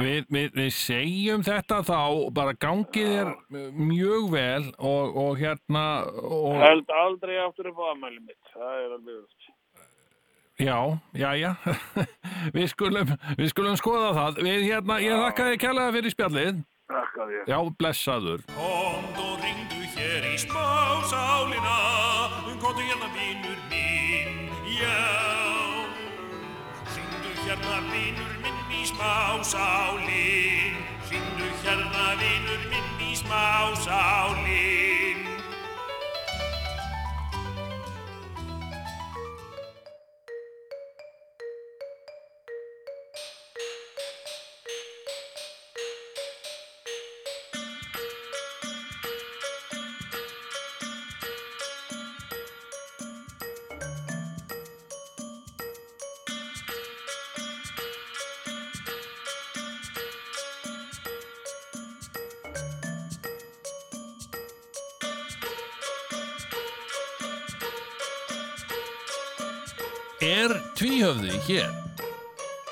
[0.00, 1.98] við, við, við segjum þetta þá,
[2.32, 3.32] bara gangið þér
[3.76, 5.84] mjög vel og, og hérna,
[6.24, 8.40] og, Held aldrei aftur upp á aðmæli mitt.
[8.54, 9.50] Það er alveg öll.
[10.60, 10.78] já,
[11.20, 11.52] já, já,
[12.56, 14.42] við skulum, við skulum skoða það.
[14.48, 16.64] Við hérna, ég þakka þér kærlega fyrir spjallið.
[16.90, 17.44] Þakka þér.
[17.52, 18.48] Já, blessaður.
[20.00, 21.78] Hér í smásálina
[22.60, 25.00] Komdu hérna vinur minn, já.
[26.94, 30.78] Ringdu hérna vinur minn í smásálin
[31.10, 34.89] Ringdu hérna vinur minn í smásálin Er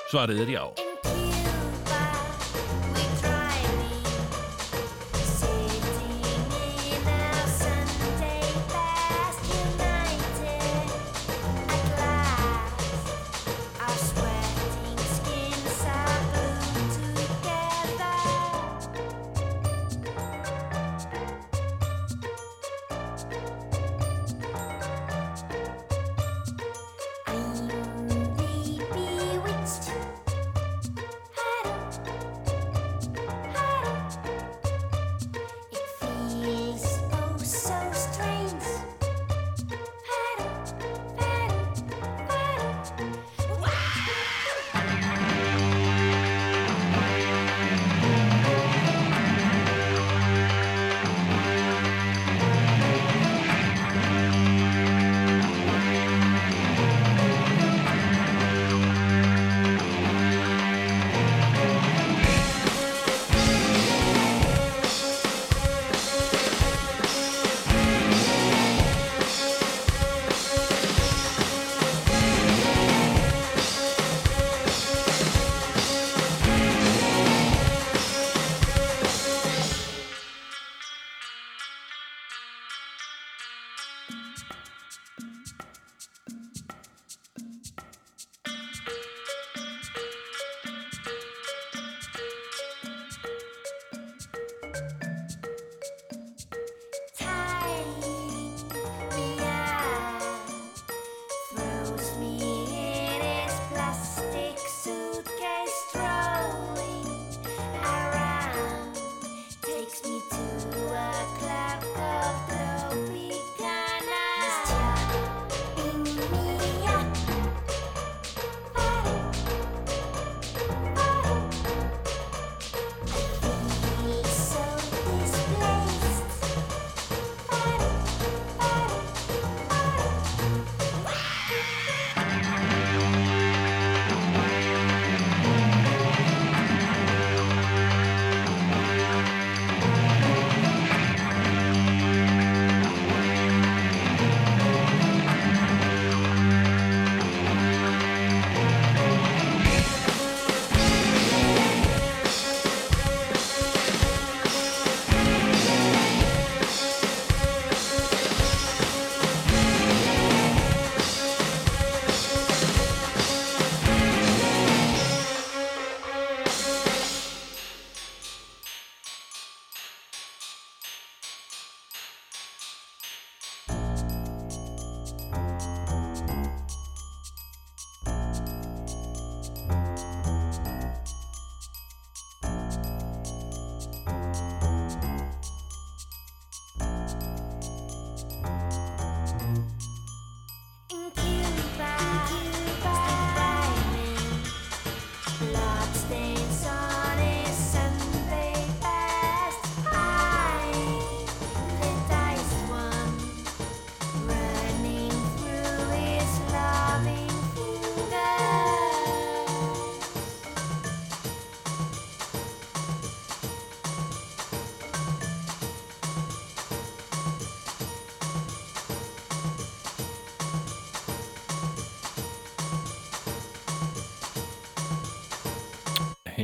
[0.09, 0.88] Svarið er já.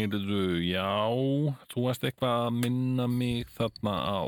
[0.06, 0.88] Heyrðu, já
[1.74, 4.22] þú varst eitthvað að minna mig þarna á.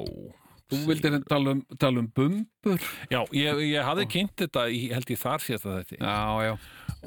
[0.67, 2.87] Þú vildir tala um, tala um bumbur?
[3.07, 6.55] Já, ég, ég hafði kynnt þetta í, held ég þar sést að þetta Já, já,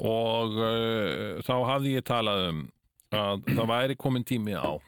[0.01, 2.63] og uh, þá hafði ég talað um
[3.11, 4.79] að það væri komin tími á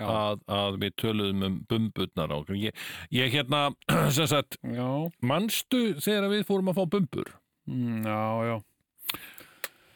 [0.00, 2.84] að, að við töluðum um bumburnar á ég,
[3.14, 3.70] ég hérna,
[4.16, 4.88] sem sagt já,
[5.24, 7.32] manstu þegar við fórum að fá bumbur?
[7.70, 8.56] Mm, já, já.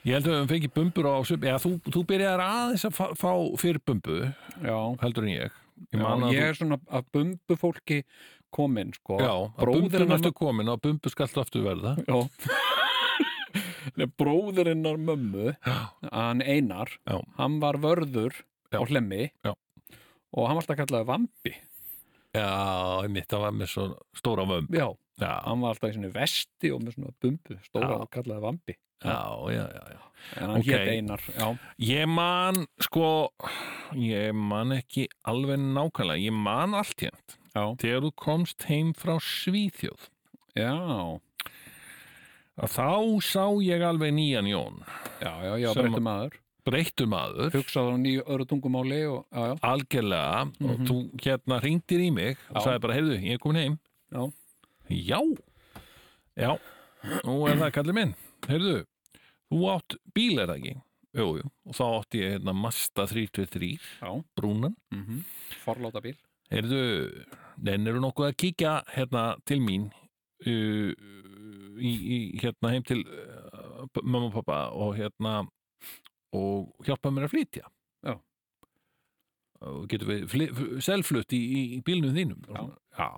[0.04, 2.96] Ég held að við höfum fengið bumbur á svip eða þú, þú byrjar aðeins að
[2.98, 4.76] fá, fá fyrir bumbu já.
[5.02, 5.60] heldur en ég.
[5.90, 8.02] Ég, já að ég er svona að bumbu fólki
[8.54, 9.16] komin, sko.
[9.18, 11.96] Já, að hennar- aftur komin og bumbu skallt aftur verða.
[12.06, 12.18] Já.
[14.18, 15.52] Bróðurinnar mömmu
[16.10, 17.20] hann Einar, Já.
[17.38, 18.34] hann var vörður
[18.74, 19.52] á hlemmi Já.
[20.34, 21.52] og hann var alltaf kallaði vambi.
[22.34, 22.48] Já,
[23.04, 23.84] einmitt, það var með svo
[24.18, 24.72] stóra vömb.
[24.74, 24.88] Já,
[25.20, 28.00] Já, hann var alltaf í svona vesti og með svona bumbu, stóra Já.
[28.02, 28.74] og kallaði vambi
[29.04, 29.20] já,
[29.52, 30.00] já, já, já.
[30.40, 30.66] en hann Ok.
[30.66, 31.20] hét Einar
[31.78, 33.30] Ég man, sko
[33.94, 40.08] ég man ekki alveg nákvæmlega, ég man allt hérnt þegar þú komst heim frá Svíþjóð.
[40.56, 40.72] Já,
[42.58, 42.88] að þá
[43.22, 44.80] sá ég alveg nýjan Jón.
[45.22, 46.32] Já, já, já Sem breytti að- maður.
[46.64, 47.50] Breyttur maður.
[47.52, 50.42] Hugsaði á nýju öru tungumáli og, já, algjörlega.
[50.64, 50.86] Og Mhm.
[50.88, 53.78] þú hérna ringdir í mig og sagði bara, heyrðu, ég er komin heim.
[54.12, 54.32] Já.
[54.88, 55.20] Já.
[56.34, 56.50] Já,
[57.24, 58.12] nú er það kallið minn.
[58.48, 58.80] Heyrðu,
[59.52, 60.74] þú átt bíl er það ekki?
[61.14, 64.10] Jú, jú, og þá átti ég hérna Mazda 323 já.
[64.34, 65.20] brúnan mm
[65.62, 66.16] forláta bíl.
[66.50, 66.80] Heyrðu,
[67.62, 69.86] nennir þú nokkuð að kíkja hérna til mín
[70.44, 70.90] uh,
[71.78, 75.36] í, í hérna heim til uh, mamma og pappa og hérna
[76.34, 77.70] og hjálpa mér að flytja.
[78.04, 78.18] Já.
[79.64, 81.40] og getur við selflutt í,
[81.78, 82.42] í bílnum þínum?
[82.50, 82.64] Já.
[82.98, 83.10] já,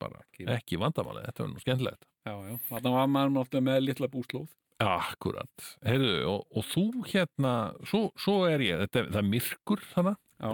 [0.00, 0.22] bara
[0.56, 2.06] ekki vandamáli þetta var nú skemmtilegt.
[2.28, 4.48] Já, já, þarna var maður alltaf með litla búslóð.
[4.78, 7.52] Akkurat, heyrðu, og, og þú hérna,
[7.90, 10.50] svo, svo er ég, þetta, er- það er myrkur þannig já,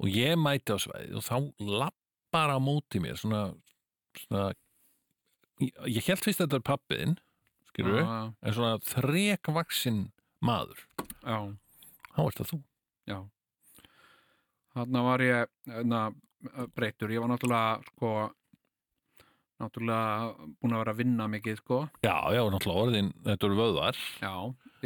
[0.00, 3.42] og ég mæti á svæði og þá lappar á móti mér svona,
[4.22, 4.46] svona
[5.60, 7.18] ég, ég held fyrst að þetta er pappiðin
[7.68, 8.16] skilur við, já,
[8.48, 10.00] en svona þrekvaksin
[10.40, 10.80] maður.
[11.20, 11.36] Já,
[12.16, 12.60] þá er þetta þú.
[13.12, 13.18] Já.
[14.72, 16.00] Þarna var ég þarna,
[16.76, 18.12] breytur, ég var náttúrulega sko
[19.60, 21.80] náttúrulega búin að vera að vinna mikið sko.
[22.04, 24.00] Já, já, náttúrulega orðin, þetta eru vöðvar.
[24.22, 24.34] Já,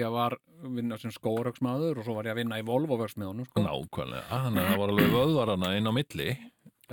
[0.01, 3.65] ég var að vinna sem skóraugsmaður og svo var ég að vinna í Volvo-vörsmiðunum sko.
[3.65, 6.29] nákvæmlega, þannig að það var alveg vöðvar hana inn á milli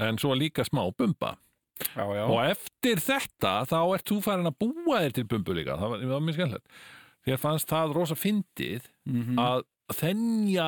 [0.01, 1.35] en svo líka smá bumba.
[1.81, 5.79] Já, já, og eftir þetta þá ert þú farin að búa þér til bumbu líka.
[5.81, 6.81] Það var, var mjög skemmtilegt.
[7.25, 10.67] Þér fannst það rosa fyndið mm að þennja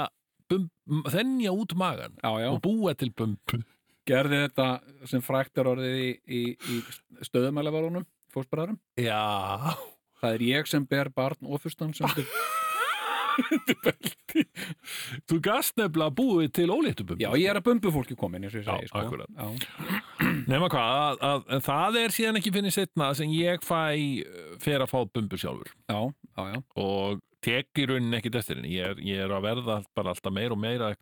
[0.51, 0.65] bum,
[1.13, 2.49] þennja út magan já.
[2.49, 3.61] og búa til bumbu
[4.09, 4.67] gerði þetta
[5.09, 9.21] sem frækt er orðið í, í, í stöðumælavarunum fósbræðarum já,
[10.21, 12.09] það er ég sem ber barn og fyrstan sem
[13.83, 13.97] ber
[15.29, 18.55] þú gast nefnilega búið til óléttu bumbu já, ég er að bumbu fólki komin eins
[18.55, 19.23] og ég segi sko.
[20.51, 24.55] nema hvað, að, að, að það er síðan ekki fyrir setna sem ég fæ uh,
[24.63, 25.71] fer að fá bumbu sjálfur.
[25.89, 28.75] Já, já, já, og tek í rauninni ekkit eftir henni.
[28.77, 30.93] Ég ég er að verða bara alltaf meira og meira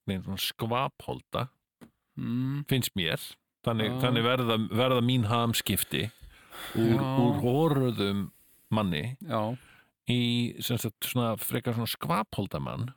[0.41, 1.47] skvapholda
[2.21, 3.19] mm, finnst mér.
[3.65, 3.97] Þannig, Já.
[4.05, 6.07] þannig verða, verða mín hamskipti
[6.77, 8.23] úr, úr hóruðum
[8.73, 9.41] manni já,
[10.09, 10.17] í
[10.65, 12.87] sagt, svona, frekar svona skvapholdamann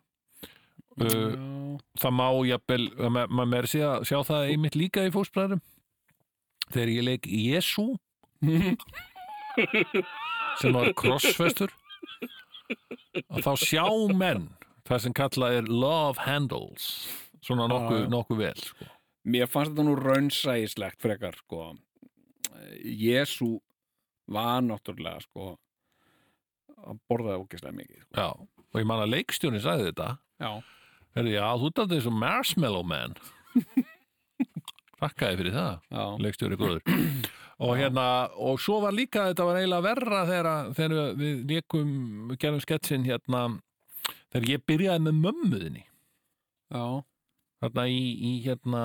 [1.02, 5.60] uh, það má jafnvel, ma- maður sé að sjá það einmitt líka í fósbræðum
[6.70, 7.86] þegar ég leik Jésu
[10.60, 11.72] sem var krossfestur
[13.28, 13.84] og þá sjá
[14.16, 14.48] menn
[14.88, 16.88] það sem kallað er love handles
[17.44, 18.10] svona nokkuð, Já.
[18.12, 18.86] nokkuð vel sko.
[19.24, 21.72] Mér fannst þetta nú raunsægislegt frekar sko.
[22.84, 23.56] Jésu
[24.30, 25.54] var náttúrulega sko
[26.84, 28.14] að borða ógeðslega mikið sko.
[28.18, 28.28] Já,
[28.72, 30.10] og ég man að leikstjóni sagði þetta.
[30.42, 30.50] Já,
[31.14, 33.14] Herri, já, þú eins og Marshmallow Man.
[35.00, 36.94] Þakkaði fyrir það já, leikstjóri góður.
[37.64, 41.90] Og hérna, og svo var líka þetta var eiginlega verra þegar, þegar við leikum,
[42.32, 43.42] við gerum sketsin hérna,
[44.34, 46.84] þegar ég byrjaði með mömmuðinni já,
[47.64, 48.82] þarna í, í hérna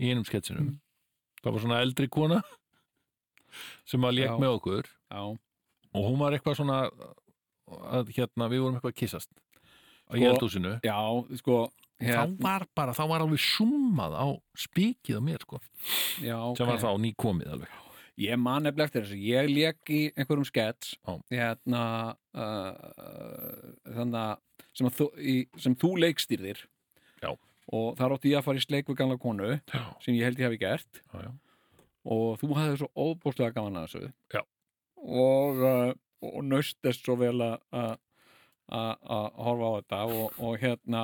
[0.00, 0.74] í einum sketsinum.
[1.40, 2.40] Það var svona eldri kona
[3.88, 4.38] sem að leik Já.
[4.40, 5.22] með okkur já,
[5.90, 6.80] og hún var eitthvað svona
[7.90, 9.30] að hérna, við vorum eitthvað að kissast
[10.10, 10.96] Sko- Jeldúsinu já,
[11.38, 11.56] sko
[12.00, 14.26] þá var bara, þá var alveg summað á
[14.58, 15.60] spikið á mér sko,
[16.22, 17.74] já, sem var þá nýkomið alveg.
[18.20, 20.94] Ég man nefnilega eftir þessu, ég lék í einhverjum skets
[21.32, 21.82] hérna
[22.36, 26.64] uh, þannig að sem, að þú, í, sem þú leikstýrðir
[27.20, 27.30] Já.
[27.76, 30.40] og þar átti ég að fara í sleik við gamla konu já, sem ég held
[30.40, 31.02] ég hafi gert.
[32.10, 34.12] Og þú hafði svo óbúslega gaman að þessu.
[35.00, 35.90] Og, uh,
[36.24, 37.98] og naust þess svo vel að
[38.70, 40.00] að horfa á þetta.
[40.14, 41.02] Og, og hérna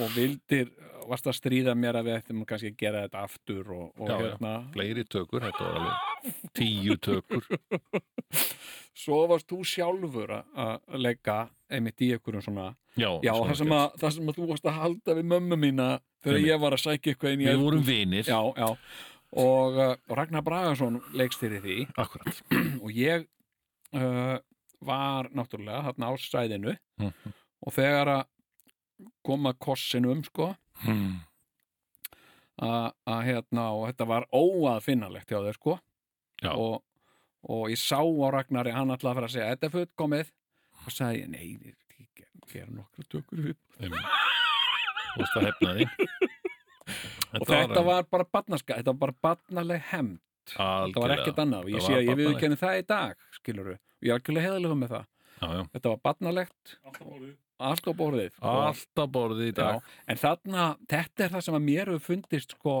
[0.00, 0.70] og vildir,
[1.08, 4.14] varst að stríða mér að við ættum kannski að gera þetta aftur og, og Já,
[4.14, 4.22] já.
[4.28, 4.52] hérna?
[4.72, 7.48] Fleiri tökur, þetta var alveg tíu tökur.
[9.02, 11.36] Svo varst þú sjálfur að- leggja
[11.72, 12.66] einmitt í einhverjum svona
[13.00, 15.56] já, já, svona það sem, að, það sem að þú varst að halda við mömmu
[15.62, 15.86] mína
[16.22, 16.50] þegar Einmitt.
[16.52, 18.28] ég var að sækja eitthvað inn í við vorum vinir.
[18.28, 18.68] Já, já.
[19.42, 21.76] Og uh, Ragnar Bragason leikstýri því.
[21.96, 22.42] Akkurat.
[22.84, 23.24] Og ég
[23.96, 24.36] uh,
[24.84, 27.32] var náttúrulega þarna á sæðinu Mhm.
[27.66, 28.22] og þegar að
[29.26, 30.52] koma kossinum sko.
[30.82, 31.20] Hmm.
[32.62, 35.78] að að, hérna og þetta var óaðfinnalegt hjá þeir sko.
[36.42, 36.52] Já.
[36.58, 36.82] og,
[37.46, 40.32] og ég sá á Ragnari hann ætlaði að fara að segja þetta er fullkomið.
[40.82, 41.74] Og sagði ég nei,
[42.16, 43.80] ger, ger nokkru tökur upp
[45.12, 45.86] þú veist að hefna því
[47.40, 50.20] og þetta var bara barnaska, þetta var bara barnaleg hemd
[50.50, 51.68] þetta var ekkert annað.
[51.68, 54.78] Og ég sé að ég viðurkenni það í dag skiluru, og ég er algjörlega heðalega
[54.80, 55.04] með það.
[55.42, 55.62] Já, já.
[55.74, 56.74] þetta var barnalegt
[57.68, 58.36] allt á borðið.
[58.52, 59.78] Allt á borðið í dag.
[59.78, 62.76] Já, en þarna, þetta er það sem að mér hefur fundist sko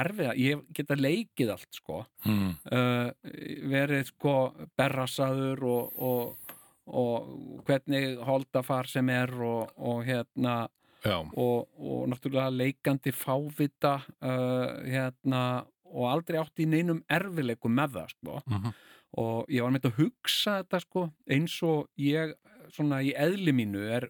[0.00, 2.50] erfiða, ég geta leikið allt sko, hmm.
[2.72, 3.30] uh,
[3.70, 4.36] verið sko
[4.78, 6.52] berrasaður og, og,
[6.90, 10.60] og hvernig holdafar sem er og, og hérna
[11.08, 18.14] og, og náttúrulega leikandi fávita uh, hérna og aldrei átt í neinum erfileikum með það
[18.14, 18.40] sko.
[18.46, 18.78] Mhm.
[19.20, 22.34] og ég var með að hugsa þetta sko eins og ég
[22.74, 24.08] svona í eðli mínu er,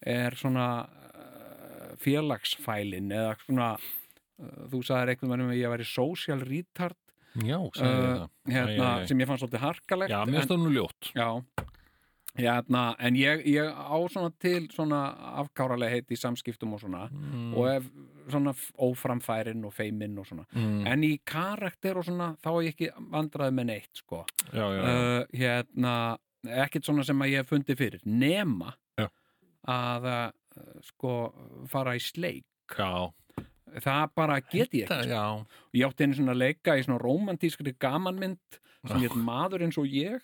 [0.00, 6.44] er svona uh, félagsfælin eða svona uh, þú sagðir einhvern veginn að ég væri social
[6.46, 6.98] retard
[7.40, 11.28] já, uh, hérna, Æ, sem ég fann svolítið harkalegt já, mér það nú ljótt já,
[12.38, 15.02] hérna, en ég, ég á svona til svona
[15.42, 17.52] afkáralega heit í samskiptum og svona mm.
[17.56, 17.88] og ef
[18.32, 20.82] svona óframfærin og feiminn og svona mm.
[20.88, 24.82] en í karakter og svona þá er ég ekki vandraði með neitt sko já, já,
[24.82, 24.92] já.
[24.92, 25.96] uh, hérna
[26.48, 29.08] ekkert svona sem að ég hef fundið fyrir nema Já.
[29.70, 30.22] að uh,
[30.86, 31.16] sko
[31.70, 32.48] fara í sleik.
[32.72, 33.12] Já,
[33.82, 35.46] það bara get ég ekki sko.
[35.76, 40.20] ég átti einu svona leika í svona romantískri gamanmynd sem hétt maður eins og ég.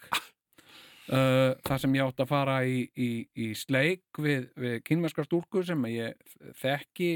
[1.09, 5.62] Uh, það sem ég átti að fara í, í, í sleik við, við kynverskar stúlku
[5.65, 6.19] sem ég
[6.61, 7.12] þekki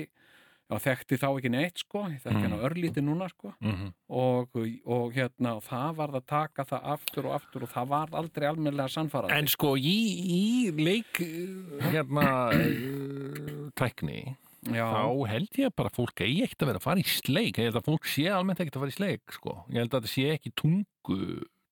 [0.73, 2.03] já, þekkti þá ekki neitt sko.
[2.09, 2.47] Ég þekki Mm.
[2.49, 3.53] hana örlítið núna sko.
[3.61, 4.51] Mm og,
[4.85, 8.45] og hérna og það varð að taka það aftur og aftur og það var aldrei
[8.49, 9.95] almennilega sannfarað En sko í,
[10.37, 10.43] í
[10.77, 14.19] leik uh, hérna uh, tækni
[14.69, 17.57] já, þá held ég bara fólk eigi ekkert að vera að fara í sleik.
[17.59, 19.57] Ég held að fólk sé almennt ekkert að fara í sleik sko.
[19.73, 21.19] ég held að þetta sé ekki tungu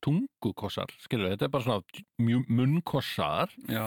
[0.05, 3.53] tungukossar, skilur þetta er bara svona munnkossar.
[3.71, 3.85] Já.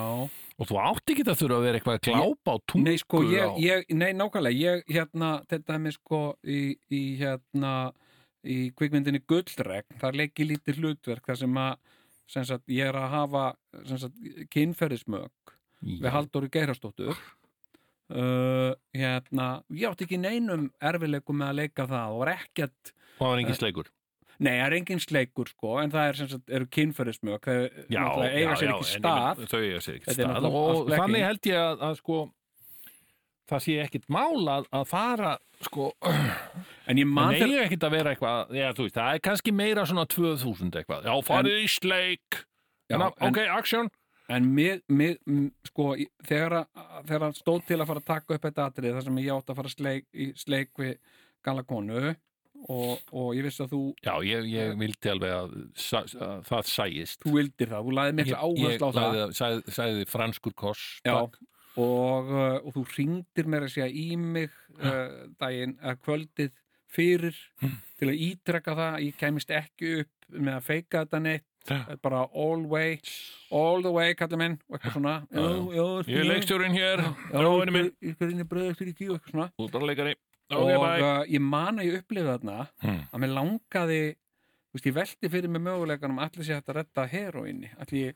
[0.57, 3.21] og þú átt ekki að þurfa að vera eitthvað að glápa á tungu Nei, sko,
[3.29, 6.61] ég, ég, nei, nákvæmlega, ég, hérna, þetta er mér sko í,
[6.93, 7.73] í, hérna,
[8.43, 11.95] í kvikmyndinni Gullregn, það leiki lítið hlutverk þar sem að,
[12.35, 13.45] sem sagt, ég er að hafa,
[14.53, 17.17] kynferðismög við Halldóri Geirastóttur,
[18.13, 23.27] uh, hérna, ég átti ekki neinum erfileikum með að leika það og var ekkert, það
[23.33, 23.91] var engin sleikur
[24.39, 28.55] nei, það er engin sleikur, sko, en það er, sem sagt, eru kynferðismög, það eiga
[28.59, 31.99] sér ekki en stað, þau eiga sér ekki stað og þannig held ég að, að
[32.01, 32.17] sko
[33.53, 35.33] það sé ekkit mál að, að fara
[35.63, 35.89] sko,
[36.89, 39.53] en ég man það eiga ekkit að vera eitthvað já, þú veist, það er kannski
[39.55, 42.39] meira svona 2000 eitthvað, já, farið í sleik.
[42.91, 43.91] Já, Ná, en- ok, action.
[44.31, 45.89] En mig, mig, m- sko,
[46.25, 49.17] þegar, að- þegar að stóð til að fara að taka upp þetta atrið þar sem
[49.19, 50.93] ég átti að fara sleik, í sleik við
[51.43, 52.13] gala konu
[52.69, 56.69] og, og ég vissi að þú, já, ég, ég vildi alveg að, sa- að það
[56.71, 60.55] sæist þú vildir það, þú laðið mikla ég, áherslu á það lagði, sagði, sagði franskur
[61.03, 61.39] Já, takk.
[61.83, 66.51] og, uh, og þú ringdir mér að segja í mig uh, daginn að kvöldið
[66.93, 67.33] fyrir
[67.63, 67.77] Hm.
[67.97, 71.77] til að ítrekka það, ég kæmist ekki upp með að feika þetta neitt Já.
[72.03, 72.97] bara all way,
[73.55, 75.85] all the way kallar minn, og eitthvað svona Já, já.
[76.11, 77.03] ég er leikstjórin hér
[78.03, 79.49] ég er inn í kíu, eitthvað svona
[80.59, 83.01] leikari og uh, ég man að ég upplifði þarna Hmm.
[83.13, 84.01] að mér langaði
[84.73, 88.13] veist, ég velti fyrir mig möguleikanum allir sé hægt að redda heroinni allir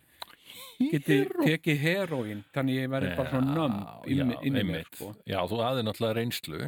[0.80, 3.78] ég geti tekið heroin þannig ég verði bara svona nömm
[4.08, 5.14] inni, inni mér sko.
[5.28, 6.62] já, þú hafði náttúrulega reynslu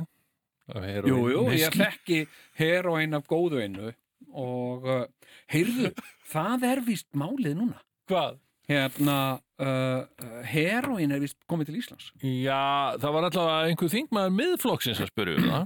[1.10, 2.20] jú, jú, ég þekki
[2.60, 3.94] heroin af góðu einu
[4.36, 5.06] og uh,
[5.50, 5.94] heyrðu,
[6.34, 7.80] það er víst málið núna
[8.12, 8.38] hvað?
[8.70, 9.18] Hérna,
[9.60, 15.02] uh, uh, heroin er víst komið til Íslands Já, það var alltaf einhver þingmaður miðflokksins
[15.04, 15.66] að spyrja um það.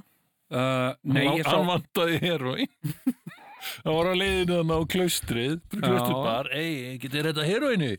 [0.54, 2.72] uh, nei, ég sá hann vantaði heroín.
[3.84, 7.92] það var á leiðinu hann á klaustrið, klausturbar, ei, getið þetta heroínu?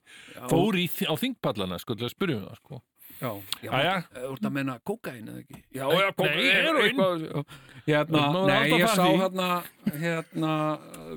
[0.50, 2.82] Fór í, á þingpallana, sko, til að spyrja um það, sko.
[3.14, 3.30] Já,
[3.62, 5.60] já, þú ert að menna kókain eða ekki?
[5.72, 6.98] Já, já, heroín.
[6.98, 9.48] eitthvað- Hérna, nei, ég sá hérna,
[10.00, 10.52] hérna,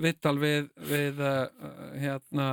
[0.03, 1.47] vittal við, við, uh,
[1.95, 2.47] hérna,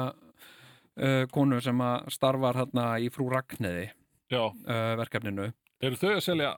[1.00, 3.88] uh, konu sem að starfar hérna í frú Ragnæði
[4.32, 5.50] Já, uh, verkefninu.
[5.84, 6.54] Eru þau að selja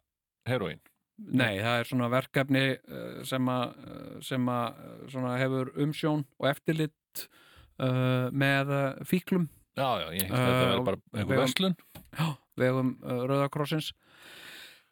[0.49, 0.79] heroín?
[1.17, 3.77] Nei, það er svona verkefni uh, sem að,
[4.25, 4.81] sem að
[5.13, 7.23] svona hefur umsjón og eftirlit
[7.81, 8.73] uh, með
[9.09, 9.49] fíklum.
[9.77, 11.79] Já, já, ég að þetta verður bara einhver vegum- verslun.
[12.57, 13.91] Vegum uh, Rauðakrossins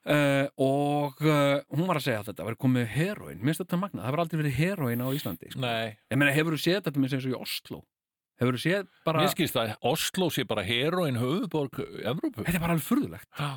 [0.08, 4.02] uh, og uh, hún var að segja að þetta verið komið heroin, minnst þetta magna,
[4.02, 5.62] það hefur aldrei verið heroin á Íslandi sko.
[5.64, 7.80] Ég meina, hefur þú séð þetta minnst eins og í Oslo
[8.40, 12.64] hefur þú séð bara, mér skilst að Oslo sé bara heroín höfuborg Evrópu þetta er
[12.64, 13.50] bara alveg furðulegt Já.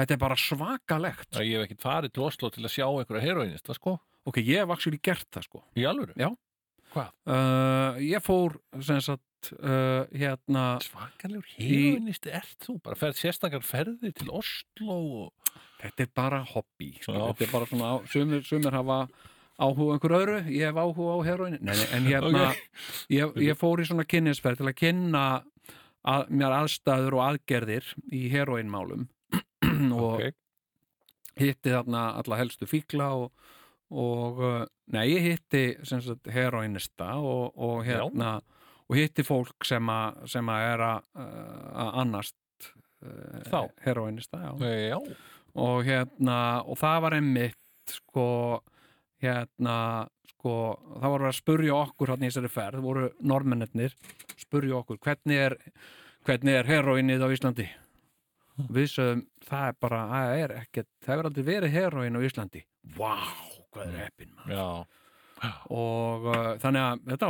[0.00, 3.76] þetta er bara svakalegt Ég hef ekkert farið til Oslo til að sjá einhverja heroínista,
[3.76, 6.16] sko ok, ég hef actually gert það sko Í alvöru?
[6.18, 6.30] Já.
[6.94, 7.14] Hvað?
[7.26, 12.78] uh, ég fór sem sagt uh, hérna Svakalegur heroínisti ert þú?
[12.86, 15.54] Bara ferð sérstakar ferði til Oslo og...
[15.82, 17.14] þetta er bara hobby sko.
[17.14, 19.00] Þetta er bara svona, sumir, sumir hafa
[19.60, 22.46] áhuga einhver öðru, ég hef áhuga á heroin nei, nei, en hérna
[23.12, 25.24] ég, ég fór í svona kynnisferð til að kynna
[26.04, 29.06] að, mér aðstæður og aðgerðir í heroinmálum
[29.98, 30.34] og Ok.
[31.40, 33.30] hitti þarna alla helstu fíkla og,
[33.94, 34.58] og uh,
[34.94, 38.36] nei, ég hitti sagt heroinista og, og hérna
[38.84, 42.68] og hitti fólk sem að sem að er að, uh, annast
[43.06, 44.52] uh, heroinista, já.
[44.90, 44.98] Já,
[45.54, 46.36] og hérna
[46.66, 48.26] og það var einmitt sko
[49.22, 49.76] hérna
[50.34, 50.54] sko
[51.00, 53.94] það voru að spurja okkur hann í þessari ferð voru normennir
[54.40, 55.58] spurja okkur hvernig er
[56.24, 57.68] hvernig er heroinnið á Íslandi?
[58.70, 62.66] Við sögum það er bara það er ekkert, það hefur aldrei verið heroin á Íslandi.
[62.96, 63.14] Vá,
[63.74, 64.54] hvað er eppin maður.
[64.54, 65.00] Já.
[65.74, 67.28] Og uh, þannig að þetta,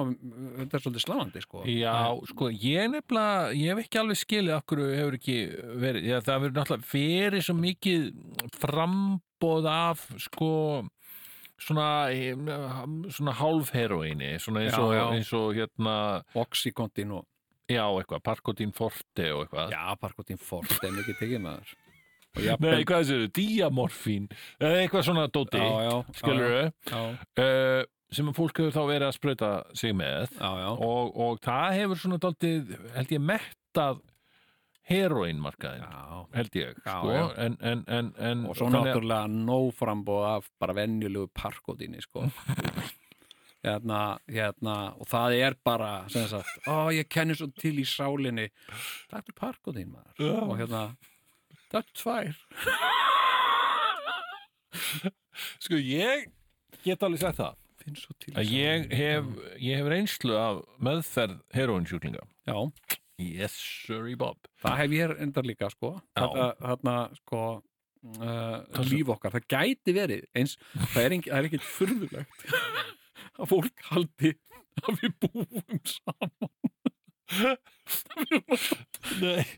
[0.59, 1.63] þetta er svolítið sláandi sko.
[1.67, 1.95] Já,
[2.31, 5.39] sko, ég nefnilega, ég hef ekki alveg skilið okkur hefur ekki
[5.83, 8.05] verið, já, það verið náttúrulega verið svo mikið
[8.61, 10.53] frambóð af, sko,
[11.61, 12.35] svona, eh,
[13.15, 15.07] svona hálfheroíni, svona eins og, Já, já.
[15.15, 15.97] eins og hérna,
[16.35, 17.27] Oxycontin og
[17.71, 19.71] já, eitthvað, Parkotin Forte og eitthvað.
[19.73, 21.75] já, Parkotin Fort er mikið tekið maður.
[22.35, 24.25] Og Nei, hvað þessu, diamorfín,
[24.59, 25.61] eða eitthvað svona dóti,
[26.19, 27.03] skilur þau,
[27.39, 30.33] uh, sem að fólk hefur þá verið að sprauta sig með.
[30.43, 34.01] Og, og það hefur svona dálítið, held ég, mettað
[34.89, 35.85] heroinmarkaðin,
[36.35, 37.23] held ég, Já, sko, já.
[37.41, 42.27] En, en, en, en og svo náttúrulega nóframbóð af bara venjulegu parkotinni sko.
[43.65, 48.51] Hérna, hérna og það er bara sagt, ó ég kenni svo til í sálinni.
[49.09, 50.35] Takk til parkotin maður.
[50.51, 50.83] Og hérna,
[51.73, 52.35] takk til tvær.
[55.65, 56.29] Sko ég
[56.85, 59.25] get alveg sagt það ég hef,
[59.61, 62.57] ég hef reynslu af meðferð heroinsjúklinga já,
[63.23, 63.55] Yes,
[63.87, 64.41] sorry Bob.
[64.63, 65.93] Það hef ég endar líka sko.
[66.19, 67.43] Þarna, sko
[68.19, 70.57] uh, líf okkar, það gæti verið eins,
[70.95, 72.49] það er, er ekkit furðulegt
[73.39, 74.35] að fólk haldi
[74.83, 76.51] að við búum saman.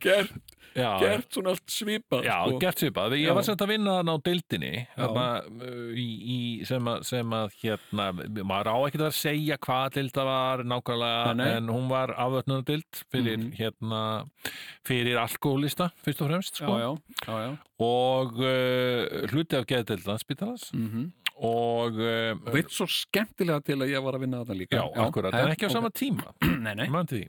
[0.03, 0.33] Gert,
[0.77, 2.59] Já, gert svona allt svipað Já, sko.
[2.61, 3.15] gert svipað.
[3.17, 3.35] Ég Já.
[3.39, 4.19] var sett að vinna þarna á
[5.49, 6.05] uh, í,
[6.69, 8.09] sem, að, sem að hérna,
[8.45, 11.53] maður á ekki að segja hvað deilda var nákvæmlega Nei, nei.
[11.57, 13.53] en hún var afvötnunardeild fyrir Mhm.
[13.57, 14.03] hérna
[14.87, 16.77] fyrir alkoholista fyrst og fremst já, sko.
[16.77, 16.91] já,
[17.25, 17.57] já, já.
[17.81, 23.93] og uh, hluti af geðdeild landsbítalans Mm og uh, og veit svo skemmtilega til að
[23.93, 24.81] ég var að vinna þarna líka.
[24.81, 26.33] Já, akkurat, en ekki á sama tíma.
[26.67, 27.23] Nei, nei.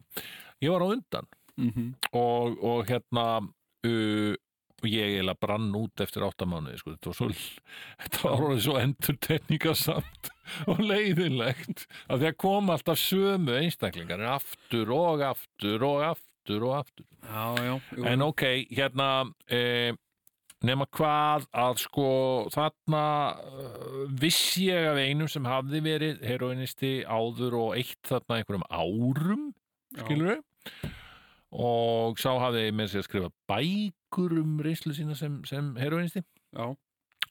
[0.64, 1.32] Ég var á undan.
[1.58, 4.36] Mm og, og hérna uh,
[4.86, 6.94] ég eiginlega brann út eftir áttamánuði sko.
[6.94, 7.30] þetta var svo
[8.04, 10.32] þetta var svo endurtekningasamt
[10.72, 11.88] og leiðinlegt.
[12.08, 17.08] Að því að kom alltaf sömu einstaklingar aftur og aftur og aftur og aftur.
[17.26, 17.74] Já, já,
[18.14, 19.10] en ok, hérna
[19.50, 19.92] eh,
[20.66, 22.10] nema hvað að sko
[22.54, 23.04] þarna
[23.38, 29.46] uh, vissi ég af einum sem hafði verið heroinisti áður og eitt þarna einhverjum árum
[30.00, 30.96] skilur við
[31.58, 36.74] og sá hafði með sér að skrifa bækur um reynslu sína sem, sem heroinisti já,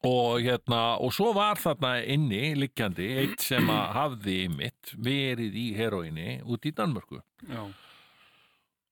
[0.06, 5.66] og hérna og svo var þarna inni liggjandi eitt sem að hafði mitt verið í
[5.76, 7.20] heroini út í Danmörku.
[7.50, 7.66] Já,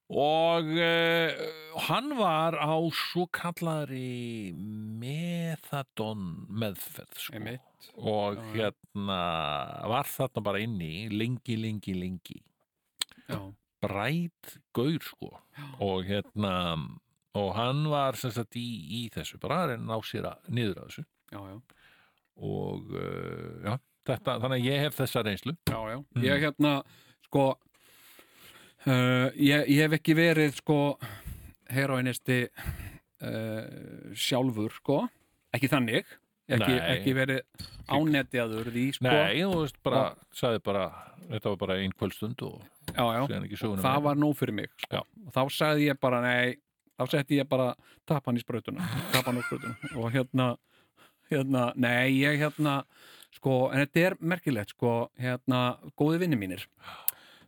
[0.09, 1.29] og uh,
[1.87, 4.51] hann var á svo kallari
[5.01, 7.41] methadon meðferð sko.
[7.97, 8.51] Og Já, já.
[8.55, 9.19] hérna
[9.89, 12.37] var þarna bara inni lengi, lengi, lengi
[13.29, 13.39] já,
[13.81, 15.31] bræt gaur sko
[15.81, 16.53] og hérna
[17.35, 18.65] og hann var sem sagt í,
[18.99, 21.05] í þessu bara að ná sér að niður að þessu
[21.35, 21.57] já, já,
[22.45, 23.73] og uh, já,
[24.09, 25.97] þetta, þannig að ég hef þessa reynslu já, já.
[26.15, 26.25] Mm.
[26.29, 26.73] ég hérna
[27.27, 27.45] sko
[28.87, 30.79] uh, ég, ég hef ekki verið sko
[31.73, 35.01] heroinisti uh, sjálfur sko.
[35.55, 36.05] Ekki þannig.
[36.45, 39.09] Ekki, ekki verið ánetjaður því sko.
[39.09, 40.03] Nei, þú veist bara,
[40.35, 40.85] sagði bara
[41.29, 43.23] þetta var bara ein kvöldstund og já, já.
[43.25, 43.95] Það meira.
[44.05, 45.01] var nóg fyrir mig sko.
[45.01, 46.55] og þá sagði ég bara nei
[46.95, 47.71] þá setti ég bara
[48.07, 50.51] tap hann í sprautuna tap hann á sprautuna og hérna
[51.31, 52.83] hérna, nei ég hérna
[53.35, 56.67] sko, en þetta er merkilegt sko, hérna, góði vinni mínir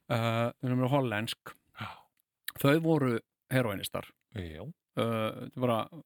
[0.09, 1.53] uh, við erum hollensk
[2.61, 3.19] þau voru
[3.53, 4.07] heroinistar
[4.37, 6.03] Já, uh, þetta var bara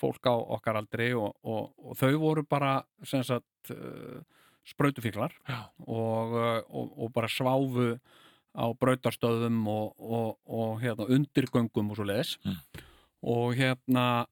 [0.00, 4.20] fólk á okkar aldri og, og, og þau voru bara sem sagt uh,
[4.66, 5.60] sprautufíklar Já.
[5.86, 6.34] og,
[6.68, 7.94] og, og bara sváfu
[8.54, 12.58] á brautarstöðum og, og, og hérna, undirgöngum og svo leiðis Mm.
[13.24, 14.26] og hérna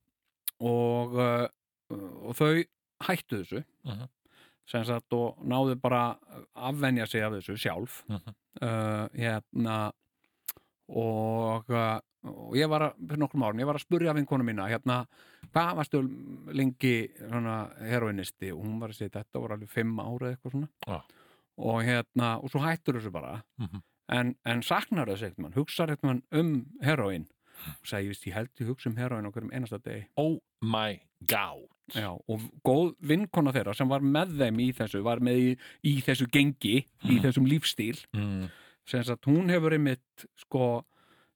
[0.62, 1.14] og,
[1.90, 2.62] og þau
[3.08, 4.06] hættu þessu Mhm.
[4.68, 8.34] sem sagt og náðu bara að afvenja sig af þessu sjálf Mhm.
[8.60, 9.76] Uh, hérna
[10.92, 11.98] og, uh,
[12.28, 15.02] og ég var að, fyrir nokkrum árum, ég var að spurja vinkonu mína hérna,
[15.52, 16.02] hvað varstu
[16.54, 20.70] lengi svona heroinisti og hún var að segja þetta voru alveg fimm ára eitthvað svona.
[20.86, 21.00] Já.
[21.62, 23.42] og hérna, og svo hættur þessu bara.
[23.60, 23.82] Mhm.
[24.12, 27.28] en, en saknar þess eitthvað mann, hugsar eitthvað mann um heroin
[27.62, 30.06] og sagði, ég veist, ég held ég hugsa um heroin okkur um einasta degi.
[30.16, 30.98] Oh my
[31.30, 35.50] god Já, og góð vinkona þeirra sem var með þeim í þessu, var með í,
[35.90, 38.46] í þessu gengi, í þessum lífstíl mm.
[38.88, 40.70] sem sagt, hún hefur einmitt sko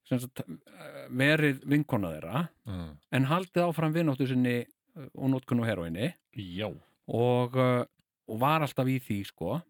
[0.08, 2.88] sagt, eh, verið vinkona þeirra Mm.
[3.14, 6.70] en haldið áfram vinnóttu sinni eh, og notkun og heroinni Já,
[7.06, 9.60] og, og var alltaf í því sko.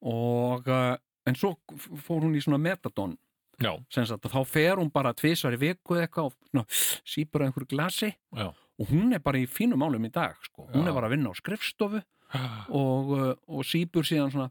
[0.00, 0.94] Og uh,
[1.28, 1.56] en svo
[2.00, 2.60] fór hún í svona
[4.08, 6.30] sagt, þá fer hún bara tvisvar í viku eitthvað
[6.62, 8.14] og sípur að einhverju glasi.
[8.32, 8.48] Já
[8.80, 10.68] og hún er bara í fínum málum í dag sko.
[10.72, 12.00] hún er bara að vinna á skrifstofu
[12.80, 14.50] og, uh, og sípur síðan svona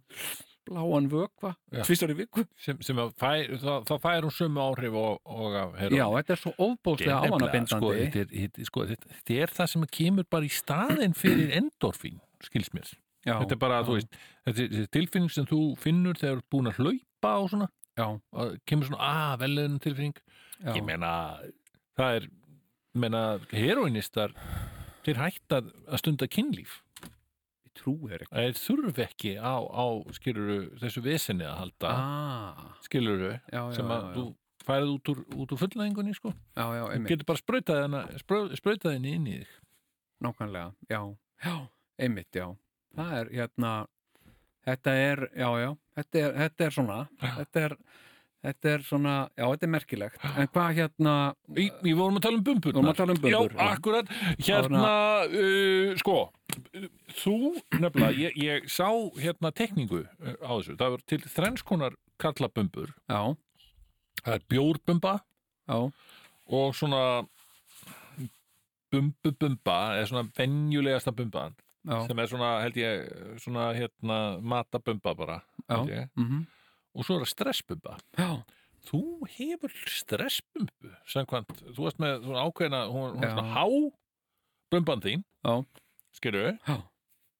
[0.69, 1.81] bláan vökva Já.
[1.87, 2.43] tvisvar í viku.
[2.59, 3.31] Sem, sem að fæ,
[3.61, 5.97] þá, þá fær hún sömu áhrif og, og heroín.
[5.97, 7.75] Já, þetta er svo er nefnilega, ávanabindandi.
[7.75, 12.19] sko, þetta, er, sko, þetta, þetta er það sem kemur bara í staðinn fyrir endorfín,
[12.45, 12.91] skils mér.
[13.25, 16.37] Já, þetta er bara, já, þú veist, þetta er, er tilfinning sem þú finnur þegar
[16.37, 17.69] þú ert búin að hlaupa og svona,
[17.99, 20.21] já, og kemur svona, að, velöðun tilfinning.
[20.59, 21.15] Já, ég meina,
[21.99, 22.29] það er
[22.97, 24.33] meina, heroinistar
[25.05, 26.79] þeir hætta að stunda kynlíf.
[27.67, 28.35] Ég trúi þér ekki.
[28.35, 29.85] Þeir þurfi ekki á, á
[30.17, 31.93] skiluru, þessu vesenni að halda.
[31.93, 34.25] Ah, skiluru, já, já, sem já, að já, þú
[34.69, 36.33] færið út úr, úr fullnæðingunni sko.
[36.57, 37.43] já, já, þú getur bara
[38.59, 39.55] sprautað henni inn í þig.
[40.19, 40.99] Nákvæmlega já,
[41.45, 41.55] já,
[41.97, 42.49] einmitt, já.
[42.97, 43.71] Það er hérna
[44.67, 47.75] þetta er, já, já, þetta er, þetta er svona þetta er,
[48.45, 51.13] þetta er svona já, þetta er merkilegt, en hvað hérna
[51.57, 53.65] við vorum að tala um bumbur um Já, já.
[53.65, 54.83] akkurat, hérna
[55.27, 56.17] uh, sko,
[57.19, 57.35] þú
[57.81, 58.87] nefnilega, ég, ég sá
[59.19, 63.21] hérna tekningu uh, á þessu, það var til þrennskonar kallabumbur, já,
[64.23, 65.79] það er bjórbumba já,
[66.49, 67.01] og svona
[68.89, 73.11] bumbubumba eða svona venjulegasta bumban já, sem er svona, held ég,
[73.43, 76.47] svona hérna matabumba bara já, mhm,
[76.95, 77.97] og svo er það stressbumba.
[78.19, 78.29] Já,
[78.89, 79.01] þú
[79.35, 83.65] hefur stressbumbu samkvæmt, þú varst með svona ákveðina hún, hún er svona há
[84.73, 85.25] bumban þín.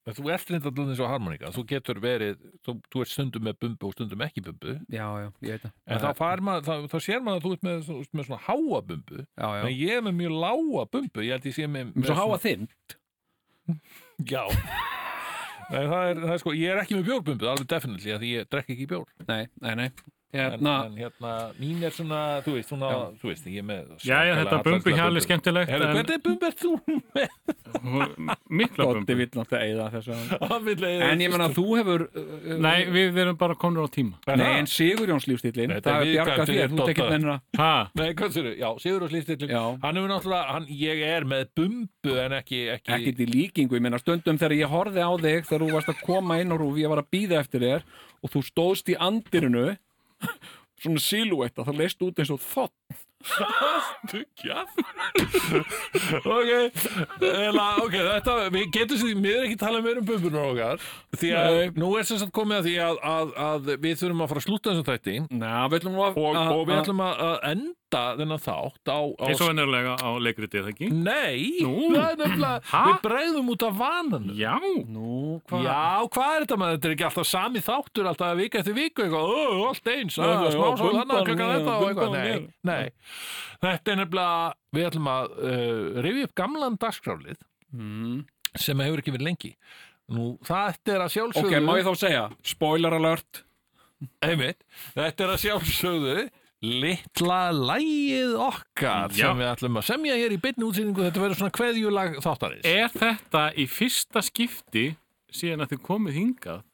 [0.10, 3.44] En þú ert reynda alveg eins og harmonika þú getur verið, þú, þú ert stundum
[3.46, 4.78] með bumbu og stundum ekki bumbu.
[4.90, 5.74] Já, já, ég veit það.
[5.86, 8.42] En þá, maður, þá, þá sér maður að þú ert með, þú ert með svona
[8.48, 9.20] háa bumbu.
[9.20, 11.26] Já, já, en ég er með mjög lága bumbu.
[11.28, 12.66] Ég held ég sé með, með svo háa þinn
[14.26, 14.44] já
[15.70, 18.48] Nei, það er, það er sko, ég er ekki með bjórbumbu, alveg definitely, því ég
[18.50, 19.12] drekk ekki bjór.
[19.30, 19.90] nei, nei, nei,
[20.34, 22.90] hérna en hérna, mín er svona, þú veist, svona,
[23.22, 23.88] þú veist, ég er með...
[24.06, 27.30] Já, já, þetta bumbu hjali skemmtilegt en hvernig bumbu er þú með?
[28.62, 30.12] mikla bumbu vill náttúrulega eigða þessu
[31.10, 34.16] en ég menna þú hefur uh, Nei, við erum bara komnir á tíma.
[34.30, 37.38] Er nei, en Sigurjóns er það er bjarga þér, fyrir þú tekir mennina.
[37.58, 39.64] Ha, Nei, hvað sér Já, Sigur og Slýstillin Já.
[39.82, 43.86] Hann hefur náttúrulega, hann, ég er með bumbu en ekki, ekki, ekki til líkingu, ég
[43.86, 44.70] meina stundum þegar ég
[50.24, 52.76] og svona silúetta, það leist út eins og þott
[53.20, 54.62] Stugja
[56.24, 56.52] Ok
[57.20, 60.86] Eða, ok, þetta, við getum sér erum ekki talað meira um bumbunar okkar
[61.20, 61.74] Því að Nei.
[61.84, 64.48] nú er sem sagt komið að því að, að, að við þurfum að fara að
[64.48, 65.16] slúta þessum þætti
[66.16, 69.96] og, að- og við ætlum að, að enda þennan þátt á, á eins og venjulega
[69.98, 70.90] á leikriti, eða ekki?
[70.94, 72.62] Nei, er nefnilega?
[72.90, 74.54] Við bregðum út af vananum Já,
[74.90, 75.66] Nú, hvað?
[75.66, 75.80] Já,
[76.14, 76.78] hvað er þetta maður?
[76.78, 80.24] Þetta er ekki alltaf sami þáttur alltaf vika eftir viku eitthvað, ó, allt eins Já,
[80.26, 82.90] já, já, smá svo þannig, klukkan hér, þetta og eitthvað Nei, nei,
[83.66, 84.50] þetta er nefnilega
[84.80, 88.24] við ætlum að uh, rifja upp gamlan dagskrálið Mm.
[88.58, 89.50] sem hefur ekki verið lengi
[90.10, 93.44] Nú, þetta er að Ok, sjálfsögðu má ég þá segja, spoiler alert
[94.26, 94.64] einmitt,
[94.96, 96.16] þetta er að sjálfsögðu
[96.60, 99.22] litla lægið okkar Já.
[99.22, 102.90] sem við ætlum að semja hér í beinni útsýningu þetta verður svona kveðjulag þáttarins er
[102.92, 104.90] þetta í fyrsta skipti
[105.32, 106.66] síðan að þið komið hingað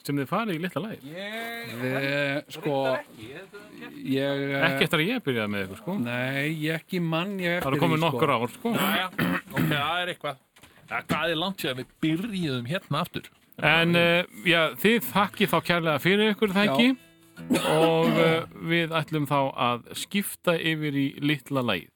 [0.00, 1.16] sem þið farið í litla lægir?
[1.80, 2.76] Við, sko,
[4.00, 4.44] ég...
[4.58, 5.96] Ekki eftir að ég byrjaði með ykkur, sko.
[6.00, 8.72] Nei, ég ekki mann ég Það eftir eru komið því, nokkur ár, sko.
[8.78, 9.10] Jæja,
[9.52, 13.30] ok, það er eitthvað ja, Hvað er langt sér að við byrjuðum hérna aftur?
[13.70, 16.72] En uh, já, þið þakkið þá kærlega fyrir ykkur það Já.
[16.72, 17.09] ekki
[17.60, 19.38] og uh, við ætlum þá
[19.68, 21.90] að skipta yfir í litla lægið.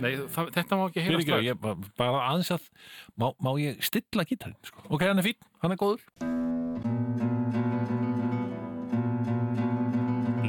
[0.00, 2.68] Nei, það, þetta má ekki heyra ekki, ég bara, aðeins að
[3.20, 4.86] má, má ég stilla gítarinn, sko?
[4.88, 6.06] Ok, hann er fín, hann er góður.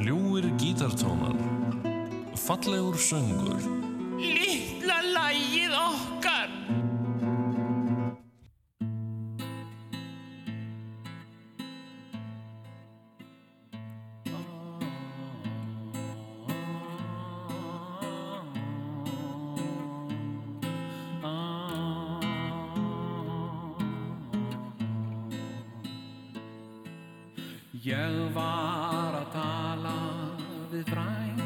[0.02, 1.36] Ljúir gítartónar
[2.42, 3.62] Fallegur söngur.
[4.18, 5.01] Lítla
[27.82, 29.96] Ég var að tala
[30.70, 31.41] við frænda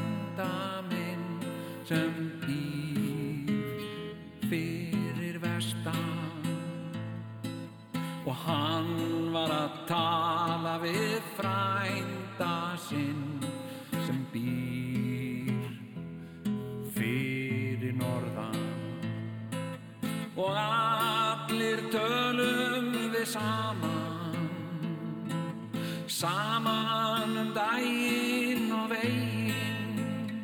[26.26, 30.42] saman um daginn og veginn.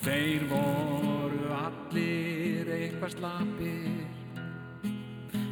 [0.00, 4.06] Þeir voru allir eitthvað slappir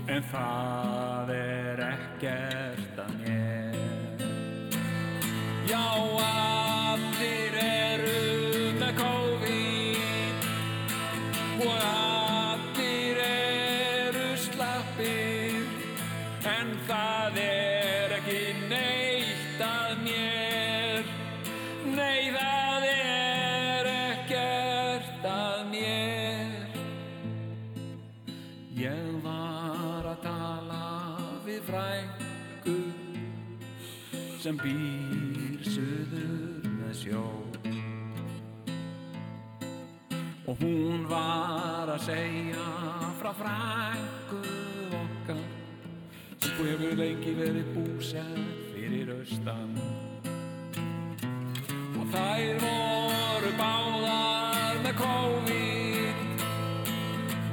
[0.08, 2.67] en það er ekkert
[34.48, 37.22] sem býr suður með sjó.
[40.48, 42.68] Og hún var að segja
[43.18, 44.40] frá frængu
[44.96, 45.42] okkar
[46.40, 49.76] sem hefur lengi verið búsett fyrir austan.
[51.98, 56.24] Og þær voru báðar með COVID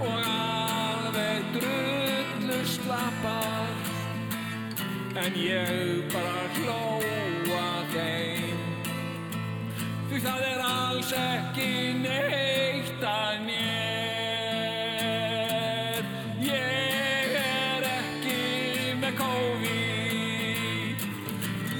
[0.05, 3.75] og alveg drullu slappar.
[5.25, 6.34] En ég bara
[10.25, 14.75] það er alls ekki neitt að mér.
[16.45, 20.97] Ég er ekki með COVID.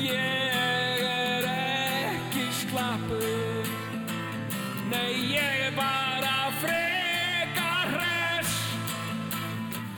[0.06, 3.66] Ég er ekki slappur.
[4.94, 8.54] Nei ég er bara frekar hress.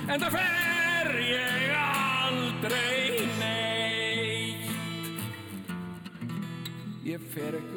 [0.07, 4.71] En það fer ég aldrei neitt.
[7.07, 7.76] Ég fer ekki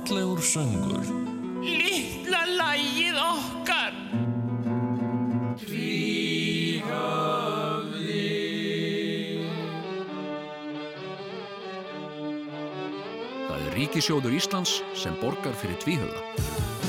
[0.00, 1.04] Fallegur söngur
[1.60, 3.96] Lítla lægið okkar
[13.50, 16.79] Það er Ríkisjóður Íslands sem borgar fyrir tvíhöfða.